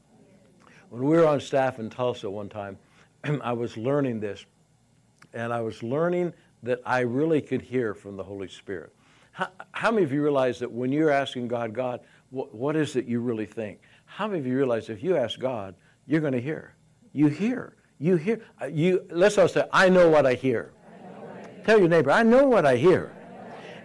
When 0.88 1.02
we 1.02 1.16
were 1.16 1.26
on 1.26 1.40
staff 1.40 1.78
in 1.78 1.90
Tulsa 1.90 2.28
one 2.28 2.48
time, 2.48 2.78
I 3.42 3.52
was 3.52 3.76
learning 3.76 4.20
this, 4.20 4.44
and 5.32 5.52
I 5.52 5.60
was 5.60 5.82
learning 5.82 6.32
that 6.62 6.80
I 6.84 7.00
really 7.00 7.40
could 7.40 7.62
hear 7.62 7.94
from 7.94 8.16
the 8.16 8.24
Holy 8.24 8.48
Spirit. 8.48 8.92
How, 9.32 9.48
how 9.72 9.90
many 9.90 10.02
of 10.02 10.12
you 10.12 10.22
realize 10.22 10.58
that 10.58 10.70
when 10.70 10.90
you're 10.90 11.10
asking 11.10 11.48
God, 11.48 11.72
God, 11.72 12.00
what, 12.30 12.54
what 12.54 12.76
is 12.76 12.96
it 12.96 13.06
you 13.06 13.20
really 13.20 13.46
think? 13.46 13.80
How 14.06 14.26
many 14.26 14.40
of 14.40 14.46
you 14.46 14.56
realize 14.56 14.88
if 14.88 15.02
you 15.02 15.16
ask 15.16 15.38
God, 15.38 15.74
you're 16.06 16.20
going 16.20 16.32
to 16.32 16.40
hear? 16.40 16.74
You 17.12 17.28
hear. 17.28 17.74
You 18.00 18.16
hear. 18.16 18.40
Uh, 18.60 18.66
you, 18.66 19.06
let's 19.10 19.38
all 19.38 19.46
say, 19.46 19.64
I 19.72 19.88
know 19.88 20.08
what 20.08 20.26
I 20.26 20.34
hear. 20.34 20.72
Tell 21.64 21.78
your 21.78 21.88
neighbor, 21.88 22.10
I 22.10 22.22
know 22.22 22.46
what 22.46 22.66
I 22.66 22.76
hear. 22.76 23.12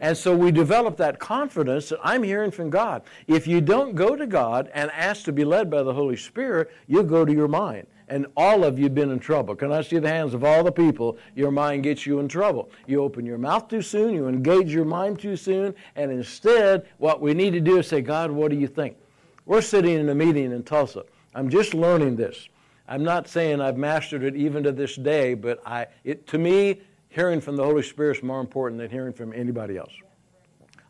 And 0.01 0.17
so 0.17 0.36
we 0.36 0.51
develop 0.51 0.97
that 0.97 1.19
confidence 1.19 1.89
that 1.89 1.99
I'm 2.04 2.23
hearing 2.23 2.51
from 2.51 2.69
God. 2.69 3.04
If 3.28 3.47
you 3.47 3.62
don't 3.62 3.95
go 3.95 4.15
to 4.15 4.25
God 4.25 4.71
and 4.73 4.89
ask 4.91 5.23
to 5.25 5.32
be 5.32 5.43
led 5.43 5.69
by 5.69 5.84
the 5.84 5.93
Holy 5.93 6.17
Spirit, 6.17 6.71
you'll 6.88 7.04
go 7.04 7.25
to 7.25 7.34
your 7.34 7.47
mind 7.47 7.88
and 8.08 8.28
all 8.38 8.63
of 8.63 8.78
you 8.78 8.86
have 8.86 8.95
been 8.95 9.12
in 9.12 9.19
trouble. 9.19 9.56
Can 9.56 9.71
I 9.71 9.82
see 9.82 9.99
the 9.99 10.08
hands 10.08 10.34
of 10.34 10.43
all 10.43 10.63
the 10.63 10.71
people? 10.71 11.17
Your 11.36 11.51
mind 11.51 11.84
gets 11.84 12.06
you 12.06 12.19
in 12.19 12.28
trouble. 12.28 12.69
You 12.88 13.01
open 13.01 13.25
your 13.25 13.38
mouth 13.38 13.67
too 13.67 13.82
soon, 13.82 14.13
you 14.13 14.28
engage 14.28 14.71
your 14.71 14.86
mind 14.86 15.19
too 15.19 15.36
soon, 15.36 15.73
and 15.95 16.12
instead, 16.12 16.88
what 16.97 17.21
we 17.21 17.34
need 17.34 17.51
to 17.51 17.62
do 17.62 17.80
is 17.80 17.88
say, 17.88 18.01
God, 18.01 18.32
what 18.32 18.51
do 18.51 18.58
you 18.58 18.67
think? 18.67 18.97
We're 19.45 19.62
sitting 19.62 19.99
in 19.99 20.10
a 20.10 20.15
meeting 20.15 20.51
in 20.51 20.63
Tulsa. 20.63 21.04
I'm 21.34 21.49
just 21.49 21.73
learning 21.73 22.15
this. 22.15 22.47
I'm 22.88 23.04
not 23.04 23.28
saying 23.28 23.62
I've 23.62 23.78
mastered 23.78 24.24
it 24.24 24.36
even 24.36 24.63
to 24.63 24.71
this 24.71 24.95
day, 24.95 25.34
but 25.34 25.62
I, 25.65 25.88
it, 26.04 26.28
to 26.28 26.38
me, 26.38 26.82
hearing 27.10 27.41
from 27.41 27.56
the 27.56 27.63
Holy 27.63 27.84
Spirit 27.84 28.17
is 28.17 28.24
more 28.24 28.39
important 28.39 28.80
than 28.80 28.89
hearing 28.89 29.13
from 29.13 29.34
anybody 29.34 29.78
else. 29.78 29.93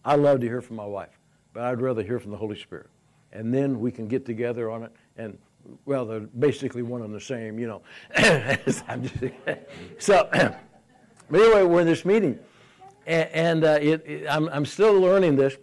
I 0.03 0.15
love 0.15 0.41
to 0.41 0.47
hear 0.47 0.61
from 0.61 0.75
my 0.75 0.85
wife, 0.85 1.17
but 1.53 1.63
I'd 1.63 1.81
rather 1.81 2.03
hear 2.03 2.19
from 2.19 2.31
the 2.31 2.37
Holy 2.37 2.59
Spirit. 2.59 2.87
And 3.31 3.53
then 3.53 3.79
we 3.79 3.91
can 3.91 4.07
get 4.07 4.25
together 4.25 4.69
on 4.69 4.83
it 4.83 4.91
and 5.17 5.37
well, 5.85 6.05
they're 6.05 6.19
basically 6.19 6.81
one 6.81 7.01
and 7.01 7.13
the 7.13 7.19
same, 7.19 7.59
you 7.59 7.67
know. 7.67 7.81
so, 9.97 10.29
but 10.31 11.41
anyway, 11.41 11.63
we're 11.63 11.81
in 11.81 11.87
this 11.87 12.05
meeting, 12.05 12.39
and, 13.05 13.29
and 13.29 13.63
uh, 13.63 13.79
it, 13.81 14.05
it, 14.05 14.27
I'm, 14.29 14.47
I'm 14.49 14.65
still 14.65 14.99
learning 14.99 15.35
this, 15.35 15.57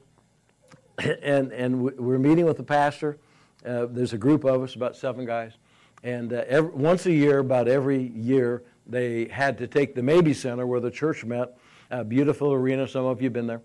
and, 0.98 1.52
and 1.52 1.82
we're 1.98 2.18
meeting 2.18 2.44
with 2.44 2.56
the 2.56 2.62
pastor. 2.62 3.18
Uh, 3.64 3.86
there's 3.86 4.12
a 4.12 4.18
group 4.18 4.44
of 4.44 4.62
us, 4.62 4.74
about 4.74 4.96
seven 4.96 5.24
guys, 5.24 5.52
and 6.02 6.32
uh, 6.32 6.44
every, 6.48 6.70
once 6.70 7.06
a 7.06 7.12
year, 7.12 7.38
about 7.38 7.68
every 7.68 8.08
year, 8.08 8.62
they 8.86 9.26
had 9.26 9.58
to 9.58 9.66
take 9.66 9.94
the 9.94 10.02
Mabee 10.02 10.34
Center 10.34 10.66
where 10.66 10.80
the 10.80 10.90
church 10.90 11.24
met, 11.24 11.56
a 11.90 12.04
beautiful 12.04 12.52
arena, 12.52 12.88
some 12.88 13.04
of 13.04 13.20
you 13.20 13.26
have 13.26 13.32
been 13.32 13.46
there, 13.46 13.62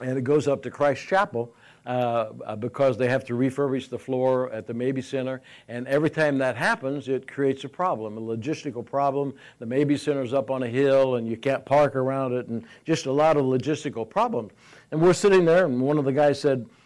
and 0.00 0.16
it 0.16 0.24
goes 0.24 0.48
up 0.48 0.62
to 0.62 0.70
Christ 0.70 1.06
Chapel, 1.06 1.54
uh, 1.86 2.56
because 2.56 2.96
they 2.98 3.08
have 3.08 3.24
to 3.24 3.32
refurbish 3.32 3.88
the 3.88 3.98
floor 3.98 4.50
at 4.52 4.66
the 4.66 4.74
Mabee 4.74 5.00
Center. 5.00 5.40
And 5.68 5.88
every 5.88 6.10
time 6.10 6.38
that 6.38 6.56
happens, 6.56 7.08
it 7.08 7.26
creates 7.26 7.64
a 7.64 7.68
problem, 7.68 8.18
a 8.18 8.20
logistical 8.20 8.84
problem. 8.84 9.34
The 9.58 9.66
Mabee 9.66 9.96
Center's 9.96 10.34
up 10.34 10.50
on 10.50 10.62
a 10.62 10.68
hill 10.68 11.16
and 11.16 11.26
you 11.26 11.36
can't 11.36 11.64
park 11.64 11.96
around 11.96 12.34
it, 12.34 12.48
and 12.48 12.64
just 12.84 13.06
a 13.06 13.12
lot 13.12 13.36
of 13.36 13.44
logistical 13.44 14.08
problems. 14.08 14.52
And 14.90 15.00
we're 15.00 15.14
sitting 15.14 15.44
there, 15.44 15.64
and 15.64 15.80
one 15.80 15.98
of 15.98 16.04
the 16.04 16.12
guys 16.12 16.40
said, 16.40 16.66
uh, 16.66 16.79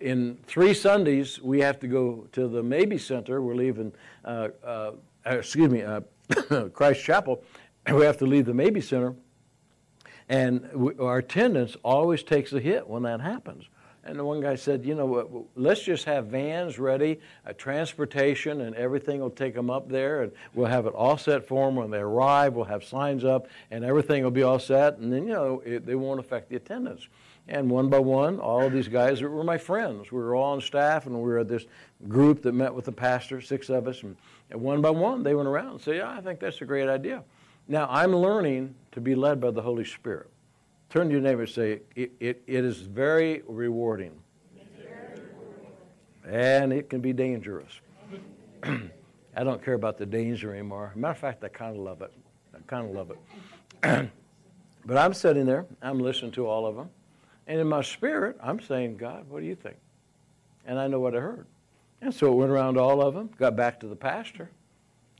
in 0.00 0.38
three 0.46 0.74
Sundays, 0.74 1.40
we 1.40 1.60
have 1.60 1.78
to 1.80 1.86
go 1.86 2.26
to 2.32 2.48
the 2.48 2.62
Mabee 2.62 2.98
Center. 2.98 3.42
We're 3.42 3.54
leaving, 3.54 3.92
uh, 4.24 4.48
uh, 4.64 4.92
excuse 5.26 5.70
me, 5.70 5.82
uh, 5.82 6.00
Christ 6.72 7.02
Chapel. 7.04 7.42
We 7.92 8.06
have 8.06 8.16
to 8.18 8.24
leave 8.24 8.46
the 8.46 8.54
Mabee 8.54 8.80
Center 8.80 9.14
and 10.28 10.68
we, 10.72 10.94
our 10.98 11.18
attendance 11.18 11.76
always 11.82 12.22
takes 12.22 12.52
a 12.52 12.60
hit 12.60 12.88
when 12.88 13.02
that 13.02 13.20
happens. 13.20 13.64
And 14.06 14.18
the 14.18 14.24
one 14.24 14.40
guy 14.40 14.54
said, 14.54 14.84
you 14.84 14.94
know, 14.94 15.48
let's 15.56 15.82
just 15.82 16.04
have 16.04 16.26
vans 16.26 16.78
ready, 16.78 17.20
transportation, 17.56 18.60
and 18.60 18.76
everything 18.76 19.20
will 19.20 19.30
take 19.30 19.54
them 19.54 19.70
up 19.70 19.88
there, 19.88 20.22
and 20.22 20.32
we'll 20.52 20.66
have 20.66 20.84
it 20.84 20.92
all 20.92 21.16
set 21.16 21.48
for 21.48 21.66
them 21.66 21.76
when 21.76 21.90
they 21.90 21.98
arrive. 21.98 22.52
We'll 22.52 22.66
have 22.66 22.84
signs 22.84 23.24
up, 23.24 23.48
and 23.70 23.82
everything 23.82 24.22
will 24.22 24.30
be 24.30 24.42
all 24.42 24.58
set, 24.58 24.98
and 24.98 25.10
then 25.10 25.26
you 25.26 25.32
know 25.32 25.62
it, 25.64 25.86
they 25.86 25.94
won't 25.94 26.20
affect 26.20 26.50
the 26.50 26.56
attendance. 26.56 27.08
And 27.46 27.70
one 27.70 27.90
by 27.90 27.98
one, 27.98 28.40
all 28.40 28.62
of 28.62 28.72
these 28.72 28.88
guys 28.88 29.20
that 29.20 29.28
were 29.28 29.44
my 29.44 29.58
friends. 29.58 30.10
We 30.10 30.18
were 30.18 30.34
all 30.34 30.54
on 30.54 30.62
staff, 30.62 31.06
and 31.06 31.14
we 31.14 31.22
were 31.22 31.44
this 31.44 31.66
group 32.08 32.42
that 32.42 32.52
met 32.52 32.74
with 32.74 32.86
the 32.86 32.92
pastor, 32.92 33.40
six 33.42 33.68
of 33.68 33.86
us, 33.86 34.02
and, 34.02 34.16
and 34.50 34.60
one 34.62 34.80
by 34.80 34.90
one 34.90 35.22
they 35.22 35.34
went 35.34 35.48
around 35.48 35.72
and 35.72 35.80
said, 35.80 35.96
"Yeah, 35.96 36.10
I 36.10 36.22
think 36.22 36.40
that's 36.40 36.62
a 36.62 36.64
great 36.64 36.88
idea." 36.88 37.22
Now, 37.66 37.86
I'm 37.90 38.14
learning 38.14 38.74
to 38.92 39.00
be 39.00 39.14
led 39.14 39.40
by 39.40 39.50
the 39.50 39.62
Holy 39.62 39.84
Spirit. 39.84 40.28
Turn 40.90 41.08
to 41.08 41.12
your 41.12 41.22
neighbor 41.22 41.42
and 41.42 41.50
say, 41.50 41.80
it, 41.96 42.12
it, 42.20 42.42
it 42.46 42.64
is 42.64 42.78
very 42.78 43.42
rewarding. 43.48 44.12
And 46.26 46.72
it 46.72 46.88
can 46.88 47.00
be 47.00 47.12
dangerous. 47.12 47.80
I 48.62 49.42
don't 49.42 49.62
care 49.62 49.74
about 49.74 49.98
the 49.98 50.06
danger 50.06 50.52
anymore. 50.52 50.92
Matter 50.94 51.12
of 51.12 51.18
fact, 51.18 51.44
I 51.44 51.48
kind 51.48 51.76
of 51.76 51.82
love 51.82 52.02
it. 52.02 52.12
I 52.54 52.58
kind 52.66 52.88
of 52.88 52.94
love 52.94 53.10
it. 53.10 54.10
but 54.86 54.96
I'm 54.96 55.12
sitting 55.12 55.46
there, 55.46 55.66
I'm 55.82 55.98
listening 55.98 56.32
to 56.32 56.46
all 56.46 56.66
of 56.66 56.76
them. 56.76 56.90
And 57.46 57.60
in 57.60 57.68
my 57.68 57.82
spirit, 57.82 58.36
I'm 58.42 58.60
saying, 58.60 58.96
God, 58.96 59.26
what 59.28 59.40
do 59.40 59.46
you 59.46 59.54
think? 59.54 59.76
And 60.66 60.78
I 60.78 60.86
know 60.86 61.00
what 61.00 61.14
I 61.14 61.20
heard. 61.20 61.46
And 62.00 62.14
so 62.14 62.32
it 62.32 62.36
went 62.36 62.50
around 62.50 62.78
all 62.78 63.02
of 63.02 63.14
them, 63.14 63.30
got 63.38 63.56
back 63.56 63.80
to 63.80 63.86
the 63.86 63.96
pastor. 63.96 64.50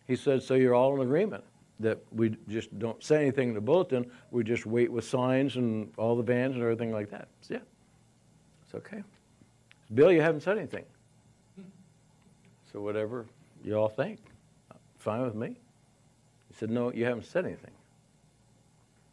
He 0.06 0.16
said, 0.16 0.42
So 0.42 0.54
you're 0.54 0.74
all 0.74 0.94
in 0.94 1.00
agreement 1.00 1.44
that 1.80 1.98
we 2.12 2.36
just 2.48 2.78
don't 2.78 3.02
say 3.02 3.22
anything 3.22 3.48
in 3.48 3.54
the 3.54 3.60
bulletin. 3.60 4.10
We 4.30 4.44
just 4.44 4.64
wait 4.66 4.90
with 4.90 5.04
signs 5.04 5.56
and 5.56 5.92
all 5.96 6.16
the 6.16 6.22
vans 6.22 6.54
and 6.54 6.62
everything 6.62 6.92
like 6.92 7.10
that. 7.10 7.28
So, 7.40 7.54
yeah, 7.54 7.60
it's 8.64 8.74
okay. 8.74 9.02
Bill, 9.92 10.12
you 10.12 10.20
haven't 10.20 10.42
said 10.42 10.56
anything. 10.56 10.84
So 12.72 12.80
whatever 12.80 13.26
you 13.62 13.74
all 13.76 13.88
think, 13.88 14.18
fine 14.98 15.22
with 15.22 15.34
me. 15.34 15.56
He 16.48 16.54
said, 16.58 16.70
no, 16.70 16.92
you 16.92 17.04
haven't 17.04 17.26
said 17.26 17.44
anything. 17.44 17.70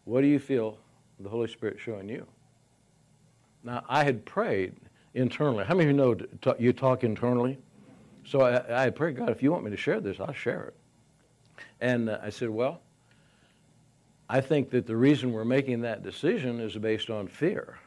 What 0.06 0.21
do 0.21 0.28
you 0.28 0.39
feel 0.39 0.78
the 1.19 1.30
Holy 1.30 1.47
Spirit 1.47 1.80
showing 1.80 2.10
you? 2.10 2.26
Now, 3.63 3.84
I 3.88 4.04
had 4.04 4.26
prayed 4.26 4.76
internally. 5.13 5.63
How 5.65 5.76
many 5.76 5.89
of 5.89 5.95
you 5.95 5.97
know 5.97 6.56
you 6.60 6.74
talk 6.74 7.04
internally? 7.04 7.58
So 8.26 8.41
I, 8.41 8.86
I 8.86 8.89
prayed, 8.89 9.17
God, 9.17 9.30
if 9.30 9.43
you 9.43 9.52
want 9.52 9.63
me 9.63 9.71
to 9.71 9.78
share 9.78 10.00
this, 10.00 10.19
I'll 10.19 10.34
share 10.34 10.65
it. 10.65 10.76
And 11.80 12.10
uh, 12.10 12.19
I 12.21 12.30
said, 12.30 12.50
Well, 12.50 12.82
I 14.30 14.41
think 14.41 14.69
that 14.71 14.88
the 14.88 14.95
reason 14.95 15.34
we're 15.34 15.43
making 15.43 15.82
that 15.82 16.04
decision 16.04 16.60
is 16.60 16.78
based 16.78 17.10
on 17.10 17.28
fear. 17.28 17.80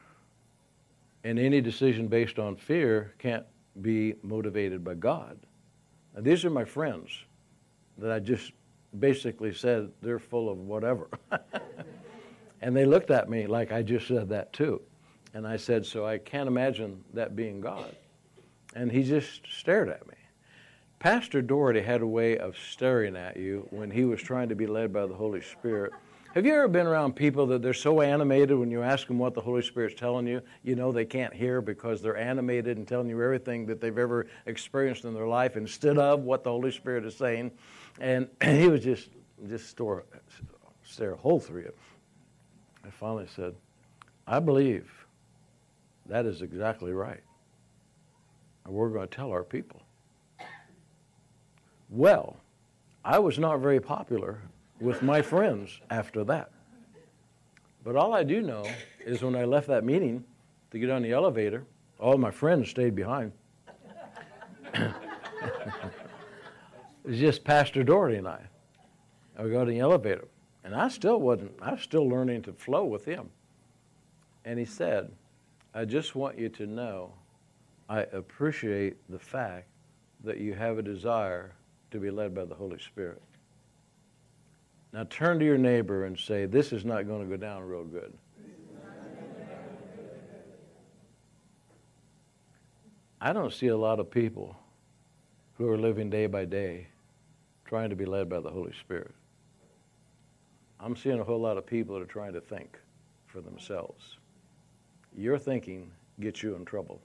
And 1.23 1.39
any 1.39 1.61
decision 1.61 2.07
based 2.07 2.39
on 2.39 2.57
fear 2.57 3.15
can't 3.19 3.47
be 3.81 4.15
motivated 4.23 4.85
by 4.85 4.95
God. 4.95 5.39
Now, 6.15 6.21
these 6.21 6.45
are 6.45 6.51
my 6.51 6.65
friends 6.65 7.11
that 7.99 8.11
I 8.11 8.19
just 8.19 8.53
basically 8.99 9.55
said 9.55 9.91
they're 10.03 10.19
full 10.19 10.51
of 10.51 10.59
whatever. 10.59 11.09
and 12.61 12.77
they 12.77 12.85
looked 12.85 13.11
at 13.11 13.29
me 13.31 13.47
like 13.47 13.73
I 13.73 13.83
just 13.83 14.07
said 14.07 14.29
that 14.29 14.53
too. 14.53 14.83
And 15.35 15.47
I 15.47 15.57
said, 15.57 15.85
So 15.85 16.07
I 16.07 16.19
can't 16.19 16.49
imagine 16.49 17.05
that 17.13 17.37
being 17.37 17.61
God. 17.61 17.95
And 18.75 18.91
he 18.91 19.03
just 19.03 19.43
stared 19.51 19.89
at 19.89 20.07
me. 20.07 20.15
Pastor 21.01 21.43
Daugherty 21.43 21.83
had 21.83 22.01
a 22.01 22.07
way 22.07 22.39
of 22.39 22.57
staring 22.57 23.15
at 23.15 23.37
you 23.37 23.67
when 23.71 23.91
he 23.91 24.05
was 24.05 24.23
trying 24.23 24.49
to 24.49 24.55
be 24.55 24.67
led 24.67 24.93
by 24.93 25.07
the 25.07 25.15
Holy 25.15 25.43
Spirit. 25.43 25.93
Have 26.35 26.47
you 26.47 26.55
ever 26.55 26.67
been 26.67 26.87
around 26.87 27.15
people 27.15 27.47
that 27.49 27.63
they're 27.63 27.75
so 27.75 28.01
animated 28.01 28.59
when 28.59 28.71
you 28.71 28.83
ask 28.83 29.07
them 29.07 29.19
what 29.19 29.35
the 29.35 29.41
Holy 29.41 29.63
Spirit's 29.63 29.95
telling 29.95 30.27
you, 30.27 30.41
you 30.63 30.75
know 30.75 30.91
they 30.91 31.05
can't 31.05 31.33
hear 31.33 31.61
because 31.61 32.01
they're 32.01 32.17
animated 32.17 32.77
and 32.77 32.89
telling 32.89 33.09
you 33.09 33.23
everything 33.23 33.67
that 33.67 33.81
they've 33.81 33.99
ever 33.99 34.27
experienced 34.47 35.05
in 35.05 35.15
their 35.15 35.29
life 35.29 35.57
instead 35.57 35.99
of 35.99 36.23
what 36.23 36.43
the 36.43 36.51
Holy 36.51 36.73
Spirit 36.73 37.05
is 37.05 37.17
saying? 37.17 37.53
And 38.01 38.29
he 38.43 38.69
was 38.69 38.83
just 38.83 39.11
just 39.49 39.69
store, 39.69 40.05
stare 40.83 41.13
a 41.13 41.17
hole 41.17 41.39
through 41.39 41.63
you. 41.63 41.73
I 42.85 42.91
finally 42.91 43.27
said, 43.37 43.55
I 44.27 44.39
believe 44.41 45.04
that 46.07 46.27
is 46.27 46.43
exactly 46.43 46.93
right. 46.93 47.23
and 48.65 48.75
we're 48.75 48.91
going 48.91 49.09
to 49.09 49.15
tell 49.15 49.31
our 49.31 49.45
people. 49.45 49.83
Well, 51.91 52.37
I 53.05 53.19
was 53.19 53.39
not 53.39 53.61
very 53.61 53.81
popular 53.81 54.41
with 54.81 55.03
my 55.03 55.23
friends 55.23 55.81
after 55.91 56.25
that. 56.25 56.51
But 57.85 57.97
all 57.97 58.15
I 58.15 58.25
do 58.25 58.41
know 58.41 58.67
is 59.05 59.23
when 59.23 59.37
I 59.37 59.45
left 59.45 59.69
that 59.69 59.85
meeting 59.85 60.25
to 60.71 60.79
get 60.79 60.91
on 60.91 61.03
the 61.03 61.13
elevator, 61.13 61.65
all 62.01 62.17
my 62.17 62.31
friends 62.31 62.71
stayed 62.71 62.95
behind. 62.95 63.33
it 64.75 64.95
was 67.05 67.19
just 67.19 67.45
Pastor 67.45 67.85
Daugherty 67.85 68.17
and 68.17 68.27
I. 68.27 68.41
I 69.39 69.43
would 69.43 69.53
go 69.53 69.65
to 69.65 69.71
the 69.71 69.81
elevator. 69.81 70.27
And 70.65 70.75
I 70.75 70.89
still 70.89 71.21
wasn't, 71.21 71.53
I 71.61 71.73
was 71.73 71.83
still 71.83 72.09
learning 72.09 72.43
to 72.43 72.53
flow 72.55 72.85
with 72.85 73.05
him. 73.05 73.29
And 74.47 74.59
he 74.59 74.65
said, 74.65 75.13
I 75.75 75.85
just 75.85 76.15
want 76.15 76.39
you 76.39 76.49
to 76.51 76.67
know 76.67 77.13
I 77.89 78.01
appreciate 78.01 78.97
the 79.11 79.19
fact 79.19 79.67
that 80.23 80.39
you 80.39 80.55
have 80.55 80.79
a 80.79 80.83
desire 80.83 81.57
to 81.91 81.99
be 81.99 82.11
led 82.11 82.35
by 82.35 82.45
the 82.45 82.55
Holy 82.55 82.79
Spirit. 82.79 83.21
Now 84.93 85.05
turn 85.11 85.41
to 85.41 85.45
your 85.45 85.59
neighbor 85.59 86.05
and 86.05 86.17
say, 86.19 86.47
This 86.47 86.73
is 86.73 86.85
not 86.85 87.07
going 87.07 87.23
to 87.23 87.29
go 87.29 87.37
down 87.37 87.63
real 87.65 87.85
good. 87.85 88.17
I 93.21 93.33
don't 93.33 93.53
see 93.53 93.69
a 93.69 93.77
lot 93.77 94.01
of 94.01 94.11
people 94.11 94.57
who 95.55 95.69
are 95.69 95.79
living 95.79 96.11
day 96.11 96.27
by 96.27 96.45
day 96.45 96.89
trying 97.65 97.91
to 97.91 97.97
be 97.97 98.05
led 98.05 98.29
by 98.29 98.39
the 98.41 98.51
Holy 98.51 98.73
Spirit. 98.81 99.15
I'm 100.79 100.95
seeing 100.95 101.19
a 101.19 101.25
whole 101.25 101.41
lot 101.41 101.57
of 101.57 101.67
people 101.67 101.95
that 101.97 102.03
are 102.03 102.07
trying 102.07 102.35
to 102.35 102.41
think 102.41 102.79
for 103.27 103.41
themselves. 103.41 104.19
Your 105.17 105.39
thinking 105.39 105.91
gets 106.21 106.43
you 106.43 106.57
in 106.57 106.65
trouble. 106.65 107.01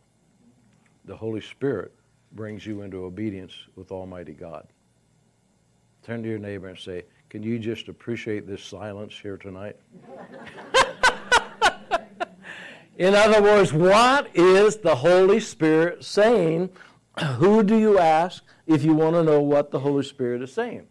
The 1.06 1.15
Holy 1.15 1.41
Spirit 1.41 1.93
brings 2.32 2.65
you 2.65 2.82
into 2.82 3.04
obedience 3.06 3.54
with 3.76 3.91
Almighty 3.91 4.34
God. 4.34 4.67
Turn 6.04 6.24
to 6.24 6.30
your 6.30 6.39
neighbor 6.39 6.69
and 6.69 6.78
say, 6.78 7.04
Can 7.30 7.43
you 7.43 7.60
just 7.60 7.88
appreciate 7.88 8.48
this 8.48 8.63
silence 8.63 9.13
here 9.13 9.38
tonight? 9.38 9.76
in 12.98 13.13
other 13.13 13.41
words, 13.41 13.72
what 13.74 14.36
is 14.36 14.78
the 14.78 14.95
Holy 14.95 15.39
Spirit 15.39 16.04
saying? 16.04 16.69
Who 17.38 17.63
do 17.63 17.78
you 17.78 18.00
ask 18.00 18.43
if 18.65 18.84
you 18.84 18.93
want 18.93 19.15
to 19.15 19.24
know 19.24 19.41
what 19.41 19.72
the 19.72 19.80
Holy 19.80 20.04
Spirit 20.04 20.41
is 20.41 20.52
saying? 20.52 20.88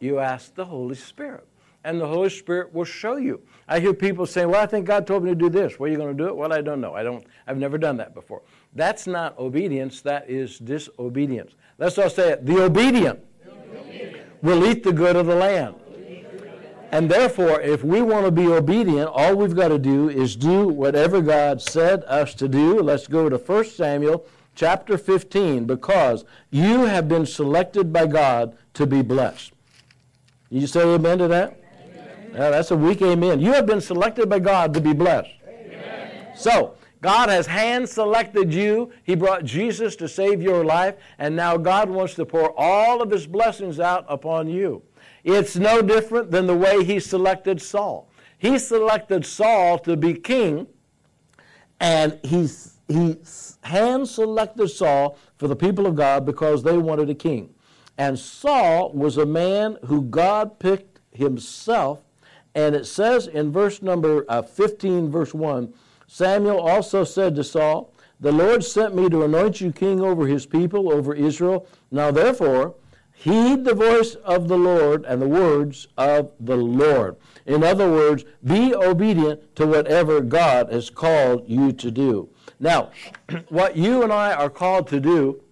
You 0.00 0.18
ask 0.18 0.54
the 0.54 0.64
Holy 0.64 0.94
Spirit 0.96 1.46
and 1.88 1.98
the 1.98 2.06
Holy 2.06 2.28
Spirit 2.28 2.74
will 2.74 2.84
show 2.84 3.16
you. 3.16 3.40
I 3.66 3.80
hear 3.80 3.94
people 3.94 4.26
saying, 4.26 4.50
"Well, 4.50 4.60
I 4.60 4.66
think 4.66 4.86
God 4.86 5.06
told 5.06 5.24
me 5.24 5.30
to 5.30 5.34
do 5.34 5.48
this." 5.48 5.78
Well, 5.78 5.88
are 5.88 5.90
you 5.90 5.96
going 5.96 6.14
to 6.14 6.22
do 6.22 6.28
it? 6.28 6.36
Well, 6.36 6.52
I 6.52 6.60
don't 6.60 6.82
know. 6.82 6.94
I 6.94 7.02
don't. 7.02 7.24
I've 7.46 7.56
never 7.56 7.78
done 7.78 7.96
that 7.96 8.14
before. 8.14 8.42
That's 8.74 9.06
not 9.06 9.38
obedience. 9.38 10.02
That 10.02 10.28
is 10.28 10.58
disobedience. 10.58 11.52
Let's 11.78 11.96
all 11.96 12.10
say 12.10 12.32
it. 12.32 12.44
The 12.44 12.62
obedient, 12.62 13.20
the 13.42 13.52
obedient. 13.80 14.16
will 14.42 14.66
eat 14.66 14.82
the 14.82 14.92
good 14.92 15.16
of 15.16 15.26
the 15.26 15.34
land. 15.34 15.76
And 16.92 17.10
therefore, 17.10 17.60
if 17.60 17.82
we 17.84 18.02
want 18.02 18.26
to 18.26 18.30
be 18.30 18.46
obedient, 18.46 19.10
all 19.12 19.34
we've 19.34 19.56
got 19.56 19.68
to 19.68 19.78
do 19.78 20.08
is 20.08 20.36
do 20.36 20.68
whatever 20.68 21.20
God 21.20 21.60
said 21.60 22.02
us 22.04 22.34
to 22.34 22.48
do. 22.48 22.80
Let's 22.80 23.06
go 23.06 23.28
to 23.28 23.36
1 23.38 23.64
Samuel 23.64 24.26
chapter 24.54 24.96
15 24.96 25.66
because 25.66 26.24
you 26.50 26.84
have 26.86 27.08
been 27.08 27.26
selected 27.26 27.92
by 27.92 28.06
God 28.06 28.56
to 28.74 28.86
be 28.86 29.02
blessed. 29.02 29.52
You 30.50 30.66
say 30.66 30.80
amen 30.80 31.18
to 31.18 31.28
that? 31.28 31.57
Yeah, 32.38 32.50
that's 32.50 32.70
a 32.70 32.76
weak 32.76 33.02
amen. 33.02 33.40
You 33.40 33.52
have 33.54 33.66
been 33.66 33.80
selected 33.80 34.28
by 34.28 34.38
God 34.38 34.72
to 34.74 34.80
be 34.80 34.92
blessed. 34.92 35.28
Amen. 35.48 36.28
So, 36.36 36.76
God 37.00 37.30
has 37.30 37.48
hand 37.48 37.88
selected 37.88 38.54
you. 38.54 38.92
He 39.02 39.16
brought 39.16 39.42
Jesus 39.42 39.96
to 39.96 40.06
save 40.06 40.40
your 40.40 40.64
life, 40.64 40.94
and 41.18 41.34
now 41.34 41.56
God 41.56 41.90
wants 41.90 42.14
to 42.14 42.24
pour 42.24 42.54
all 42.56 43.02
of 43.02 43.10
His 43.10 43.26
blessings 43.26 43.80
out 43.80 44.06
upon 44.08 44.46
you. 44.46 44.84
It's 45.24 45.56
no 45.56 45.82
different 45.82 46.30
than 46.30 46.46
the 46.46 46.56
way 46.56 46.84
He 46.84 47.00
selected 47.00 47.60
Saul. 47.60 48.08
He 48.38 48.56
selected 48.60 49.26
Saul 49.26 49.80
to 49.80 49.96
be 49.96 50.14
king, 50.14 50.68
and 51.80 52.20
He, 52.22 52.48
he 52.86 53.16
hand 53.62 54.06
selected 54.06 54.68
Saul 54.68 55.18
for 55.38 55.48
the 55.48 55.56
people 55.56 55.88
of 55.88 55.96
God 55.96 56.24
because 56.24 56.62
they 56.62 56.78
wanted 56.78 57.10
a 57.10 57.16
king. 57.16 57.52
And 57.96 58.16
Saul 58.16 58.92
was 58.92 59.16
a 59.16 59.26
man 59.26 59.76
who 59.86 60.02
God 60.02 60.60
picked 60.60 61.00
himself 61.10 61.98
and 62.58 62.74
it 62.74 62.86
says 62.86 63.28
in 63.28 63.52
verse 63.52 63.82
number 63.82 64.24
uh, 64.28 64.42
15, 64.42 65.12
verse 65.12 65.32
1 65.32 65.72
Samuel 66.08 66.58
also 66.58 67.04
said 67.04 67.36
to 67.36 67.44
Saul, 67.44 67.92
The 68.18 68.32
Lord 68.32 68.64
sent 68.64 68.96
me 68.96 69.08
to 69.10 69.22
anoint 69.22 69.60
you 69.60 69.70
king 69.70 70.00
over 70.00 70.26
his 70.26 70.44
people, 70.44 70.92
over 70.92 71.14
Israel. 71.14 71.68
Now 71.92 72.10
therefore, 72.10 72.74
heed 73.12 73.64
the 73.64 73.74
voice 73.74 74.16
of 74.16 74.48
the 74.48 74.58
Lord 74.58 75.04
and 75.04 75.22
the 75.22 75.28
words 75.28 75.86
of 75.96 76.32
the 76.40 76.56
Lord. 76.56 77.14
In 77.46 77.62
other 77.62 77.88
words, 77.88 78.24
be 78.42 78.74
obedient 78.74 79.54
to 79.54 79.64
whatever 79.64 80.20
God 80.20 80.72
has 80.72 80.90
called 80.90 81.48
you 81.48 81.70
to 81.72 81.92
do. 81.92 82.28
Now, 82.58 82.90
what 83.50 83.76
you 83.76 84.02
and 84.02 84.12
I 84.12 84.32
are 84.32 84.50
called 84.50 84.88
to 84.88 84.98
do 84.98 85.42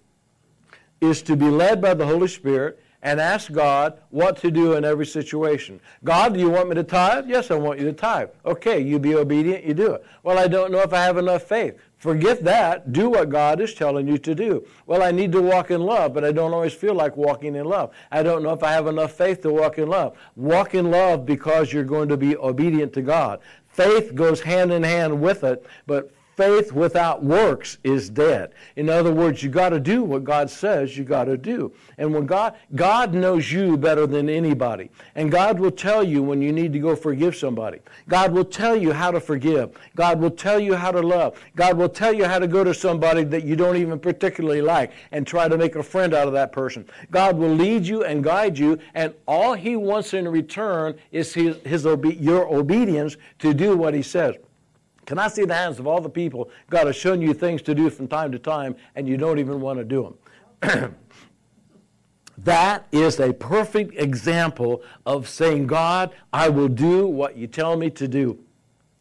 is 0.99 1.21
to 1.21 1.37
be 1.37 1.49
led 1.49 1.81
by 1.81 1.93
the 1.93 2.05
Holy 2.05 2.27
Spirit 2.27 2.81
and 3.03 3.19
ask 3.21 3.51
God 3.51 3.99
what 4.09 4.37
to 4.37 4.51
do 4.51 4.73
in 4.73 4.83
every 4.83 5.05
situation. 5.05 5.79
God, 6.03 6.33
do 6.33 6.39
you 6.39 6.49
want 6.49 6.69
me 6.69 6.75
to 6.75 6.83
tithe? 6.83 7.29
Yes, 7.29 7.51
I 7.51 7.55
want 7.55 7.79
you 7.79 7.85
to 7.85 7.93
tithe. 7.93 8.29
Okay, 8.45 8.79
you 8.79 8.99
be 8.99 9.15
obedient, 9.15 9.63
you 9.63 9.73
do 9.73 9.93
it. 9.93 10.05
Well, 10.23 10.37
I 10.37 10.47
don't 10.47 10.71
know 10.71 10.81
if 10.81 10.93
I 10.93 11.03
have 11.03 11.17
enough 11.17 11.43
faith. 11.43 11.75
Forget 11.97 12.43
that. 12.43 12.93
Do 12.93 13.09
what 13.09 13.29
God 13.29 13.59
is 13.59 13.73
telling 13.73 14.07
you 14.07 14.17
to 14.19 14.35
do. 14.35 14.65
Well, 14.85 15.01
I 15.01 15.11
need 15.11 15.31
to 15.31 15.41
walk 15.41 15.71
in 15.71 15.81
love, 15.81 16.13
but 16.13 16.23
I 16.23 16.31
don't 16.31 16.53
always 16.53 16.73
feel 16.73 16.93
like 16.93 17.17
walking 17.17 17.55
in 17.55 17.65
love. 17.65 17.91
I 18.11 18.21
don't 18.21 18.43
know 18.43 18.53
if 18.53 18.61
I 18.61 18.71
have 18.71 18.87
enough 18.87 19.13
faith 19.13 19.41
to 19.41 19.51
walk 19.51 19.79
in 19.79 19.89
love. 19.89 20.17
Walk 20.35 20.75
in 20.75 20.91
love 20.91 21.25
because 21.25 21.73
you're 21.73 21.83
going 21.83 22.09
to 22.09 22.17
be 22.17 22.37
obedient 22.37 22.93
to 22.93 23.01
God. 23.01 23.39
Faith 23.67 24.15
goes 24.15 24.41
hand 24.41 24.71
in 24.71 24.83
hand 24.83 25.21
with 25.21 25.43
it, 25.43 25.65
but 25.85 26.11
faith 26.37 26.71
without 26.71 27.23
works 27.23 27.79
is 27.83 28.09
dead. 28.09 28.51
In 28.75 28.89
other 28.89 29.11
words, 29.11 29.41
you 29.41 29.49
got 29.49 29.69
to 29.69 29.79
do 29.79 30.03
what 30.03 30.23
God 30.23 30.49
says 30.49 30.95
you 30.95 31.03
got 31.03 31.25
to 31.25 31.35
do. 31.35 31.73
And 31.97 32.13
when 32.13 32.27
God 32.27 32.55
God 32.75 33.13
knows 33.13 33.51
you 33.51 33.75
better 33.75 34.05
than 34.05 34.29
anybody. 34.29 34.91
And 35.15 35.31
God 35.31 35.59
will 35.59 35.71
tell 35.71 36.03
you 36.03 36.21
when 36.21 36.41
you 36.41 36.53
need 36.53 36.71
to 36.73 36.79
go 36.79 36.95
forgive 36.95 37.35
somebody. 37.35 37.79
God 38.07 38.31
will 38.31 38.45
tell 38.45 38.75
you 38.75 38.93
how 38.93 39.09
to 39.09 39.19
forgive. 39.19 39.71
God 39.95 40.19
will 40.19 40.31
tell 40.31 40.59
you 40.59 40.75
how 40.75 40.91
to 40.91 41.01
love. 41.01 41.39
God 41.55 41.75
will 41.75 41.89
tell 41.89 42.13
you 42.13 42.25
how 42.25 42.37
to 42.37 42.47
go 42.47 42.63
to 42.63 42.73
somebody 42.73 43.23
that 43.23 43.43
you 43.43 43.55
don't 43.55 43.77
even 43.77 43.99
particularly 43.99 44.61
like 44.61 44.91
and 45.11 45.25
try 45.25 45.47
to 45.47 45.57
make 45.57 45.75
a 45.75 45.83
friend 45.83 46.13
out 46.13 46.27
of 46.27 46.33
that 46.33 46.51
person. 46.51 46.85
God 47.09 47.37
will 47.37 47.53
lead 47.53 47.85
you 47.85 48.03
and 48.03 48.23
guide 48.23 48.59
you 48.59 48.77
and 48.93 49.13
all 49.27 49.55
he 49.55 49.75
wants 49.75 50.13
in 50.13 50.27
return 50.27 50.97
is 51.11 51.33
his, 51.33 51.57
his 51.65 51.87
obe- 51.87 52.13
your 52.19 52.47
obedience 52.53 53.17
to 53.39 53.55
do 53.55 53.75
what 53.75 53.95
he 53.95 54.03
says. 54.03 54.35
Can 55.07 55.17
I 55.17 55.29
see 55.29 55.45
the 55.45 55.55
hands 55.55 55.79
of 55.79 55.87
all 55.87 56.01
the 56.01 56.09
people 56.09 56.51
God 56.69 56.85
has 56.85 56.97
shown 56.97 57.21
you 57.21 57.33
things 57.33 57.61
to 57.63 57.73
do 57.73 57.89
from 57.89 58.09
time 58.09 58.29
to 58.33 58.39
time 58.39 58.75
and 58.93 59.07
you 59.07 59.15
don't 59.15 59.39
even 59.39 59.61
want 59.61 59.79
to 59.79 59.85
do 59.85 60.15
them? 60.61 60.95
that 62.39 62.85
is 62.91 63.17
a 63.21 63.31
perfect 63.31 63.97
example 63.97 64.83
of 65.05 65.29
saying, 65.29 65.65
God, 65.65 66.13
I 66.33 66.49
will 66.49 66.67
do 66.67 67.07
what 67.07 67.37
you 67.37 67.47
tell 67.47 67.77
me 67.77 67.89
to 67.91 68.05
do. 68.05 68.37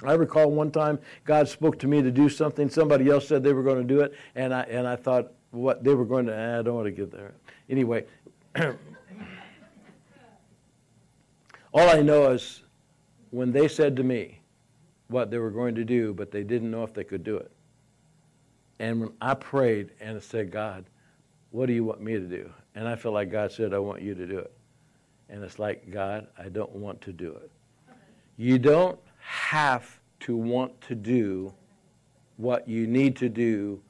I 0.04 0.12
recall 0.12 0.48
one 0.48 0.70
time 0.70 1.00
God 1.24 1.48
spoke 1.48 1.76
to 1.80 1.88
me 1.88 2.02
to 2.02 2.12
do 2.12 2.28
something. 2.28 2.70
Somebody 2.70 3.10
else 3.10 3.26
said 3.26 3.42
they 3.42 3.52
were 3.52 3.64
going 3.64 3.78
to 3.78 3.94
do 3.94 4.00
it, 4.00 4.14
and 4.36 4.54
I, 4.54 4.60
and 4.62 4.86
I 4.86 4.94
thought 4.94 5.32
what 5.50 5.82
they 5.82 5.94
were 5.94 6.04
going 6.04 6.26
to, 6.26 6.36
eh, 6.36 6.60
I 6.60 6.62
don't 6.62 6.76
want 6.76 6.86
to 6.86 6.92
get 6.92 7.10
there. 7.10 7.34
Anyway, 7.68 8.04
all 8.54 8.76
I 11.74 12.00
know 12.00 12.30
is 12.30 12.62
when 13.30 13.50
they 13.50 13.66
said 13.66 13.96
to 13.96 14.04
me, 14.04 14.38
what 15.08 15.30
they 15.30 15.38
were 15.38 15.50
going 15.50 15.74
to 15.74 15.84
do, 15.84 16.12
but 16.12 16.30
they 16.30 16.42
didn't 16.42 16.70
know 16.70 16.82
if 16.82 16.92
they 16.92 17.04
could 17.04 17.24
do 17.24 17.36
it. 17.36 17.50
And 18.78 19.00
when 19.00 19.12
I 19.20 19.34
prayed 19.34 19.90
and 20.00 20.22
said, 20.22 20.50
God, 20.50 20.84
what 21.50 21.66
do 21.66 21.72
you 21.72 21.84
want 21.84 22.00
me 22.00 22.14
to 22.14 22.20
do? 22.20 22.50
And 22.74 22.86
I 22.86 22.96
feel 22.96 23.12
like 23.12 23.30
God 23.30 23.52
said, 23.52 23.72
I 23.72 23.78
want 23.78 24.02
you 24.02 24.14
to 24.14 24.26
do 24.26 24.38
it. 24.38 24.52
And 25.28 25.42
it's 25.42 25.58
like, 25.58 25.90
God, 25.90 26.26
I 26.38 26.48
don't 26.48 26.72
want 26.72 27.00
to 27.02 27.12
do 27.12 27.32
it. 27.32 27.50
You 28.36 28.58
don't 28.58 28.98
have 29.18 29.98
to 30.20 30.36
want 30.36 30.78
to 30.82 30.94
do 30.94 31.52
what 32.36 32.68
you 32.68 32.86
need 32.86 33.16
to 33.16 33.28
do 33.28 33.80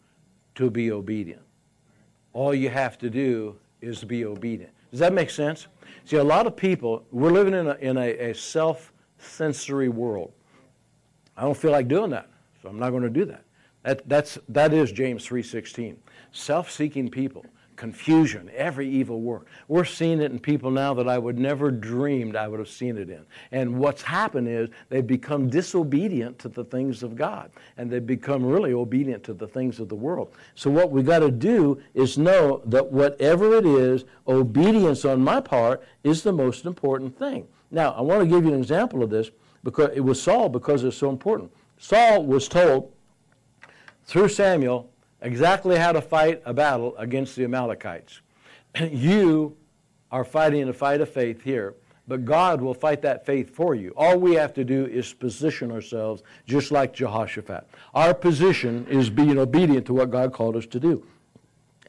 to 0.54 0.70
be 0.70 0.92
obedient. 0.92 1.42
All 2.32 2.54
you 2.54 2.68
have 2.70 2.98
to 2.98 3.10
do 3.10 3.56
is 3.80 4.04
be 4.04 4.24
obedient. 4.24 4.72
Does 4.90 5.00
that 5.00 5.12
make 5.12 5.30
sense? 5.30 5.66
See, 6.04 6.16
a 6.16 6.24
lot 6.24 6.46
of 6.46 6.56
people, 6.56 7.04
we're 7.10 7.32
living 7.32 7.54
in 7.54 7.66
a, 7.66 7.74
in 7.74 7.96
a, 7.96 8.30
a 8.30 8.34
self 8.34 8.92
sensory 9.18 9.88
world. 9.88 10.32
I 11.36 11.42
don't 11.42 11.56
feel 11.56 11.72
like 11.72 11.88
doing 11.88 12.10
that, 12.10 12.28
so 12.62 12.68
I'm 12.68 12.78
not 12.78 12.90
going 12.90 13.02
to 13.02 13.10
do 13.10 13.24
that. 13.26 13.44
That, 13.82 14.08
that's, 14.08 14.38
that 14.48 14.72
is 14.72 14.90
James 14.90 15.26
3.16. 15.26 15.96
Self-seeking 16.32 17.10
people. 17.10 17.44
confusion, 17.76 18.50
every 18.54 18.88
evil 18.88 19.20
work. 19.20 19.46
We're 19.68 19.84
seeing 19.84 20.20
it 20.20 20.32
in 20.32 20.38
people 20.38 20.70
now 20.70 20.94
that 20.94 21.08
I 21.08 21.18
would 21.18 21.38
never 21.38 21.70
dreamed 21.70 22.34
I 22.34 22.48
would 22.48 22.58
have 22.58 22.68
seen 22.68 22.96
it 22.96 23.10
in. 23.10 23.24
And 23.52 23.78
what's 23.78 24.02
happened 24.02 24.48
is 24.48 24.70
they've 24.88 25.06
become 25.06 25.48
disobedient 25.48 26.38
to 26.40 26.48
the 26.48 26.64
things 26.64 27.02
of 27.02 27.14
God, 27.14 27.50
and 27.76 27.90
they've 27.90 28.04
become 28.04 28.44
really 28.44 28.72
obedient 28.72 29.22
to 29.24 29.34
the 29.34 29.46
things 29.46 29.78
of 29.78 29.88
the 29.88 29.94
world. 29.94 30.32
So 30.54 30.70
what 30.70 30.90
we 30.90 31.02
got 31.02 31.20
to 31.20 31.30
do 31.30 31.80
is 31.94 32.18
know 32.18 32.62
that 32.64 32.90
whatever 32.90 33.54
it 33.56 33.66
is, 33.66 34.04
obedience 34.26 35.04
on 35.04 35.20
my 35.20 35.40
part 35.40 35.86
is 36.02 36.22
the 36.22 36.32
most 36.32 36.64
important 36.64 37.18
thing. 37.18 37.46
Now, 37.70 37.92
I 37.92 38.00
want 38.00 38.22
to 38.22 38.26
give 38.26 38.44
you 38.44 38.52
an 38.52 38.58
example 38.58 39.02
of 39.02 39.10
this 39.10 39.30
because 39.66 39.90
it 39.96 40.00
was 40.00 40.22
Saul 40.22 40.48
because 40.48 40.84
it's 40.84 40.96
so 40.96 41.10
important. 41.10 41.50
Saul 41.76 42.24
was 42.24 42.46
told 42.46 42.92
through 44.04 44.28
Samuel 44.28 44.88
exactly 45.20 45.76
how 45.76 45.90
to 45.90 46.00
fight 46.00 46.40
a 46.44 46.54
battle 46.54 46.96
against 46.98 47.34
the 47.34 47.42
Amalekites. 47.42 48.20
you 48.80 49.56
are 50.12 50.24
fighting 50.24 50.68
a 50.68 50.72
fight 50.72 51.00
of 51.00 51.08
faith 51.08 51.42
here, 51.42 51.74
but 52.06 52.24
God 52.24 52.60
will 52.60 52.74
fight 52.74 53.02
that 53.02 53.26
faith 53.26 53.50
for 53.50 53.74
you. 53.74 53.92
All 53.96 54.16
we 54.20 54.34
have 54.34 54.54
to 54.54 54.62
do 54.62 54.86
is 54.86 55.12
position 55.12 55.72
ourselves 55.72 56.22
just 56.46 56.70
like 56.70 56.94
Jehoshaphat. 56.94 57.66
Our 57.92 58.14
position 58.14 58.86
is 58.88 59.10
being 59.10 59.36
obedient 59.36 59.84
to 59.86 59.94
what 59.94 60.12
God 60.12 60.32
called 60.32 60.54
us 60.54 60.66
to 60.66 60.78
do. 60.78 61.04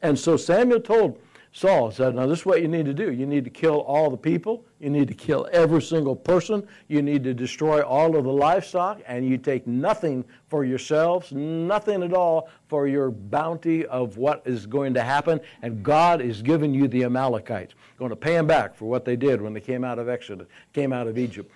And 0.02 0.18
so 0.18 0.36
Samuel 0.36 0.80
told 0.80 1.20
Saul 1.52 1.90
said, 1.90 2.14
Now, 2.14 2.26
this 2.26 2.40
is 2.40 2.46
what 2.46 2.60
you 2.60 2.68
need 2.68 2.84
to 2.86 2.94
do. 2.94 3.10
You 3.10 3.26
need 3.26 3.44
to 3.44 3.50
kill 3.50 3.80
all 3.80 4.10
the 4.10 4.16
people. 4.16 4.64
You 4.80 4.90
need 4.90 5.08
to 5.08 5.14
kill 5.14 5.48
every 5.52 5.82
single 5.82 6.14
person. 6.14 6.66
You 6.88 7.02
need 7.02 7.24
to 7.24 7.34
destroy 7.34 7.80
all 7.80 8.16
of 8.16 8.24
the 8.24 8.32
livestock, 8.32 9.00
and 9.06 9.26
you 9.26 9.38
take 9.38 9.66
nothing 9.66 10.24
for 10.48 10.64
yourselves, 10.64 11.32
nothing 11.32 12.02
at 12.02 12.12
all 12.12 12.48
for 12.68 12.86
your 12.86 13.10
bounty 13.10 13.86
of 13.86 14.18
what 14.18 14.42
is 14.44 14.66
going 14.66 14.94
to 14.94 15.02
happen. 15.02 15.40
And 15.62 15.82
God 15.82 16.20
is 16.20 16.42
giving 16.42 16.74
you 16.74 16.86
the 16.86 17.04
Amalekites, 17.04 17.74
going 17.98 18.10
to 18.10 18.16
pay 18.16 18.34
them 18.34 18.46
back 18.46 18.74
for 18.74 18.84
what 18.84 19.04
they 19.04 19.16
did 19.16 19.40
when 19.40 19.52
they 19.52 19.60
came 19.60 19.84
out 19.84 19.98
of 19.98 20.08
Exodus, 20.08 20.46
came 20.72 20.92
out 20.92 21.06
of 21.06 21.18
Egypt. 21.18 21.50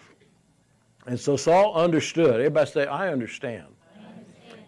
And 1.07 1.19
so 1.19 1.37
Saul 1.37 1.75
understood. 1.75 2.35
Everybody 2.35 2.71
say, 2.71 2.87
I 2.87 3.13
understand 3.13 3.67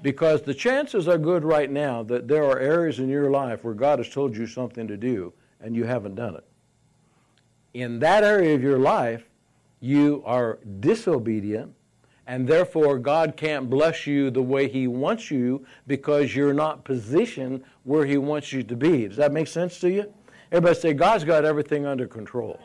because 0.05 0.43
the 0.43 0.53
chances 0.53 1.09
are 1.09 1.17
good 1.17 1.43
right 1.47 1.71
now 1.71 2.03
that 2.03 2.29
there 2.29 2.45
are 2.45 2.59
areas 2.59 2.99
in 2.99 3.09
your 3.09 3.31
life 3.31 3.64
where 3.64 3.73
God 3.73 3.99
has 3.99 4.09
told 4.11 4.37
you 4.37 4.47
something 4.47 4.87
to 4.87 4.99
do 4.99 5.33
and 5.62 5.75
you 5.75 5.85
haven't 5.85 6.14
done 6.14 6.35
it. 6.35 6.45
In 7.73 8.01
that 8.01 8.23
area 8.23 8.55
of 8.55 8.62
your 8.62 8.79
life, 8.79 9.25
you 9.81 10.23
are 10.27 10.59
disobedient, 10.81 11.73
and 12.27 12.47
therefore 12.47 12.99
God 12.99 13.35
can't 13.35 13.71
bless 13.71 14.07
you 14.07 14.31
the 14.31 14.43
way 14.43 14.69
He 14.69 14.87
wants 14.87 15.31
you 15.31 15.64
because 15.87 16.37
you're 16.37 16.53
not 16.53 16.85
positioned 16.85 17.64
where 17.85 18.05
He 18.05 18.19
wants 18.19 18.53
you 18.53 18.62
to 18.62 18.77
be. 18.77 19.09
Does 19.09 19.17
that 19.17 19.33
make 19.33 19.47
sense 19.47 19.81
to 19.81 19.90
you? 19.90 20.12
Everybody 20.53 20.79
say, 20.79 20.93
God's 20.93 21.25
got 21.25 21.47
everything 21.47 21.87
under 21.87 22.07
control. 22.07 22.61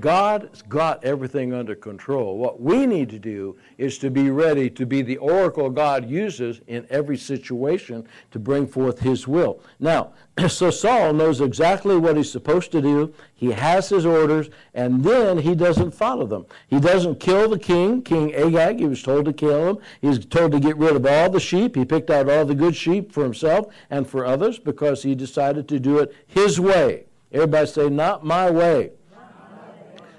God's 0.00 0.62
got 0.62 1.04
everything 1.04 1.52
under 1.52 1.74
control. 1.74 2.38
What 2.38 2.60
we 2.60 2.86
need 2.86 3.10
to 3.10 3.18
do 3.18 3.56
is 3.78 3.98
to 3.98 4.10
be 4.10 4.30
ready 4.30 4.70
to 4.70 4.86
be 4.86 5.02
the 5.02 5.16
oracle 5.16 5.70
God 5.70 6.08
uses 6.08 6.60
in 6.66 6.86
every 6.90 7.16
situation 7.16 8.06
to 8.30 8.38
bring 8.38 8.66
forth 8.66 9.00
His 9.00 9.26
will. 9.26 9.60
Now, 9.80 10.12
so 10.48 10.70
Saul 10.70 11.12
knows 11.12 11.40
exactly 11.40 11.96
what 11.96 12.16
he's 12.16 12.30
supposed 12.30 12.70
to 12.72 12.82
do. 12.82 13.12
He 13.34 13.50
has 13.52 13.88
his 13.88 14.06
orders, 14.06 14.50
and 14.74 15.02
then 15.02 15.38
he 15.38 15.54
doesn't 15.54 15.92
follow 15.92 16.26
them. 16.26 16.46
He 16.68 16.80
doesn't 16.80 17.20
kill 17.20 17.48
the 17.48 17.58
king, 17.58 18.02
King 18.02 18.34
Agag. 18.34 18.78
He 18.78 18.86
was 18.86 19.02
told 19.02 19.24
to 19.24 19.32
kill 19.32 19.68
him. 19.68 19.78
He's 20.00 20.24
told 20.24 20.52
to 20.52 20.60
get 20.60 20.76
rid 20.76 20.96
of 20.96 21.06
all 21.06 21.30
the 21.30 21.40
sheep. 21.40 21.76
He 21.76 21.84
picked 21.84 22.10
out 22.10 22.28
all 22.28 22.44
the 22.44 22.54
good 22.54 22.76
sheep 22.76 23.12
for 23.12 23.22
himself 23.22 23.66
and 23.90 24.08
for 24.08 24.24
others 24.24 24.58
because 24.58 25.02
he 25.02 25.14
decided 25.14 25.68
to 25.68 25.80
do 25.80 25.98
it 25.98 26.14
his 26.26 26.60
way. 26.60 27.06
Everybody 27.32 27.66
say, 27.66 27.88
not 27.88 28.24
my 28.24 28.50
way. 28.50 28.92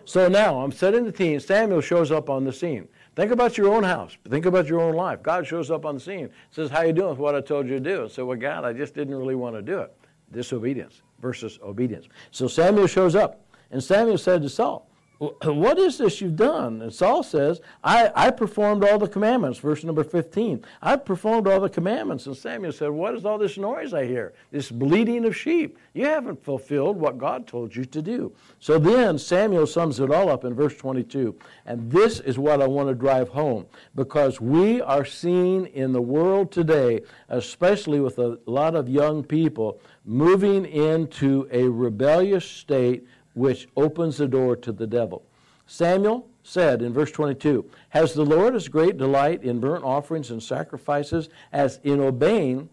So 0.10 0.28
now 0.28 0.60
I'm 0.60 0.72
setting 0.72 1.04
the 1.04 1.16
scene. 1.16 1.40
Samuel 1.40 1.82
shows 1.82 2.12
up 2.12 2.32
on 2.32 2.44
the 2.44 2.52
scene. 2.52 2.88
Think 3.16 3.32
about 3.32 3.60
your 3.60 3.72
own 3.72 3.84
house. 3.84 4.18
Think 4.28 4.48
about 4.48 4.66
your 4.66 4.82
own 4.82 4.96
life. 4.96 5.22
God 5.22 5.46
shows 5.46 5.70
up 5.70 5.86
on 5.86 5.94
the 5.94 6.02
scene. 6.02 6.32
Says, 6.50 6.72
"How 6.72 6.82
you 6.82 6.94
doing 6.94 7.12
with 7.12 7.20
what 7.20 7.36
I 7.36 7.42
told 7.42 7.68
you 7.68 7.76
to 7.76 7.80
do?" 7.80 8.02
And 8.02 8.12
so, 8.12 8.26
well, 8.26 8.36
God, 8.36 8.66
I 8.66 8.74
just 8.74 8.96
didn't 8.96 9.14
really 9.14 9.36
want 9.36 9.56
to 9.56 9.62
do 9.62 9.78
it. 9.82 9.94
Disobedience 10.32 11.04
versus 11.20 11.60
obedience. 11.62 12.08
So 12.32 12.48
Samuel 12.48 12.88
shows 12.88 13.16
up, 13.16 13.46
and 13.70 13.84
Samuel 13.84 14.18
said 14.18 14.42
to 14.42 14.50
Saul, 14.50 14.89
what 15.20 15.78
is 15.78 15.98
this 15.98 16.22
you've 16.22 16.38
done? 16.38 16.82
And 16.82 16.94
Saul 16.94 17.24
says, 17.24 17.60
I, 17.84 18.10
I 18.16 18.32
performed 18.32 18.86
all 18.86 18.98
the 18.98 19.08
commandments, 19.08 19.60
verse 19.60 19.84
number 19.84 20.06
15. 20.06 20.64
I 20.82 20.96
performed 20.96 21.46
all 21.46 21.60
the 21.60 21.70
commandments. 21.70 22.26
And 22.26 22.38
Samuel 22.38 22.72
said, 22.72 22.92
What 22.92 23.16
is 23.16 23.26
all 23.26 23.38
this 23.38 23.58
noise 23.58 23.94
I 23.94 24.06
hear? 24.06 24.34
This 24.52 24.72
bleating 24.72 25.26
of 25.26 25.36
sheep. 25.36 25.78
You 25.94 26.06
haven't 26.06 26.42
fulfilled 26.42 26.96
what 26.96 27.18
God 27.18 27.48
told 27.48 27.76
you 27.76 27.84
to 27.84 28.02
do. 28.02 28.32
So 28.60 28.80
then 28.80 29.20
Samuel 29.20 29.68
sums 29.68 30.00
it 30.00 30.10
all 30.10 30.30
up 30.30 30.46
in 30.46 30.54
verse 30.54 30.78
22. 30.78 31.36
And 31.66 31.92
this 31.92 32.22
is 32.22 32.40
what 32.40 32.62
I 32.62 32.68
want 32.68 32.88
to 32.88 32.96
drive 32.96 33.28
home 33.28 33.66
because 33.96 34.40
we 34.40 34.82
are 34.82 35.04
seeing 35.04 35.66
in 35.68 35.92
the 35.92 36.02
world 36.02 36.50
today, 36.50 37.02
especially 37.28 38.00
with 38.00 38.20
a 38.20 38.40
lot 38.46 38.74
of 38.74 38.88
young 38.88 39.26
people, 39.26 39.82
moving 40.06 40.66
into 40.66 41.46
a 41.52 41.64
rebellious 41.68 42.46
state 42.46 43.06
which 43.34 43.68
opens 43.76 44.18
the 44.18 44.28
door 44.28 44.56
to 44.56 44.72
the 44.72 44.88
devil. 44.88 45.24
Samuel 45.68 46.28
said 46.44 46.82
in 46.82 46.94
verse 46.94 47.12
22 47.12 47.64
Has 47.90 48.14
the 48.14 48.26
Lord 48.26 48.56
as 48.56 48.68
great 48.68 48.98
delight 48.98 49.44
in 49.44 49.60
burnt 49.60 49.84
offerings 49.84 50.32
and 50.32 50.42
sacrifices 50.42 51.30
as 51.52 51.80
in 51.84 52.00
obeying 52.00 52.70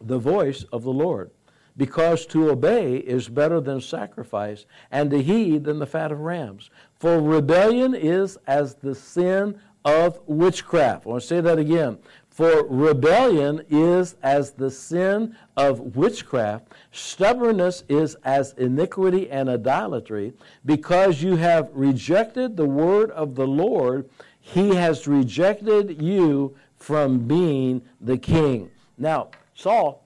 the 0.00 0.18
voice 0.18 0.64
of 0.72 0.82
the 0.82 0.92
Lord? 0.92 1.30
Because 1.76 2.24
to 2.26 2.50
obey 2.50 2.96
is 2.96 3.28
better 3.28 3.60
than 3.60 3.80
sacrifice, 3.82 4.64
and 4.90 5.10
to 5.10 5.22
heed 5.22 5.64
than 5.64 5.78
the 5.78 5.86
fat 5.86 6.10
of 6.10 6.20
rams. 6.20 6.70
For 6.98 7.20
rebellion 7.20 7.94
is 7.94 8.38
as 8.46 8.76
the 8.76 8.94
sin 8.94 9.60
of 9.84 10.20
witchcraft. 10.26 11.06
I 11.06 11.08
want 11.10 11.22
to 11.22 11.26
say 11.28 11.40
that 11.40 11.58
again. 11.58 11.98
For 12.36 12.66
rebellion 12.66 13.62
is 13.70 14.14
as 14.22 14.50
the 14.50 14.70
sin 14.70 15.34
of 15.56 15.96
witchcraft, 15.96 16.66
stubbornness 16.92 17.82
is 17.88 18.14
as 18.26 18.52
iniquity 18.58 19.30
and 19.30 19.48
idolatry. 19.48 20.34
Because 20.66 21.22
you 21.22 21.36
have 21.36 21.70
rejected 21.72 22.54
the 22.54 22.66
word 22.66 23.10
of 23.12 23.36
the 23.36 23.46
Lord, 23.46 24.10
he 24.38 24.74
has 24.74 25.08
rejected 25.08 26.02
you 26.02 26.54
from 26.76 27.20
being 27.20 27.80
the 28.02 28.18
king. 28.18 28.70
Now, 28.98 29.30
Saul 29.54 30.04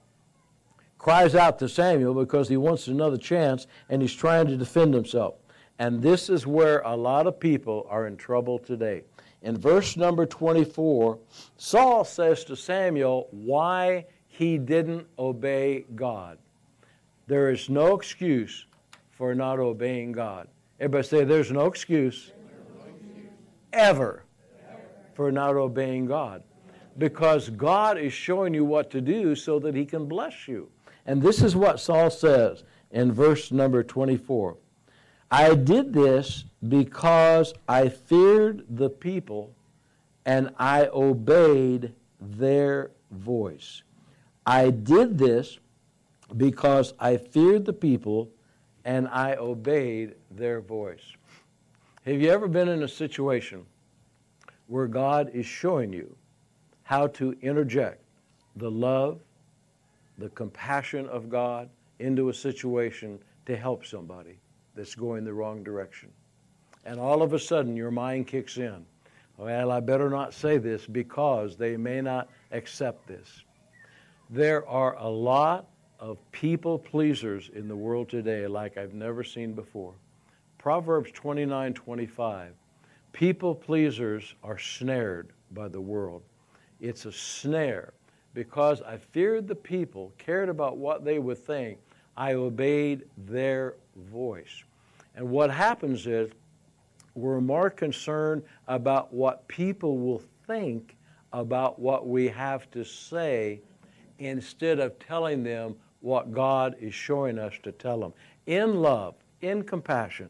cries 0.99 1.35
out 1.35 1.59
to 1.59 1.67
Samuel 1.67 2.13
because 2.13 2.47
he 2.47 2.55
wants 2.55 2.87
another 2.87 3.17
chance 3.17 3.67
and 3.89 4.01
he's 4.01 4.15
trying 4.15 4.47
to 4.47 4.55
defend 4.55 4.93
himself. 4.93 5.35
And 5.79 6.01
this 6.01 6.29
is 6.29 6.47
where 6.47 6.79
a 6.85 6.95
lot 6.95 7.27
of 7.27 7.41
people 7.41 7.85
are 7.89 8.07
in 8.07 8.15
trouble 8.15 8.57
today 8.57 9.03
in 9.41 9.57
verse 9.57 9.97
number 9.97 10.25
24, 10.25 11.17
Saul 11.57 12.03
says 12.03 12.43
to 12.45 12.55
Samuel 12.55 13.27
why 13.31 14.05
he 14.27 14.57
didn't 14.57 15.07
obey 15.17 15.85
God. 15.95 16.37
There 17.27 17.49
is 17.49 17.69
no 17.69 17.95
excuse 17.95 18.65
for 19.09 19.33
not 19.33 19.59
obeying 19.59 20.11
God. 20.11 20.47
Everybody 20.79 21.07
say, 21.07 21.23
There's 21.23 21.51
no 21.51 21.65
excuse, 21.65 22.31
ever 23.73 24.23
for 25.13 25.31
not 25.31 25.55
obeying 25.55 26.05
God. 26.05 26.43
Because 26.97 27.49
God 27.49 27.97
is 27.97 28.13
showing 28.13 28.53
you 28.53 28.65
what 28.65 28.91
to 28.91 29.01
do 29.01 29.35
so 29.35 29.59
that 29.59 29.75
He 29.75 29.85
can 29.85 30.05
bless 30.05 30.47
you. 30.47 30.69
And 31.05 31.21
this 31.21 31.41
is 31.41 31.55
what 31.55 31.79
Saul 31.79 32.09
says 32.09 32.63
in 32.91 33.11
verse 33.11 33.51
number 33.51 33.83
24 33.83 34.57
I 35.33 35.55
did 35.55 35.93
this 35.93 36.43
because 36.67 37.53
I 37.65 37.87
feared 37.87 38.65
the 38.69 38.89
people 38.89 39.55
and 40.25 40.53
I 40.57 40.87
obeyed 40.87 41.93
their 42.19 42.91
voice. 43.11 43.83
I 44.45 44.71
did 44.71 45.17
this 45.17 45.57
because 46.35 46.93
I 46.99 47.15
feared 47.15 47.63
the 47.63 47.73
people 47.73 48.29
and 48.83 49.07
I 49.07 49.35
obeyed 49.35 50.15
their 50.31 50.59
voice. 50.59 51.13
Have 52.05 52.19
you 52.19 52.29
ever 52.29 52.49
been 52.49 52.67
in 52.67 52.83
a 52.83 52.87
situation 52.87 53.65
where 54.67 54.87
God 54.87 55.31
is 55.33 55.45
showing 55.45 55.93
you 55.93 56.13
how 56.83 57.07
to 57.07 57.37
interject 57.41 58.03
the 58.57 58.69
love, 58.69 59.21
the 60.17 60.29
compassion 60.29 61.07
of 61.07 61.29
God 61.29 61.69
into 61.99 62.27
a 62.27 62.33
situation 62.33 63.17
to 63.45 63.55
help 63.55 63.85
somebody? 63.85 64.39
That's 64.75 64.95
going 64.95 65.23
the 65.23 65.33
wrong 65.33 65.63
direction. 65.63 66.09
And 66.85 66.99
all 66.99 67.21
of 67.21 67.33
a 67.33 67.39
sudden, 67.39 67.75
your 67.75 67.91
mind 67.91 68.27
kicks 68.27 68.57
in. 68.57 68.85
Well, 69.37 69.71
I 69.71 69.79
better 69.79 70.09
not 70.09 70.33
say 70.33 70.57
this 70.57 70.85
because 70.85 71.55
they 71.55 71.77
may 71.77 72.01
not 72.01 72.29
accept 72.51 73.07
this. 73.07 73.43
There 74.29 74.67
are 74.67 74.95
a 74.97 75.09
lot 75.09 75.67
of 75.99 76.19
people 76.31 76.79
pleasers 76.79 77.49
in 77.53 77.67
the 77.67 77.75
world 77.75 78.09
today 78.09 78.47
like 78.47 78.77
I've 78.77 78.93
never 78.93 79.23
seen 79.23 79.53
before. 79.53 79.93
Proverbs 80.57 81.11
29 81.11 81.73
25. 81.73 82.53
People 83.13 83.53
pleasers 83.53 84.35
are 84.43 84.57
snared 84.57 85.29
by 85.51 85.67
the 85.67 85.81
world. 85.81 86.23
It's 86.79 87.05
a 87.05 87.11
snare 87.11 87.93
because 88.33 88.81
I 88.81 88.97
feared 88.97 89.47
the 89.47 89.55
people, 89.55 90.13
cared 90.17 90.49
about 90.49 90.77
what 90.77 91.03
they 91.03 91.19
would 91.19 91.37
think. 91.37 91.79
I 92.17 92.33
obeyed 92.33 93.03
their 93.17 93.75
voice. 93.95 94.63
And 95.15 95.29
what 95.29 95.51
happens 95.51 96.07
is 96.07 96.31
we're 97.15 97.41
more 97.41 97.69
concerned 97.69 98.43
about 98.67 99.13
what 99.13 99.47
people 99.47 99.97
will 99.97 100.21
think 100.47 100.95
about 101.33 101.79
what 101.79 102.07
we 102.07 102.27
have 102.27 102.69
to 102.71 102.83
say 102.83 103.61
instead 104.19 104.79
of 104.79 104.97
telling 104.99 105.43
them 105.43 105.75
what 106.01 106.31
God 106.31 106.75
is 106.79 106.93
showing 106.93 107.39
us 107.39 107.53
to 107.63 107.71
tell 107.71 107.99
them. 107.99 108.13
In 108.45 108.81
love, 108.81 109.15
in 109.41 109.63
compassion, 109.63 110.29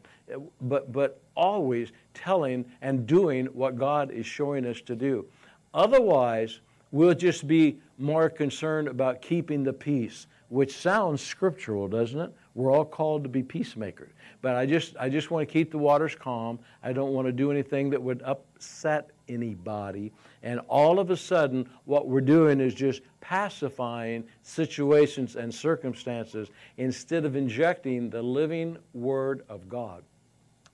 but, 0.60 0.92
but 0.92 1.20
always 1.34 1.92
telling 2.14 2.64
and 2.82 3.06
doing 3.06 3.46
what 3.46 3.76
God 3.76 4.10
is 4.10 4.26
showing 4.26 4.66
us 4.66 4.80
to 4.82 4.94
do. 4.96 5.26
Otherwise, 5.74 6.60
we'll 6.90 7.14
just 7.14 7.46
be 7.46 7.78
more 7.98 8.28
concerned 8.28 8.88
about 8.88 9.22
keeping 9.22 9.62
the 9.64 9.72
peace, 9.72 10.26
which 10.52 10.76
sounds 10.76 11.22
scriptural, 11.22 11.88
doesn't 11.88 12.20
it? 12.20 12.30
We're 12.54 12.70
all 12.70 12.84
called 12.84 13.22
to 13.22 13.28
be 13.30 13.42
peacemakers. 13.42 14.10
But 14.42 14.54
I 14.54 14.66
just, 14.66 14.94
I 15.00 15.08
just 15.08 15.30
want 15.30 15.48
to 15.48 15.50
keep 15.50 15.70
the 15.70 15.78
waters 15.78 16.14
calm. 16.14 16.58
I 16.82 16.92
don't 16.92 17.14
want 17.14 17.26
to 17.26 17.32
do 17.32 17.50
anything 17.50 17.88
that 17.88 18.02
would 18.02 18.20
upset 18.20 19.12
anybody. 19.30 20.12
And 20.42 20.60
all 20.68 20.98
of 20.98 21.10
a 21.10 21.16
sudden, 21.16 21.66
what 21.86 22.06
we're 22.06 22.20
doing 22.20 22.60
is 22.60 22.74
just 22.74 23.00
pacifying 23.22 24.24
situations 24.42 25.36
and 25.36 25.54
circumstances 25.54 26.50
instead 26.76 27.24
of 27.24 27.34
injecting 27.34 28.10
the 28.10 28.20
living 28.20 28.76
Word 28.92 29.46
of 29.48 29.70
God. 29.70 30.02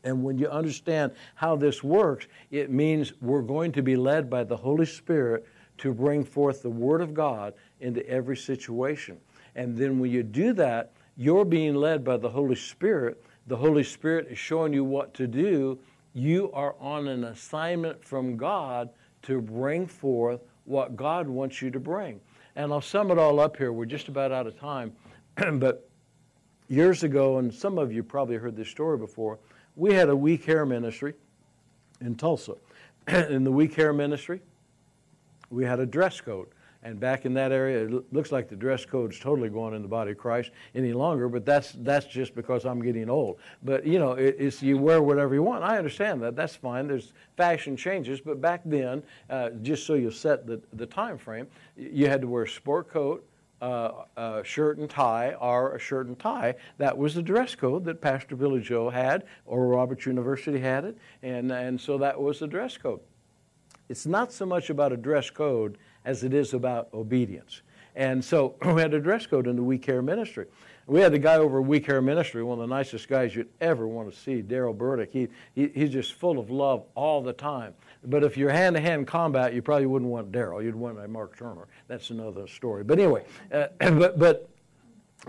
And 0.02 0.24
when 0.24 0.38
you 0.38 0.48
understand 0.48 1.12
how 1.36 1.54
this 1.54 1.84
works, 1.84 2.26
it 2.50 2.68
means 2.68 3.12
we're 3.20 3.42
going 3.42 3.70
to 3.72 3.82
be 3.82 3.94
led 3.94 4.28
by 4.28 4.42
the 4.42 4.56
Holy 4.56 4.86
Spirit 4.86 5.46
to 5.78 5.94
bring 5.94 6.24
forth 6.24 6.62
the 6.62 6.70
Word 6.70 7.00
of 7.00 7.14
God 7.14 7.54
into 7.78 8.04
every 8.08 8.36
situation. 8.36 9.20
And 9.58 9.76
then 9.76 9.98
when 9.98 10.12
you 10.12 10.22
do 10.22 10.52
that, 10.52 10.92
you're 11.16 11.44
being 11.44 11.74
led 11.74 12.04
by 12.04 12.16
the 12.16 12.28
Holy 12.30 12.54
Spirit. 12.54 13.20
The 13.48 13.56
Holy 13.56 13.82
Spirit 13.82 14.28
is 14.30 14.38
showing 14.38 14.72
you 14.72 14.84
what 14.84 15.12
to 15.14 15.26
do. 15.26 15.80
You 16.14 16.52
are 16.52 16.76
on 16.78 17.08
an 17.08 17.24
assignment 17.24 18.04
from 18.04 18.36
God 18.36 18.88
to 19.22 19.40
bring 19.40 19.88
forth 19.88 20.42
what 20.64 20.94
God 20.94 21.26
wants 21.26 21.60
you 21.60 21.72
to 21.72 21.80
bring. 21.80 22.20
And 22.54 22.72
I'll 22.72 22.80
sum 22.80 23.10
it 23.10 23.18
all 23.18 23.40
up 23.40 23.56
here. 23.56 23.72
We're 23.72 23.84
just 23.84 24.06
about 24.06 24.30
out 24.30 24.46
of 24.46 24.56
time. 24.56 24.92
but 25.54 25.90
years 26.68 27.02
ago, 27.02 27.38
and 27.38 27.52
some 27.52 27.78
of 27.78 27.92
you 27.92 28.04
probably 28.04 28.36
heard 28.36 28.54
this 28.54 28.68
story 28.68 28.96
before, 28.96 29.40
we 29.74 29.92
had 29.92 30.08
a 30.08 30.14
We 30.14 30.38
Care 30.38 30.66
ministry 30.66 31.14
in 32.00 32.14
Tulsa. 32.14 32.54
in 33.08 33.42
the 33.42 33.50
We 33.50 33.66
Care 33.66 33.92
ministry, 33.92 34.40
we 35.50 35.64
had 35.64 35.80
a 35.80 35.86
dress 35.86 36.20
code. 36.20 36.46
And 36.84 37.00
back 37.00 37.24
in 37.24 37.34
that 37.34 37.50
area, 37.50 37.84
it 37.86 38.12
looks 38.12 38.30
like 38.30 38.48
the 38.48 38.54
dress 38.54 38.84
code's 38.84 39.18
totally 39.18 39.48
gone 39.48 39.74
in 39.74 39.82
the 39.82 39.88
body 39.88 40.12
of 40.12 40.18
Christ 40.18 40.52
any 40.76 40.92
longer, 40.92 41.28
but 41.28 41.44
that's, 41.44 41.72
that's 41.78 42.06
just 42.06 42.36
because 42.36 42.64
I'm 42.64 42.80
getting 42.80 43.10
old. 43.10 43.38
But, 43.64 43.84
you 43.84 43.98
know, 43.98 44.12
it, 44.12 44.36
it's 44.38 44.62
you 44.62 44.78
wear 44.78 45.02
whatever 45.02 45.34
you 45.34 45.42
want. 45.42 45.64
I 45.64 45.76
understand 45.76 46.22
that. 46.22 46.36
That's 46.36 46.54
fine. 46.54 46.86
There's 46.86 47.12
fashion 47.36 47.76
changes. 47.76 48.20
But 48.20 48.40
back 48.40 48.60
then, 48.64 49.02
uh, 49.28 49.50
just 49.60 49.86
so 49.86 49.94
you 49.94 50.12
set 50.12 50.46
the, 50.46 50.60
the 50.74 50.86
time 50.86 51.18
frame, 51.18 51.48
you 51.76 52.08
had 52.08 52.20
to 52.20 52.28
wear 52.28 52.44
a 52.44 52.48
sport 52.48 52.88
coat, 52.88 53.26
uh, 53.60 54.04
a 54.16 54.44
shirt 54.44 54.78
and 54.78 54.88
tie 54.88 55.32
or 55.40 55.74
a 55.74 55.80
shirt 55.80 56.06
and 56.06 56.16
tie. 56.16 56.54
That 56.78 56.96
was 56.96 57.14
the 57.14 57.22
dress 57.22 57.56
code 57.56 57.84
that 57.86 58.00
Pastor 58.00 58.36
Billy 58.36 58.60
Joe 58.60 58.88
had, 58.88 59.24
Oral 59.46 59.70
Roberts 59.70 60.06
University 60.06 60.60
had 60.60 60.84
it, 60.84 60.96
and, 61.24 61.50
and 61.50 61.80
so 61.80 61.98
that 61.98 62.20
was 62.20 62.38
the 62.38 62.46
dress 62.46 62.78
code. 62.78 63.00
It's 63.88 64.06
not 64.06 64.32
so 64.32 64.46
much 64.46 64.70
about 64.70 64.92
a 64.92 64.96
dress 64.96 65.30
code 65.30 65.78
as 66.04 66.24
it 66.24 66.34
is 66.34 66.54
about 66.54 66.88
obedience. 66.94 67.62
And 67.96 68.24
so 68.24 68.54
we 68.64 68.80
had 68.80 68.94
a 68.94 69.00
dress 69.00 69.26
code 69.26 69.46
in 69.46 69.56
the 69.56 69.62
We 69.62 69.78
Care 69.78 70.02
ministry. 70.02 70.46
We 70.86 71.00
had 71.00 71.12
the 71.12 71.18
guy 71.18 71.36
over 71.36 71.60
We 71.60 71.80
Care 71.80 72.00
ministry, 72.00 72.42
one 72.42 72.58
of 72.58 72.68
the 72.68 72.74
nicest 72.74 73.08
guys 73.08 73.36
you'd 73.36 73.50
ever 73.60 73.86
want 73.86 74.10
to 74.10 74.18
see, 74.18 74.42
Daryl 74.42 74.76
Burdick. 74.76 75.10
He, 75.12 75.28
he, 75.54 75.68
he's 75.74 75.90
just 75.90 76.14
full 76.14 76.38
of 76.38 76.48
love 76.50 76.84
all 76.94 77.22
the 77.22 77.34
time. 77.34 77.74
But 78.04 78.24
if 78.24 78.38
you're 78.38 78.50
hand 78.50 78.76
to 78.76 78.80
hand 78.80 79.06
combat, 79.06 79.52
you 79.52 79.60
probably 79.60 79.86
wouldn't 79.86 80.10
want 80.10 80.32
Daryl. 80.32 80.62
You'd 80.62 80.74
want 80.74 81.06
Mark 81.10 81.36
Turner. 81.36 81.66
That's 81.88 82.08
another 82.10 82.46
story. 82.46 82.84
But 82.84 82.98
anyway, 82.98 83.24
uh, 83.52 83.66
but, 83.78 84.18
but 84.18 84.48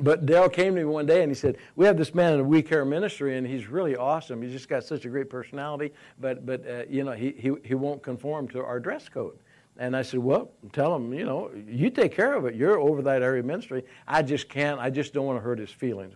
but 0.01 0.25
Daryl 0.25 0.53
came 0.53 0.75
to 0.75 0.81
me 0.81 0.85
one 0.85 1.07
day 1.07 1.23
and 1.23 1.31
he 1.31 1.35
said, 1.35 1.57
"We 1.75 1.85
have 1.87 1.97
this 1.97 2.13
man 2.13 2.33
in 2.33 2.37
the 2.37 2.45
We 2.45 2.61
Care 2.61 2.85
ministry, 2.85 3.37
and 3.37 3.45
he's 3.45 3.67
really 3.67 3.95
awesome. 3.95 4.41
He's 4.41 4.51
just 4.51 4.69
got 4.69 4.83
such 4.83 5.05
a 5.05 5.09
great 5.09 5.29
personality, 5.29 5.91
but 6.19 6.45
but 6.45 6.65
uh, 6.67 6.83
you 6.87 7.03
know 7.03 7.13
he, 7.13 7.31
he 7.31 7.51
he 7.63 7.73
won't 7.73 8.03
conform 8.03 8.47
to 8.49 8.63
our 8.63 8.79
dress 8.79 9.09
code." 9.09 9.37
And 9.79 9.95
I 9.95 10.01
said, 10.01 10.19
Well, 10.19 10.51
tell 10.73 10.93
him, 10.95 11.13
you 11.13 11.25
know, 11.25 11.49
you 11.67 11.89
take 11.89 12.13
care 12.13 12.33
of 12.33 12.45
it. 12.45 12.53
You're 12.53 12.77
over 12.77 13.01
that 13.03 13.23
area 13.23 13.39
of 13.39 13.45
ministry. 13.45 13.85
I 14.07 14.21
just 14.21 14.49
can't, 14.49 14.79
I 14.79 14.89
just 14.89 15.13
don't 15.13 15.25
want 15.25 15.37
to 15.37 15.41
hurt 15.41 15.57
his 15.57 15.71
feelings. 15.71 16.15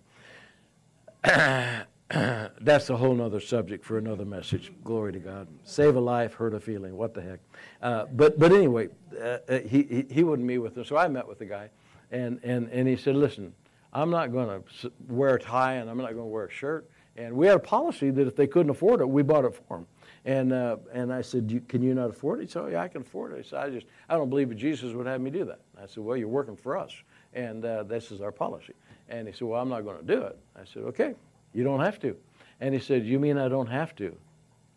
That's 1.24 2.90
a 2.90 2.98
whole 2.98 3.20
other 3.22 3.40
subject 3.40 3.86
for 3.86 3.98
another 3.98 4.26
message. 4.26 4.72
Glory 4.84 5.14
to 5.14 5.20
God. 5.20 5.48
Save 5.64 5.96
a 5.96 6.00
life, 6.02 6.34
hurt 6.34 6.54
a 6.54 6.60
feeling. 6.60 6.98
What 6.98 7.14
the 7.14 7.22
heck? 7.22 7.40
Uh, 7.82 8.06
but, 8.12 8.38
but 8.38 8.52
anyway, 8.52 8.90
uh, 9.20 9.38
uh 9.48 9.60
he, 9.60 9.84
he, 9.84 10.06
he 10.12 10.24
wouldn't 10.24 10.46
meet 10.46 10.58
with 10.58 10.78
him. 10.78 10.84
So 10.84 10.98
I 10.98 11.08
met 11.08 11.26
with 11.26 11.40
the 11.40 11.46
guy, 11.46 11.70
and, 12.12 12.42
and, 12.44 12.70
and 12.70 12.86
he 12.86 12.98
said, 12.98 13.16
Listen, 13.16 13.54
I'm 13.94 14.10
not 14.10 14.34
going 14.34 14.62
to 14.82 14.92
wear 15.08 15.36
a 15.36 15.40
tie 15.40 15.76
and 15.76 15.90
I'm 15.90 15.98
not 15.98 16.08
going 16.08 16.18
to 16.18 16.26
wear 16.26 16.46
a 16.46 16.52
shirt. 16.52 16.90
And 17.16 17.36
we 17.36 17.48
had 17.48 17.56
a 17.56 17.60
policy 17.60 18.10
that 18.10 18.28
if 18.28 18.36
they 18.36 18.48
couldn't 18.48 18.72
afford 18.72 19.00
it, 19.00 19.08
we 19.08 19.22
bought 19.22 19.46
it 19.46 19.56
for 19.56 19.78
them. 19.78 19.88
And, 20.26 20.54
uh, 20.54 20.78
and 20.94 21.12
I 21.12 21.22
said, 21.22 21.52
you, 21.52 21.60
Can 21.62 21.82
you 21.82 21.94
not 21.94 22.10
afford 22.10 22.40
it? 22.40 22.44
He 22.44 22.48
said, 22.50 22.64
Oh, 22.64 22.68
yeah, 22.68 22.82
I 22.82 22.88
can 22.88 23.02
afford 23.02 23.34
it. 23.34 23.40
I 23.40 23.42
said, 23.42 23.60
I 23.60 23.70
just, 23.70 23.86
I 24.08 24.16
don't 24.16 24.30
believe 24.30 24.50
that 24.50 24.56
Jesus 24.56 24.94
would 24.94 25.06
have 25.06 25.20
me 25.20 25.30
do 25.30 25.46
that. 25.46 25.60
I 25.78 25.86
said, 25.86 26.04
Well, 26.04 26.16
you're 26.16 26.28
working 26.28 26.56
for 26.56 26.78
us, 26.78 26.94
and 27.34 27.66
uh, 27.66 27.84
this 27.84 28.12
is 28.12 28.22
our 28.22 28.32
policy. 28.32 28.74
And 29.10 29.28
he 29.28 29.34
said, 29.34 29.48
Well, 29.48 29.62
I'm 29.62 29.70
not 29.70 29.82
going 29.82 29.98
to 29.98 30.06
do 30.06 30.22
it. 30.22 30.38
I 30.56 30.64
said, 30.66 30.84
Okay, 30.84 31.14
you 31.54 31.64
don't 31.64 31.82
have 31.82 32.00
to. 32.00 32.16
And 32.62 32.74
he 32.74 32.80
said, 32.80 33.06
You 33.06 33.20
mean 33.20 33.38
I 33.38 33.50
don't 33.50 33.68
have 33.68 33.96
to? 33.98 34.16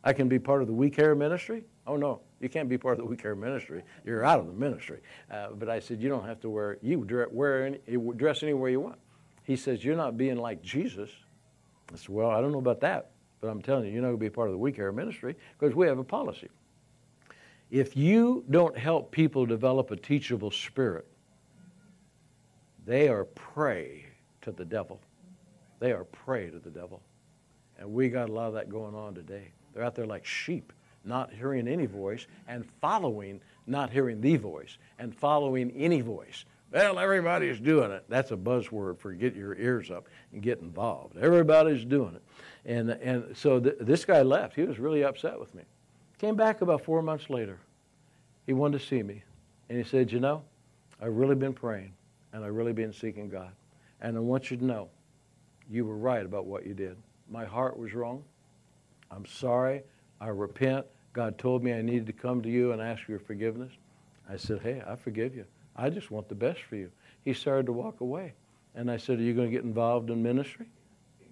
I 0.03 0.13
can 0.13 0.29
be 0.29 0.39
part 0.39 0.63
of 0.63 0.69
the 0.69 0.75
We 0.75 0.91
Care 0.91 1.15
ministry? 1.15 1.65
Oh, 1.87 1.97
no, 1.97 2.21
you 2.41 2.49
can't 2.49 2.69
be 2.69 2.79
part 2.79 2.99
of 2.99 3.05
the 3.05 3.05
We 3.05 3.17
Care 3.17 3.37
ministry. 3.37 3.83
You're 4.05 4.25
out 4.25 4.41
of 4.41 4.47
the 4.47 4.53
ministry. 4.53 4.99
Uh, 5.31 5.49
but 5.53 5.69
I 5.69 5.79
said, 5.79 6.03
You 6.03 6.09
don't 6.09 6.27
have 6.27 6.41
to 6.41 6.51
wear, 6.51 6.79
you 6.83 7.07
wear 7.31 7.67
any, 7.67 7.79
dress 8.17 8.43
anywhere 8.43 8.71
you 8.71 8.81
want. 8.81 8.99
He 9.45 9.55
says, 9.55 9.85
You're 9.85 9.97
not 9.97 10.17
being 10.17 10.37
like 10.39 10.63
Jesus. 10.63 11.11
I 11.93 11.97
said, 11.97 12.09
Well, 12.09 12.31
I 12.31 12.41
don't 12.41 12.51
know 12.51 12.59
about 12.59 12.81
that. 12.81 13.13
But 13.41 13.49
I'm 13.49 13.63
telling 13.63 13.87
you, 13.87 13.93
you're 13.93 14.03
not 14.03 14.09
going 14.09 14.19
to 14.19 14.25
be 14.25 14.31
part 14.31 14.49
of 14.49 14.53
the 14.53 14.59
We 14.59 14.73
Care 14.73 14.93
ministry 14.93 15.35
because 15.59 15.75
we 15.75 15.87
have 15.87 15.99
a 15.99 16.05
policy. 16.05 16.49
If 17.71 17.97
you 17.97 18.45
don't 18.51 18.77
help 18.77 19.11
people 19.11 19.45
develop 19.45 19.91
a 19.91 19.97
teachable 19.97 20.51
spirit, 20.51 21.07
they 22.87 23.09
are 23.09 23.25
prey 23.25 24.07
to 24.43 24.53
the 24.53 24.65
devil. 24.65 25.01
They 25.81 25.93
are 25.93 26.05
prey 26.05 26.51
to 26.51 26.59
the 26.59 26.71
devil. 26.71 27.03
And 27.79 27.93
we 27.93 28.09
got 28.09 28.29
a 28.29 28.33
lot 28.33 28.47
of 28.47 28.55
that 28.55 28.71
going 28.71 28.95
on 28.95 29.15
today. 29.15 29.53
They're 29.75 29.83
out 29.83 29.95
there 29.95 30.07
like 30.07 30.25
sheep, 30.25 30.73
not 31.05 31.33
hearing 31.33 31.69
any 31.69 31.87
voice 31.87 32.27
and 32.49 32.65
following, 32.81 33.41
not 33.67 33.91
hearing 33.91 34.21
the 34.21 34.37
voice, 34.37 34.79
and 34.99 35.15
following 35.15 35.71
any 35.73 36.01
voice. 36.01 36.45
Well, 36.73 36.99
everybody's 36.99 37.61
doing 37.61 37.91
it. 37.91 38.05
That's 38.09 38.31
a 38.31 38.37
buzzword 38.37 38.99
for 38.99 39.13
get 39.13 39.35
your 39.35 39.55
ears 39.57 39.91
up 39.91 40.09
and 40.33 40.43
get 40.43 40.61
involved. 40.61 41.17
Everybody's 41.17 41.85
doing 41.85 42.15
it. 42.15 42.23
And, 42.67 42.91
and 42.91 43.37
so 43.37 43.61
th- 43.61 43.77
this 43.81 44.05
guy 44.05 44.23
left. 44.23 44.57
He 44.57 44.63
was 44.63 44.79
really 44.79 45.05
upset 45.05 45.39
with 45.39 45.55
me. 45.55 45.63
Came 46.19 46.35
back 46.35 46.61
about 46.61 46.85
four 46.85 47.01
months 47.01 47.31
later. 47.31 47.59
He 48.45 48.53
wanted 48.53 48.81
to 48.81 48.87
see 48.87 49.03
me. 49.03 49.23
And 49.69 49.79
he 49.79 49.85
said, 49.85 50.11
You 50.11 50.21
know, 50.21 50.43
I've 51.01 51.15
really 51.15 51.37
been 51.37 51.55
praying 51.55 51.93
and 52.33 52.45
I've 52.45 52.55
really 52.55 52.73
been 52.73 52.93
seeking 52.93 53.29
God. 53.29 53.53
And 54.01 54.17
I 54.17 54.21
want 54.21 54.51
you 54.51 54.57
to 54.57 54.65
know 54.65 54.89
you 55.71 55.85
were 55.85 55.97
right 55.97 56.25
about 56.25 56.47
what 56.47 56.67
you 56.67 56.75
did. 56.75 56.97
My 57.31 57.45
heart 57.45 57.79
was 57.79 57.95
wrong. 57.95 58.25
I'm 59.11 59.27
sorry. 59.27 59.83
I 60.21 60.29
repent. 60.29 60.87
God 61.13 61.39
told 61.39 61.63
me 61.63 61.73
I 61.73 61.83
needed 61.83 62.07
to 62.07 62.13
come 62.13 62.43
to 62.43 62.51
you 62.51 62.73
and 62.73 62.83
ask 62.83 63.05
for 63.05 63.13
your 63.13 63.21
forgiveness. 63.21 63.73
I 64.29 64.37
said, 64.37 64.61
Hey, 64.61 64.83
I 64.87 64.97
forgive 64.97 65.37
you. 65.37 65.45
I 65.77 65.89
just 65.89 66.11
want 66.11 66.29
the 66.29 66.35
best 66.35 66.63
for 66.63 66.75
you. 66.75 66.91
He 67.25 67.33
started 67.33 67.67
to 67.67 67.73
walk 67.73 68.01
away. 68.01 68.35
And 68.75 68.91
I 68.91 68.97
said, 68.97 69.21
Are 69.21 69.23
you 69.23 69.35
going 69.35 69.49
to 69.49 69.57
get 69.57 69.65
involved 69.65 70.11
in 70.11 70.21
ministry? 70.21 70.67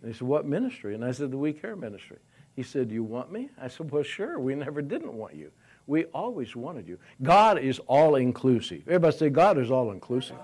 And 0.05 0.13
he 0.13 0.19
said, 0.19 0.29
What 0.29 0.45
ministry? 0.45 0.95
And 0.95 1.03
I 1.03 1.13
said, 1.13 1.31
The 1.31 1.39
We 1.39 1.55
Care 1.55 1.77
ministry. 1.77 2.19
He 2.55 2.63
said, 2.63 2.91
You 2.91 3.03
want 3.03 3.33
me? 3.33 3.49
I 3.59 3.69
said, 3.69 3.91
Well, 3.91 4.03
sure. 4.03 4.39
We 4.39 4.55
never 4.55 4.83
didn't 4.83 5.15
want 5.15 5.35
you. 5.35 5.51
We 5.87 6.05
always 6.13 6.55
wanted 6.55 6.87
you. 6.87 6.99
God 7.23 7.59
is 7.59 7.79
all 7.87 8.17
inclusive. 8.17 8.83
Everybody 8.87 9.17
say, 9.17 9.31
God 9.31 9.57
is 9.57 9.71
all 9.71 9.93
inclusive. 9.93 10.37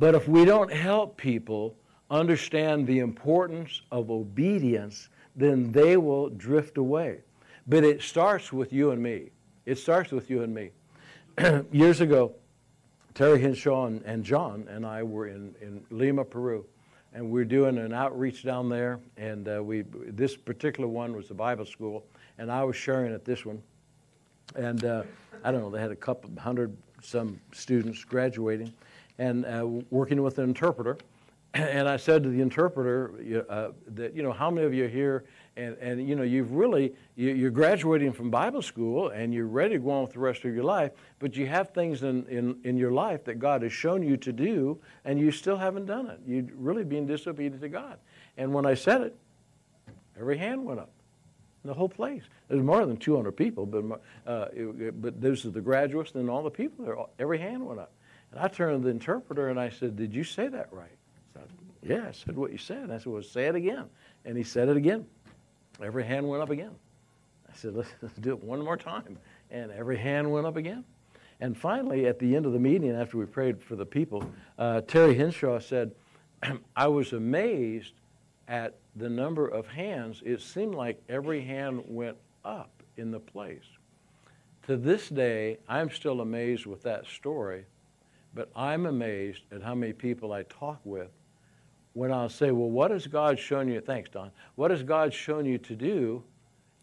But 0.00 0.16
if 0.16 0.26
we 0.26 0.44
don't 0.44 0.72
help 0.72 1.16
people 1.16 1.76
understand 2.10 2.88
the 2.88 2.98
importance 2.98 3.82
of 3.92 4.10
obedience, 4.10 5.08
then 5.36 5.70
they 5.70 5.96
will 5.96 6.28
drift 6.28 6.78
away. 6.78 7.20
But 7.68 7.84
it 7.84 8.02
starts 8.02 8.52
with 8.52 8.72
you 8.72 8.90
and 8.90 9.00
me. 9.00 9.30
It 9.64 9.78
starts 9.78 10.10
with 10.10 10.28
you 10.28 10.42
and 10.42 10.52
me. 10.52 10.70
Years 11.70 12.00
ago, 12.00 12.34
Terry 13.14 13.40
Henshaw 13.40 13.86
and, 13.86 14.02
and 14.02 14.24
John 14.24 14.66
and 14.68 14.84
I 14.84 15.04
were 15.04 15.28
in, 15.28 15.54
in 15.60 15.84
Lima, 15.90 16.24
Peru 16.24 16.66
and 17.14 17.30
we're 17.30 17.44
doing 17.44 17.78
an 17.78 17.92
outreach 17.92 18.42
down 18.42 18.68
there. 18.68 19.00
And 19.16 19.48
uh, 19.48 19.62
we 19.62 19.84
this 20.06 20.36
particular 20.36 20.88
one 20.88 21.14
was 21.14 21.30
a 21.30 21.34
Bible 21.34 21.66
school, 21.66 22.04
and 22.38 22.50
I 22.50 22.64
was 22.64 22.76
sharing 22.76 23.12
at 23.12 23.24
this 23.24 23.44
one. 23.44 23.62
And 24.54 24.84
uh, 24.84 25.02
I 25.44 25.52
don't 25.52 25.60
know, 25.60 25.70
they 25.70 25.80
had 25.80 25.90
a 25.90 25.96
couple 25.96 26.30
hundred 26.40 26.76
some 27.02 27.40
students 27.52 28.04
graduating, 28.04 28.72
and 29.18 29.44
uh, 29.44 29.66
working 29.90 30.22
with 30.22 30.38
an 30.38 30.44
interpreter. 30.44 30.98
and 31.54 31.88
I 31.88 31.96
said 31.96 32.22
to 32.22 32.28
the 32.30 32.40
interpreter 32.40 33.44
uh, 33.48 33.68
that, 33.88 34.14
you 34.14 34.22
know, 34.22 34.32
how 34.32 34.50
many 34.50 34.66
of 34.66 34.72
you 34.72 34.86
here 34.86 35.24
and, 35.56 35.76
and 35.78 36.08
you 36.08 36.16
know, 36.16 36.22
you've 36.22 36.52
really, 36.52 36.94
you're 37.14 37.50
graduating 37.50 38.12
from 38.12 38.30
Bible 38.30 38.62
school 38.62 39.10
and 39.10 39.34
you're 39.34 39.46
ready 39.46 39.74
to 39.74 39.80
go 39.80 39.90
on 39.90 40.02
with 40.02 40.12
the 40.14 40.18
rest 40.18 40.44
of 40.44 40.54
your 40.54 40.64
life, 40.64 40.92
but 41.18 41.36
you 41.36 41.46
have 41.46 41.70
things 41.70 42.02
in, 42.02 42.26
in, 42.26 42.58
in 42.64 42.76
your 42.76 42.92
life 42.92 43.24
that 43.24 43.38
God 43.38 43.62
has 43.62 43.72
shown 43.72 44.02
you 44.02 44.16
to 44.18 44.32
do 44.32 44.80
and 45.04 45.20
you 45.20 45.30
still 45.30 45.56
haven't 45.56 45.86
done 45.86 46.06
it. 46.08 46.20
You're 46.26 46.44
really 46.56 46.84
being 46.84 47.06
disobedient 47.06 47.60
to 47.60 47.68
God. 47.68 47.98
And 48.38 48.54
when 48.54 48.64
I 48.64 48.74
said 48.74 49.02
it, 49.02 49.16
every 50.18 50.38
hand 50.38 50.64
went 50.64 50.80
up 50.80 50.90
in 51.64 51.68
the 51.68 51.74
whole 51.74 51.88
place. 51.88 52.22
There's 52.48 52.62
more 52.62 52.84
than 52.86 52.96
200 52.96 53.32
people, 53.32 53.66
but, 53.66 54.00
uh, 54.26 54.46
it, 54.52 55.02
but 55.02 55.20
those 55.20 55.44
are 55.44 55.50
the 55.50 55.60
graduates 55.60 56.12
and 56.14 56.30
all 56.30 56.42
the 56.42 56.50
people 56.50 56.84
there, 56.84 56.96
every 57.18 57.38
hand 57.38 57.66
went 57.66 57.78
up. 57.78 57.92
And 58.30 58.40
I 58.40 58.48
turned 58.48 58.82
to 58.82 58.84
the 58.84 58.90
interpreter 58.90 59.48
and 59.48 59.60
I 59.60 59.68
said, 59.68 59.96
did 59.96 60.14
you 60.14 60.24
say 60.24 60.48
that 60.48 60.72
right? 60.72 60.96
Said, 61.34 61.42
yeah, 61.82 62.06
I 62.08 62.12
said 62.12 62.36
what 62.36 62.52
you 62.52 62.58
said. 62.58 62.78
And 62.78 62.92
I 62.92 62.96
said, 62.96 63.08
well, 63.12 63.22
say 63.22 63.46
it 63.46 63.54
again. 63.54 63.84
And 64.24 64.38
he 64.38 64.44
said 64.44 64.70
it 64.70 64.78
again. 64.78 65.04
Every 65.80 66.04
hand 66.04 66.28
went 66.28 66.42
up 66.42 66.50
again. 66.50 66.74
I 67.48 67.56
said, 67.56 67.74
let's, 67.74 67.90
let's 68.00 68.14
do 68.16 68.30
it 68.30 68.42
one 68.42 68.62
more 68.62 68.76
time. 68.76 69.18
And 69.50 69.70
every 69.70 69.98
hand 69.98 70.30
went 70.30 70.46
up 70.46 70.56
again. 70.56 70.84
And 71.40 71.56
finally, 71.56 72.06
at 72.06 72.18
the 72.18 72.36
end 72.36 72.46
of 72.46 72.52
the 72.52 72.58
meeting, 72.58 72.90
after 72.92 73.18
we 73.18 73.26
prayed 73.26 73.62
for 73.62 73.76
the 73.76 73.84
people, 73.84 74.24
uh, 74.58 74.82
Terry 74.82 75.14
Henshaw 75.14 75.58
said, 75.58 75.92
I 76.76 76.86
was 76.86 77.12
amazed 77.12 77.94
at 78.48 78.76
the 78.96 79.08
number 79.08 79.48
of 79.48 79.66
hands. 79.66 80.22
It 80.24 80.40
seemed 80.40 80.74
like 80.74 81.02
every 81.08 81.42
hand 81.42 81.82
went 81.86 82.16
up 82.44 82.70
in 82.96 83.10
the 83.10 83.20
place. 83.20 83.64
To 84.66 84.76
this 84.76 85.08
day, 85.08 85.58
I'm 85.68 85.90
still 85.90 86.20
amazed 86.20 86.66
with 86.66 86.82
that 86.84 87.06
story, 87.06 87.64
but 88.34 88.48
I'm 88.54 88.86
amazed 88.86 89.42
at 89.50 89.62
how 89.62 89.74
many 89.74 89.92
people 89.92 90.32
I 90.32 90.44
talk 90.44 90.80
with 90.84 91.10
when 91.94 92.12
I'll 92.12 92.28
say, 92.28 92.50
Well, 92.50 92.70
what 92.70 92.90
has 92.90 93.06
God 93.06 93.38
shown 93.38 93.68
you? 93.68 93.80
Thanks, 93.80 94.10
Don. 94.10 94.30
What 94.54 94.70
has 94.70 94.82
God 94.82 95.12
shown 95.12 95.44
you 95.46 95.58
to 95.58 95.74
do? 95.74 96.22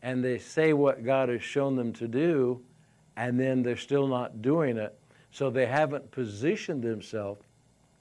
And 0.01 0.23
they 0.23 0.37
say 0.37 0.73
what 0.73 1.03
God 1.03 1.29
has 1.29 1.43
shown 1.43 1.75
them 1.75 1.91
to 1.93 2.07
do, 2.07 2.61
and 3.17 3.37
then 3.39 3.61
they're 3.63 3.75
still 3.75 4.07
not 4.07 4.41
doing 4.41 4.77
it. 4.77 4.97
So 5.31 5.49
they 5.49 5.65
haven't 5.65 6.09
positioned 6.11 6.83
themselves 6.83 7.43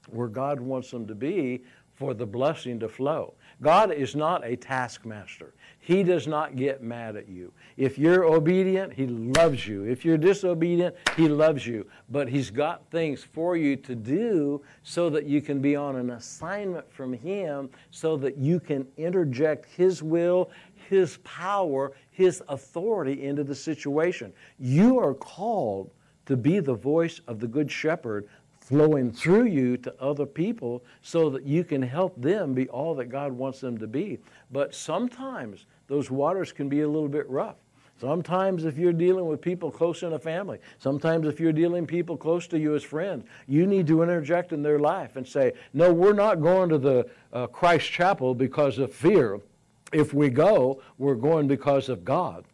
where 0.07 0.27
God 0.27 0.59
wants 0.59 0.91
them 0.91 1.05
to 1.07 1.15
be 1.15 1.63
for 1.93 2.13
the 2.13 2.25
blessing 2.25 2.79
to 2.79 2.87
flow. 2.87 3.33
God 3.61 3.91
is 3.91 4.15
not 4.15 4.45
a 4.45 4.55
taskmaster. 4.55 5.53
He 5.79 6.03
does 6.03 6.27
not 6.27 6.55
get 6.55 6.81
mad 6.81 7.15
at 7.17 7.27
you. 7.27 7.51
If 7.75 7.97
you're 7.97 8.23
obedient, 8.23 8.93
He 8.93 9.07
loves 9.07 9.67
you. 9.67 9.83
If 9.83 10.05
you're 10.05 10.17
disobedient, 10.17 10.95
He 11.17 11.27
loves 11.27 11.67
you. 11.67 11.85
But 12.09 12.29
He's 12.29 12.51
got 12.51 12.89
things 12.89 13.23
for 13.23 13.57
you 13.57 13.75
to 13.77 13.95
do 13.95 14.61
so 14.83 15.09
that 15.09 15.25
you 15.25 15.41
can 15.41 15.59
be 15.59 15.75
on 15.75 15.97
an 15.97 16.11
assignment 16.11 16.91
from 16.93 17.11
Him, 17.11 17.69
so 17.91 18.15
that 18.17 18.37
you 18.37 18.59
can 18.59 18.87
interject 18.97 19.65
His 19.65 20.01
will, 20.01 20.51
His 20.89 21.17
power, 21.23 21.91
His 22.11 22.41
authority 22.47 23.23
into 23.23 23.43
the 23.43 23.55
situation. 23.55 24.31
You 24.57 24.99
are 24.99 25.13
called 25.13 25.91
to 26.27 26.37
be 26.37 26.59
the 26.59 26.75
voice 26.75 27.21
of 27.27 27.39
the 27.39 27.47
Good 27.47 27.71
Shepherd 27.71 28.29
flowing 28.69 29.11
through 29.11 29.45
you 29.45 29.75
to 29.77 29.91
other 29.99 30.27
people 30.27 30.83
so 31.01 31.27
that 31.31 31.43
you 31.43 31.63
can 31.63 31.81
help 31.81 32.13
them 32.21 32.53
be 32.53 32.69
all 32.69 32.93
that 32.93 33.05
God 33.05 33.31
wants 33.31 33.59
them 33.59 33.79
to 33.79 33.87
be. 33.87 34.19
But 34.51 34.75
sometimes 34.75 35.65
those 35.87 36.11
waters 36.11 36.51
can 36.51 36.69
be 36.69 36.81
a 36.81 36.87
little 36.87 37.09
bit 37.09 37.27
rough. 37.27 37.55
Sometimes 37.99 38.65
if 38.65 38.77
you're 38.77 38.93
dealing 38.93 39.25
with 39.25 39.41
people 39.41 39.71
close 39.71 40.03
in 40.03 40.13
a 40.13 40.19
family, 40.19 40.59
sometimes 40.77 41.25
if 41.25 41.39
you're 41.39 41.51
dealing 41.51 41.87
people 41.87 42.15
close 42.15 42.45
to 42.49 42.59
you 42.59 42.75
as 42.75 42.83
friends, 42.83 43.25
you 43.47 43.65
need 43.65 43.87
to 43.87 44.03
interject 44.03 44.53
in 44.53 44.61
their 44.61 44.77
life 44.77 45.15
and 45.15 45.27
say, 45.27 45.53
no, 45.73 45.91
we're 45.91 46.13
not 46.13 46.39
going 46.39 46.69
to 46.69 46.77
the 46.77 47.09
uh, 47.33 47.47
Christ 47.47 47.91
Chapel 47.91 48.35
because 48.35 48.77
of 48.77 48.93
fear. 48.93 49.41
If 49.91 50.13
we 50.13 50.29
go, 50.29 50.79
we're 50.99 51.15
going 51.15 51.47
because 51.47 51.89
of 51.89 52.05
God. 52.05 52.45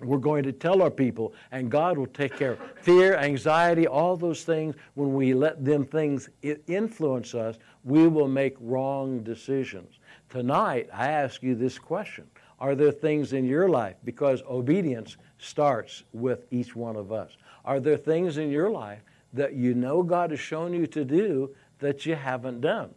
We're 0.00 0.18
going 0.18 0.42
to 0.42 0.52
tell 0.52 0.82
our 0.82 0.90
people, 0.90 1.34
and 1.52 1.70
God 1.70 1.96
will 1.96 2.06
take 2.08 2.36
care 2.36 2.52
of 2.52 2.58
fear, 2.80 3.16
anxiety, 3.16 3.86
all 3.86 4.16
those 4.16 4.42
things. 4.42 4.74
When 4.94 5.14
we 5.14 5.34
let 5.34 5.64
them 5.64 5.84
things 5.84 6.28
influence 6.66 7.34
us, 7.34 7.56
we 7.84 8.08
will 8.08 8.26
make 8.26 8.56
wrong 8.60 9.22
decisions. 9.22 10.00
Tonight, 10.28 10.88
I 10.92 11.08
ask 11.08 11.42
you 11.42 11.54
this 11.54 11.78
question 11.78 12.26
Are 12.58 12.74
there 12.74 12.90
things 12.90 13.32
in 13.32 13.44
your 13.44 13.68
life, 13.68 13.96
because 14.04 14.42
obedience 14.50 15.16
starts 15.38 16.02
with 16.12 16.46
each 16.50 16.74
one 16.74 16.96
of 16.96 17.12
us, 17.12 17.36
are 17.64 17.78
there 17.78 17.96
things 17.96 18.36
in 18.38 18.50
your 18.50 18.70
life 18.70 19.00
that 19.32 19.54
you 19.54 19.74
know 19.74 20.02
God 20.02 20.30
has 20.30 20.40
shown 20.40 20.74
you 20.74 20.86
to 20.88 21.04
do 21.04 21.54
that 21.78 22.04
you 22.04 22.16
haven't 22.16 22.60
done? 22.60 22.94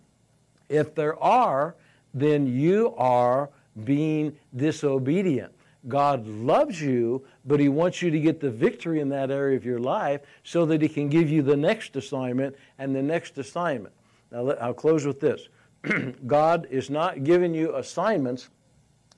If 0.67 0.95
there 0.95 1.21
are, 1.21 1.75
then 2.13 2.47
you 2.47 2.95
are 2.97 3.49
being 3.83 4.35
disobedient. 4.55 5.53
God 5.87 6.27
loves 6.27 6.81
you, 6.81 7.25
but 7.45 7.59
He 7.59 7.69
wants 7.69 8.01
you 8.01 8.09
to 8.11 8.19
get 8.19 8.39
the 8.39 8.49
victory 8.49 8.99
in 8.99 9.09
that 9.09 9.31
area 9.31 9.55
of 9.55 9.65
your 9.65 9.79
life 9.79 10.21
so 10.43 10.65
that 10.65 10.81
He 10.81 10.89
can 10.89 11.09
give 11.09 11.29
you 11.29 11.41
the 11.41 11.57
next 11.57 11.95
assignment 11.95 12.55
and 12.77 12.95
the 12.95 13.01
next 13.01 13.37
assignment. 13.37 13.93
Now, 14.31 14.49
I'll 14.53 14.73
close 14.73 15.05
with 15.05 15.19
this 15.19 15.47
God 16.27 16.67
is 16.69 16.89
not 16.89 17.23
giving 17.23 17.53
you 17.53 17.75
assignments 17.75 18.49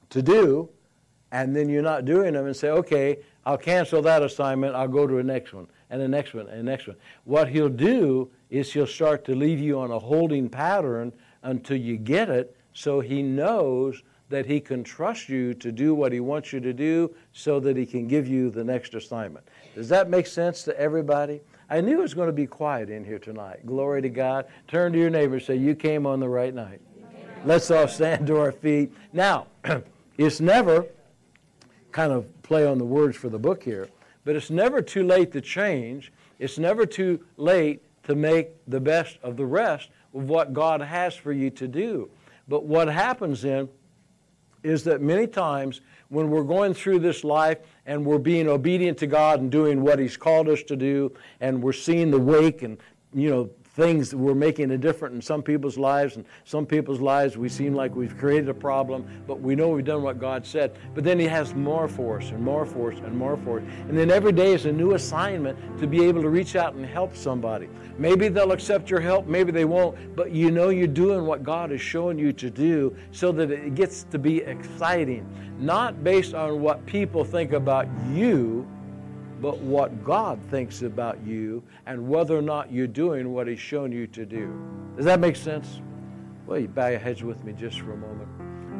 to 0.09 0.21
do, 0.21 0.69
and 1.31 1.55
then 1.55 1.69
you're 1.69 1.81
not 1.81 2.05
doing 2.05 2.33
them 2.33 2.45
and 2.45 2.55
say, 2.55 2.69
okay, 2.69 3.19
I'll 3.45 3.57
cancel 3.57 4.01
that 4.03 4.21
assignment, 4.21 4.75
I'll 4.75 4.87
go 4.87 5.07
to 5.07 5.15
the 5.15 5.23
next 5.23 5.53
one, 5.53 5.67
and 5.89 6.01
the 6.01 6.07
next 6.07 6.33
one, 6.33 6.47
and 6.47 6.59
the 6.59 6.63
next 6.63 6.87
one. 6.87 6.97
What 7.23 7.49
He'll 7.49 7.69
do 7.69 8.29
is 8.49 8.71
He'll 8.73 8.87
start 8.87 9.25
to 9.25 9.35
leave 9.35 9.59
you 9.59 9.79
on 9.79 9.91
a 9.91 9.99
holding 9.99 10.49
pattern 10.49 11.13
until 11.41 11.77
you 11.77 11.97
get 11.97 12.29
it 12.29 12.55
so 12.73 12.99
He 12.99 13.23
knows 13.23 14.03
that 14.29 14.45
He 14.45 14.59
can 14.59 14.83
trust 14.83 15.27
you 15.27 15.53
to 15.55 15.71
do 15.71 15.93
what 15.93 16.11
He 16.11 16.19
wants 16.19 16.53
you 16.53 16.59
to 16.59 16.73
do 16.73 17.13
so 17.33 17.59
that 17.59 17.75
He 17.75 17.85
can 17.85 18.07
give 18.07 18.27
you 18.27 18.49
the 18.49 18.63
next 18.63 18.93
assignment. 18.93 19.47
Does 19.75 19.89
that 19.89 20.09
make 20.09 20.27
sense 20.27 20.63
to 20.63 20.79
everybody? 20.79 21.41
I 21.69 21.81
knew 21.81 21.99
it 21.99 22.01
was 22.01 22.13
going 22.13 22.27
to 22.27 22.33
be 22.33 22.47
quiet 22.47 22.89
in 22.89 23.03
here 23.03 23.19
tonight. 23.19 23.65
Glory 23.65 24.01
to 24.01 24.09
God. 24.09 24.45
Turn 24.67 24.91
to 24.93 24.99
your 24.99 25.09
neighbor 25.09 25.35
and 25.35 25.43
say, 25.43 25.55
You 25.55 25.75
came 25.75 26.05
on 26.05 26.19
the 26.19 26.29
right 26.29 26.53
night. 26.53 26.81
Let's 27.45 27.71
all 27.71 27.87
stand 27.87 28.27
to 28.27 28.37
our 28.37 28.51
feet. 28.51 28.91
Now, 29.13 29.47
it's 30.17 30.41
never 30.41 30.85
kind 31.91 32.11
of 32.11 32.27
play 32.43 32.65
on 32.65 32.77
the 32.77 32.85
words 32.85 33.15
for 33.15 33.29
the 33.29 33.39
book 33.39 33.63
here, 33.63 33.87
but 34.25 34.35
it's 34.35 34.49
never 34.49 34.81
too 34.81 35.03
late 35.03 35.31
to 35.31 35.41
change. 35.41 36.11
It's 36.39 36.57
never 36.57 36.85
too 36.85 37.23
late 37.37 37.81
to 38.03 38.15
make 38.15 38.49
the 38.67 38.79
best 38.79 39.17
of 39.23 39.37
the 39.37 39.45
rest 39.45 39.89
of 40.13 40.27
what 40.29 40.53
God 40.53 40.81
has 40.81 41.15
for 41.15 41.31
you 41.31 41.49
to 41.51 41.67
do. 41.67 42.09
But 42.47 42.65
what 42.65 42.87
happens 42.87 43.43
then 43.43 43.69
is 44.63 44.83
that 44.85 45.01
many 45.01 45.27
times 45.27 45.81
when 46.09 46.29
we're 46.29 46.43
going 46.43 46.73
through 46.73 46.99
this 46.99 47.23
life 47.23 47.59
and 47.85 48.05
we're 48.05 48.17
being 48.17 48.47
obedient 48.47 48.97
to 48.99 49.07
God 49.07 49.39
and 49.39 49.51
doing 49.51 49.81
what 49.81 49.99
He's 49.99 50.17
called 50.17 50.49
us 50.49 50.63
to 50.63 50.75
do, 50.75 51.11
and 51.39 51.61
we're 51.61 51.73
seeing 51.73 52.11
the 52.11 52.19
wake 52.19 52.63
and 52.63 52.77
you 53.13 53.29
know 53.29 53.49
things 53.79 54.13
we're 54.13 54.35
making 54.35 54.71
a 54.71 54.77
difference 54.77 55.15
in 55.15 55.21
some 55.21 55.41
people's 55.41 55.77
lives 55.77 56.17
and 56.17 56.25
some 56.43 56.65
people's 56.65 56.99
lives 56.99 57.37
we 57.37 57.47
seem 57.47 57.73
like 57.73 57.95
we've 57.95 58.17
created 58.17 58.49
a 58.49 58.53
problem 58.53 59.07
but 59.25 59.39
we 59.39 59.55
know 59.55 59.69
we've 59.69 59.85
done 59.85 60.03
what 60.03 60.19
god 60.19 60.45
said. 60.45 60.75
But 60.93 61.05
then 61.05 61.17
he 61.17 61.25
has 61.27 61.53
more 61.53 61.87
for 61.87 62.19
us 62.19 62.29
and 62.31 62.41
more 62.43 62.65
for 62.65 62.91
us 62.91 62.99
and 62.99 63.15
more 63.15 63.37
for 63.37 63.59
us. 63.59 63.65
And 63.87 63.97
then 63.97 64.11
every 64.11 64.33
day 64.33 64.53
is 64.53 64.65
a 64.65 64.71
new 64.71 64.95
assignment 64.95 65.57
to 65.79 65.87
be 65.87 66.03
able 66.03 66.21
to 66.21 66.29
reach 66.29 66.55
out 66.57 66.73
and 66.73 66.85
help 66.85 67.15
somebody. 67.15 67.69
Maybe 67.97 68.27
they'll 68.27 68.51
accept 68.51 68.89
your 68.89 68.99
help 68.99 69.27
maybe 69.27 69.51
they 69.51 69.65
won't 69.65 69.95
but 70.15 70.31
you 70.31 70.51
know 70.51 70.69
you're 70.69 70.87
doing 70.87 71.25
what 71.25 71.43
god 71.43 71.71
is 71.71 71.81
showing 71.81 72.17
you 72.17 72.33
to 72.33 72.49
do 72.49 72.95
so 73.11 73.31
that 73.31 73.51
it 73.51 73.75
gets 73.75 74.03
to 74.03 74.19
be 74.19 74.39
exciting 74.39 75.25
not 75.59 76.03
based 76.03 76.33
on 76.33 76.61
what 76.61 76.85
people 76.85 77.23
think 77.23 77.53
about 77.53 77.87
you 78.11 78.67
but 79.41 79.57
what 79.59 80.03
God 80.03 80.39
thinks 80.49 80.81
about 80.81 81.21
you 81.25 81.63
and 81.85 82.07
whether 82.07 82.37
or 82.37 82.41
not 82.41 82.71
you're 82.71 82.87
doing 82.87 83.31
what 83.31 83.47
He's 83.47 83.59
shown 83.59 83.91
you 83.91 84.07
to 84.07 84.25
do. 84.25 84.53
Does 84.95 85.05
that 85.05 85.19
make 85.19 85.35
sense? 85.35 85.81
Well, 86.45 86.59
you 86.59 86.67
bow 86.67 86.87
your 86.87 86.99
heads 86.99 87.23
with 87.23 87.43
me 87.43 87.53
just 87.53 87.79
for 87.79 87.93
a 87.93 87.97
moment. 87.97 88.27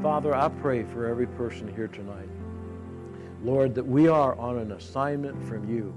Father, 0.02 0.36
I 0.36 0.50
pray 0.50 0.84
for 0.84 1.08
every 1.08 1.28
person 1.28 1.74
here 1.74 1.88
tonight. 1.88 2.30
Lord, 3.44 3.74
that 3.76 3.86
we 3.86 4.08
are 4.08 4.36
on 4.36 4.58
an 4.58 4.74
assignment 4.74 5.48
from 5.48 5.70
you 5.70 5.94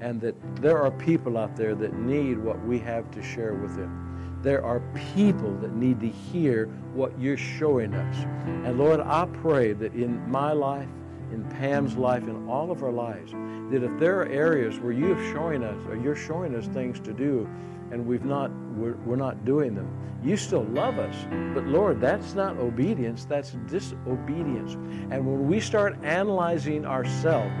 and 0.00 0.20
that 0.20 0.34
there 0.56 0.82
are 0.82 0.90
people 0.90 1.38
out 1.38 1.56
there 1.56 1.74
that 1.74 1.94
need 1.94 2.38
what 2.38 2.62
we 2.64 2.78
have 2.80 3.10
to 3.12 3.22
share 3.22 3.54
with 3.54 3.76
them. 3.76 4.38
There 4.42 4.62
are 4.64 4.80
people 5.14 5.56
that 5.58 5.74
need 5.74 6.00
to 6.00 6.08
hear 6.08 6.66
what 6.92 7.18
you're 7.18 7.38
showing 7.38 7.94
us. 7.94 8.16
And 8.46 8.78
Lord, 8.78 9.00
I 9.00 9.26
pray 9.40 9.72
that 9.72 9.94
in 9.94 10.30
my 10.30 10.52
life, 10.52 10.88
in 11.32 11.44
Pam's 11.50 11.96
life, 11.96 12.24
in 12.24 12.48
all 12.48 12.70
of 12.70 12.82
our 12.82 12.92
lives, 12.92 13.32
that 13.70 13.82
if 13.82 13.98
there 13.98 14.20
are 14.20 14.26
areas 14.26 14.78
where 14.78 14.92
you're 14.92 15.32
showing 15.32 15.64
us 15.64 15.76
or 15.88 15.96
you're 15.96 16.16
showing 16.16 16.54
us 16.54 16.66
things 16.68 17.00
to 17.00 17.12
do 17.12 17.48
and 17.90 18.04
we've 18.06 18.24
not 18.24 18.50
we're, 18.76 18.96
we're 19.04 19.16
not 19.16 19.44
doing 19.44 19.74
them 19.74 19.88
you 20.22 20.36
still 20.38 20.64
love 20.64 20.98
us 20.98 21.14
but 21.54 21.64
lord 21.66 22.00
that's 22.00 22.34
not 22.34 22.56
obedience 22.56 23.26
that's 23.26 23.50
disobedience 23.68 24.72
and 25.12 25.24
when 25.24 25.46
we 25.46 25.60
start 25.60 25.96
analyzing 26.02 26.86
ourselves 26.86 27.52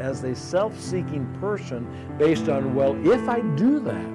as 0.00 0.24
a 0.24 0.34
self-seeking 0.34 1.24
person 1.38 1.86
based 2.18 2.48
on 2.48 2.74
well 2.74 2.94
if 3.08 3.28
i 3.28 3.40
do 3.54 3.78
that 3.78 4.12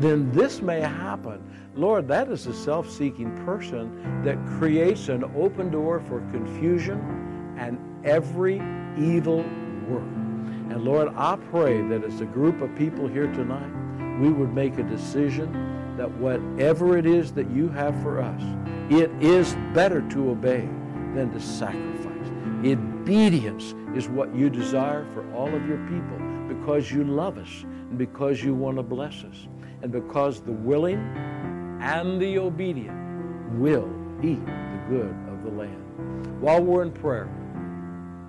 then 0.00 0.32
this 0.32 0.62
may 0.62 0.80
happen. 0.80 1.42
Lord, 1.74 2.08
that 2.08 2.30
is 2.30 2.46
a 2.46 2.54
self 2.54 2.90
seeking 2.90 3.36
person 3.44 4.22
that 4.24 4.42
creates 4.46 5.08
an 5.08 5.24
open 5.36 5.70
door 5.70 6.00
for 6.00 6.20
confusion 6.30 7.54
and 7.58 7.78
every 8.04 8.60
evil 8.96 9.38
work. 9.88 10.02
And 10.70 10.84
Lord, 10.84 11.12
I 11.16 11.36
pray 11.50 11.82
that 11.88 12.04
as 12.04 12.20
a 12.20 12.26
group 12.26 12.60
of 12.60 12.74
people 12.76 13.08
here 13.08 13.26
tonight, 13.32 13.70
we 14.20 14.30
would 14.30 14.54
make 14.54 14.78
a 14.78 14.82
decision 14.82 15.96
that 15.96 16.10
whatever 16.18 16.96
it 16.96 17.06
is 17.06 17.32
that 17.32 17.50
you 17.50 17.68
have 17.70 18.00
for 18.02 18.20
us, 18.20 18.42
it 18.90 19.10
is 19.20 19.54
better 19.74 20.00
to 20.10 20.30
obey 20.30 20.68
than 21.14 21.30
to 21.32 21.40
sacrifice. 21.40 22.28
Obedience 22.64 23.74
is 23.94 24.08
what 24.08 24.34
you 24.34 24.50
desire 24.50 25.04
for 25.12 25.30
all 25.34 25.52
of 25.52 25.66
your 25.66 25.78
people 25.88 26.18
because 26.48 26.92
you 26.92 27.04
love 27.04 27.38
us 27.38 27.64
and 27.64 27.98
because 27.98 28.42
you 28.42 28.54
want 28.54 28.76
to 28.76 28.82
bless 28.82 29.24
us 29.24 29.48
and 29.82 29.90
because 29.90 30.40
the 30.40 30.52
willing 30.52 30.98
and 31.80 32.20
the 32.20 32.38
obedient 32.38 32.98
will 33.58 33.88
eat 34.22 34.44
the 34.44 34.84
good 34.88 35.14
of 35.28 35.42
the 35.42 35.50
land. 35.50 36.40
While 36.40 36.62
we're 36.62 36.82
in 36.82 36.92
prayer, 36.92 37.28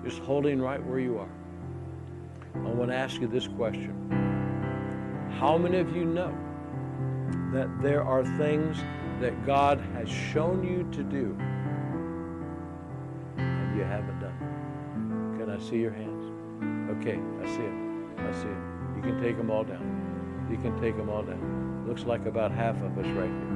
just 0.04 0.18
holding 0.20 0.60
right 0.60 0.84
where 0.84 0.98
you 0.98 1.18
are, 1.18 1.28
I 2.54 2.68
want 2.70 2.90
to 2.90 2.96
ask 2.96 3.20
you 3.20 3.26
this 3.26 3.46
question. 3.48 3.94
How 5.38 5.56
many 5.56 5.78
of 5.78 5.94
you 5.94 6.04
know 6.04 6.36
that 7.52 7.68
there 7.82 8.02
are 8.02 8.24
things 8.36 8.78
that 9.20 9.46
God 9.46 9.80
has 9.94 10.08
shown 10.08 10.62
you 10.62 10.88
to 10.92 11.02
do 11.02 11.36
and 13.38 13.76
you 13.76 13.84
haven't 13.84 14.20
done? 14.20 15.38
Can 15.38 15.50
I 15.50 15.58
see 15.58 15.78
your 15.78 15.92
hands? 15.92 16.26
Okay, 16.98 17.18
I 17.42 17.46
see 17.46 17.62
it. 17.62 17.74
I 18.18 18.32
see 18.32 18.48
it. 18.48 18.96
You 18.96 19.02
can 19.02 19.20
take 19.22 19.36
them 19.36 19.50
all 19.50 19.64
down. 19.64 20.46
You 20.50 20.56
can 20.58 20.78
take 20.80 20.96
them 20.96 21.08
all 21.08 21.22
down. 21.22 21.84
Looks 21.88 22.04
like 22.04 22.26
about 22.26 22.52
half 22.52 22.76
of 22.82 22.98
us 22.98 23.06
right 23.06 23.30
here. 23.30 23.52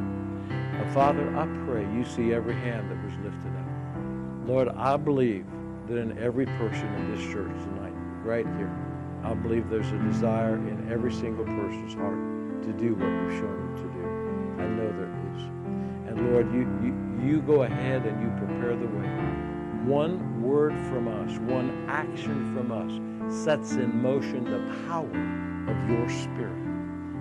Now, 0.49 0.91
Father, 0.93 1.37
I 1.37 1.47
pray 1.67 1.83
you 1.95 2.05
see 2.05 2.33
every 2.33 2.55
hand 2.55 2.91
that 2.91 3.03
was 3.05 3.13
lifted 3.25 3.53
up. 3.57 4.49
Lord, 4.49 4.69
I 4.69 4.97
believe 4.97 5.45
that 5.89 5.99
in 5.99 6.19
every 6.19 6.47
person 6.47 6.87
in 6.95 7.15
this 7.15 7.25
church 7.33 7.53
tonight, 7.65 7.93
right 8.25 8.47
here, 8.59 8.73
I 9.23 9.35
believe 9.35 9.69
there's 9.71 9.91
a 9.93 9.99
desire 9.99 10.55
in 10.57 10.89
every 10.91 11.13
single 11.13 11.45
person's 11.45 11.95
heart 11.95 12.63
to 12.63 12.73
do 12.73 12.95
what 12.95 13.07
you've 13.07 13.41
shown 13.41 13.57
them 13.57 13.77
to 13.77 13.89
do. 13.95 14.63
I 14.63 14.67
know 14.67 14.93
there 14.93 15.15
is. 15.35 15.43
And 16.09 16.33
Lord, 16.33 16.53
you, 16.53 16.67
you, 16.83 17.27
you 17.27 17.43
go 17.43 17.63
ahead 17.63 18.05
and 18.05 18.21
you 18.21 18.29
prepare 18.39 18.77
the 18.77 18.87
way. 18.87 19.07
One 19.85 20.43
word 20.43 20.73
from 20.89 21.07
us, 21.07 21.39
one 21.39 21.87
action 21.89 22.55
from 22.55 22.73
us 22.73 23.45
sets 23.45 23.73
in 23.73 24.03
motion 24.03 24.45
the 24.45 24.87
power 24.89 25.07
of 25.71 25.91
your 25.91 26.09
spirit. 26.09 26.63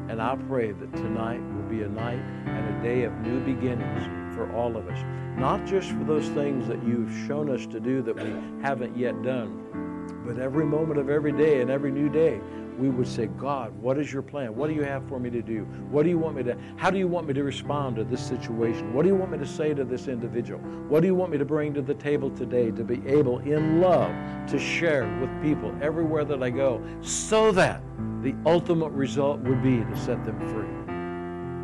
And 0.09 0.21
I 0.21 0.35
pray 0.47 0.71
that 0.71 0.95
tonight 0.95 1.41
will 1.53 1.69
be 1.69 1.83
a 1.83 1.87
night 1.87 2.19
and 2.45 2.77
a 2.77 2.83
day 2.83 3.03
of 3.03 3.13
new 3.19 3.39
beginnings 3.41 4.24
for 4.35 4.51
all 4.55 4.77
of 4.77 4.87
us. 4.87 4.99
Not 5.37 5.65
just 5.65 5.89
for 5.89 6.03
those 6.03 6.27
things 6.29 6.67
that 6.67 6.83
you've 6.83 7.11
shown 7.27 7.49
us 7.49 7.65
to 7.67 7.79
do 7.79 8.01
that 8.03 8.15
we 8.15 8.33
haven't 8.61 8.97
yet 8.97 9.21
done, 9.23 10.23
but 10.25 10.39
every 10.39 10.65
moment 10.65 10.99
of 10.99 11.09
every 11.09 11.31
day 11.31 11.61
and 11.61 11.69
every 11.69 11.91
new 11.91 12.09
day 12.09 12.39
we 12.77 12.89
would 12.89 13.07
say, 13.07 13.27
God, 13.27 13.73
what 13.79 13.97
is 13.97 14.11
your 14.11 14.21
plan? 14.21 14.55
What 14.55 14.67
do 14.67 14.73
you 14.73 14.83
have 14.83 15.07
for 15.07 15.19
me 15.19 15.29
to 15.29 15.41
do? 15.41 15.63
What 15.89 16.03
do 16.03 16.09
you 16.09 16.17
want 16.17 16.35
me 16.35 16.43
to, 16.43 16.57
how 16.77 16.89
do 16.89 16.97
you 16.97 17.07
want 17.07 17.27
me 17.27 17.33
to 17.33 17.43
respond 17.43 17.95
to 17.97 18.03
this 18.03 18.25
situation? 18.25 18.93
What 18.93 19.03
do 19.03 19.09
you 19.09 19.15
want 19.15 19.31
me 19.31 19.37
to 19.37 19.45
say 19.45 19.73
to 19.73 19.83
this 19.83 20.07
individual? 20.07 20.59
What 20.89 21.01
do 21.01 21.07
you 21.07 21.15
want 21.15 21.31
me 21.31 21.37
to 21.37 21.45
bring 21.45 21.73
to 21.75 21.81
the 21.81 21.93
table 21.93 22.29
today 22.29 22.71
to 22.71 22.83
be 22.83 23.01
able 23.07 23.39
in 23.39 23.81
love 23.81 24.11
to 24.47 24.59
share 24.59 25.07
with 25.19 25.29
people 25.41 25.73
everywhere 25.81 26.25
that 26.25 26.43
I 26.43 26.49
go 26.49 26.81
so 27.01 27.51
that 27.53 27.81
the 28.21 28.35
ultimate 28.45 28.91
result 28.91 29.39
would 29.41 29.63
be 29.63 29.77
to 29.77 29.97
set 29.97 30.23
them 30.25 30.39
free? 30.49 30.75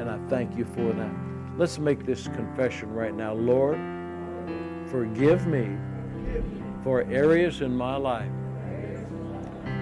And 0.01 0.09
I 0.09 0.17
thank 0.29 0.57
you 0.57 0.65
for 0.65 0.93
that. 0.93 1.30
Let's 1.61 1.77
make 1.77 2.07
this 2.07 2.27
confession 2.29 2.91
right 2.91 3.13
now. 3.13 3.33
Lord, 3.33 3.77
forgive 4.87 5.45
me 5.45 5.77
for 6.83 7.03
areas 7.03 7.61
in 7.61 7.77
my 7.77 7.97
life 7.97 8.31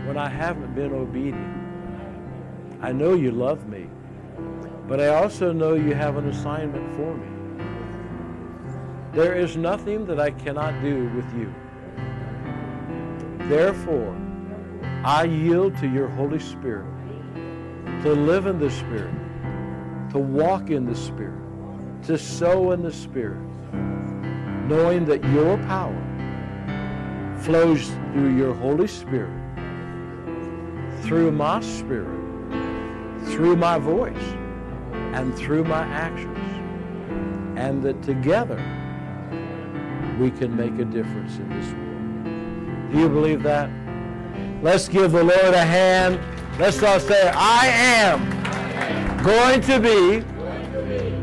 when 0.04 0.18
I 0.18 0.28
haven't 0.28 0.76
been 0.76 0.92
obedient. 0.92 1.56
I 2.82 2.92
know 2.92 3.14
you 3.14 3.32
love 3.32 3.66
me, 3.70 3.90
but 4.90 5.00
I 5.00 5.08
also 5.08 5.54
know 5.54 5.76
you 5.76 5.94
have 5.94 6.18
an 6.18 6.28
assignment 6.28 6.94
for 6.98 7.16
me. 7.16 7.64
There 9.14 9.36
is 9.36 9.56
nothing 9.56 10.06
that 10.08 10.20
I 10.20 10.32
cannot 10.32 10.82
do 10.82 11.10
with 11.16 11.34
you. 11.34 11.56
Therefore, 13.48 14.18
I 15.06 15.24
yield 15.24 15.78
to 15.78 15.88
your 15.88 16.10
Holy 16.10 16.40
Spirit 16.40 16.92
to 18.04 18.12
live 18.12 18.48
in 18.48 18.60
the 18.60 18.70
Spirit, 18.70 19.16
to 20.10 20.20
walk 20.20 20.72
in 20.72 20.86
the 20.86 20.94
Spirit, 20.94 21.29
to 22.04 22.18
sow 22.18 22.72
in 22.72 22.82
the 22.82 22.92
Spirit, 22.92 23.42
knowing 24.68 25.06
that 25.06 25.24
your 25.26 25.58
power 25.66 26.06
flows 27.42 27.90
through 28.14 28.36
your 28.36 28.54
Holy 28.54 28.88
Spirit 28.88 29.40
through 31.02 31.32
my 31.32 31.60
spirit, 31.62 32.20
through 33.32 33.56
my 33.56 33.80
voice, 33.80 34.16
and 35.14 35.36
through 35.36 35.64
my 35.64 35.84
actions. 35.84 36.38
And 37.58 37.82
that 37.84 38.02
together 38.04 38.58
we 40.20 40.32
can 40.32 40.56
make 40.56 40.78
a 40.80 40.86
difference 40.86 41.38
in 41.38 41.50
this 41.50 41.72
world. 41.74 42.92
Do 42.92 43.00
you 43.00 43.10
believe 43.10 43.44
that? 43.44 43.70
Let's 44.62 44.88
give 44.88 45.12
the 45.12 45.24
Lord 45.24 45.54
a 45.54 45.66
hand. 45.66 46.20
Let's 46.60 46.84
all 46.84 47.00
say, 47.00 47.32
I 47.34 47.68
am 47.68 49.24
going 49.24 49.62
to 49.62 49.80
be 49.80 50.39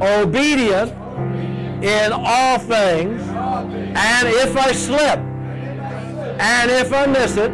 obedient 0.01 0.93
in 1.83 2.13
all 2.13 2.59
things. 2.59 3.23
And 3.29 4.29
if 4.29 4.57
I 4.57 4.73
slip, 4.73 5.19
and 6.39 6.71
if 6.71 6.93
I 6.93 7.07
miss 7.07 7.37
it, 7.37 7.51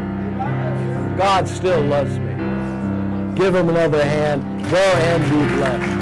God 1.17 1.49
still 1.49 1.83
loves 1.83 2.19
me. 2.19 2.33
Give 3.35 3.55
him 3.55 3.69
another 3.69 4.05
hand. 4.05 4.43
Go 4.71 4.77
and 4.77 5.23
be 5.25 5.57
blessed. 5.57 6.02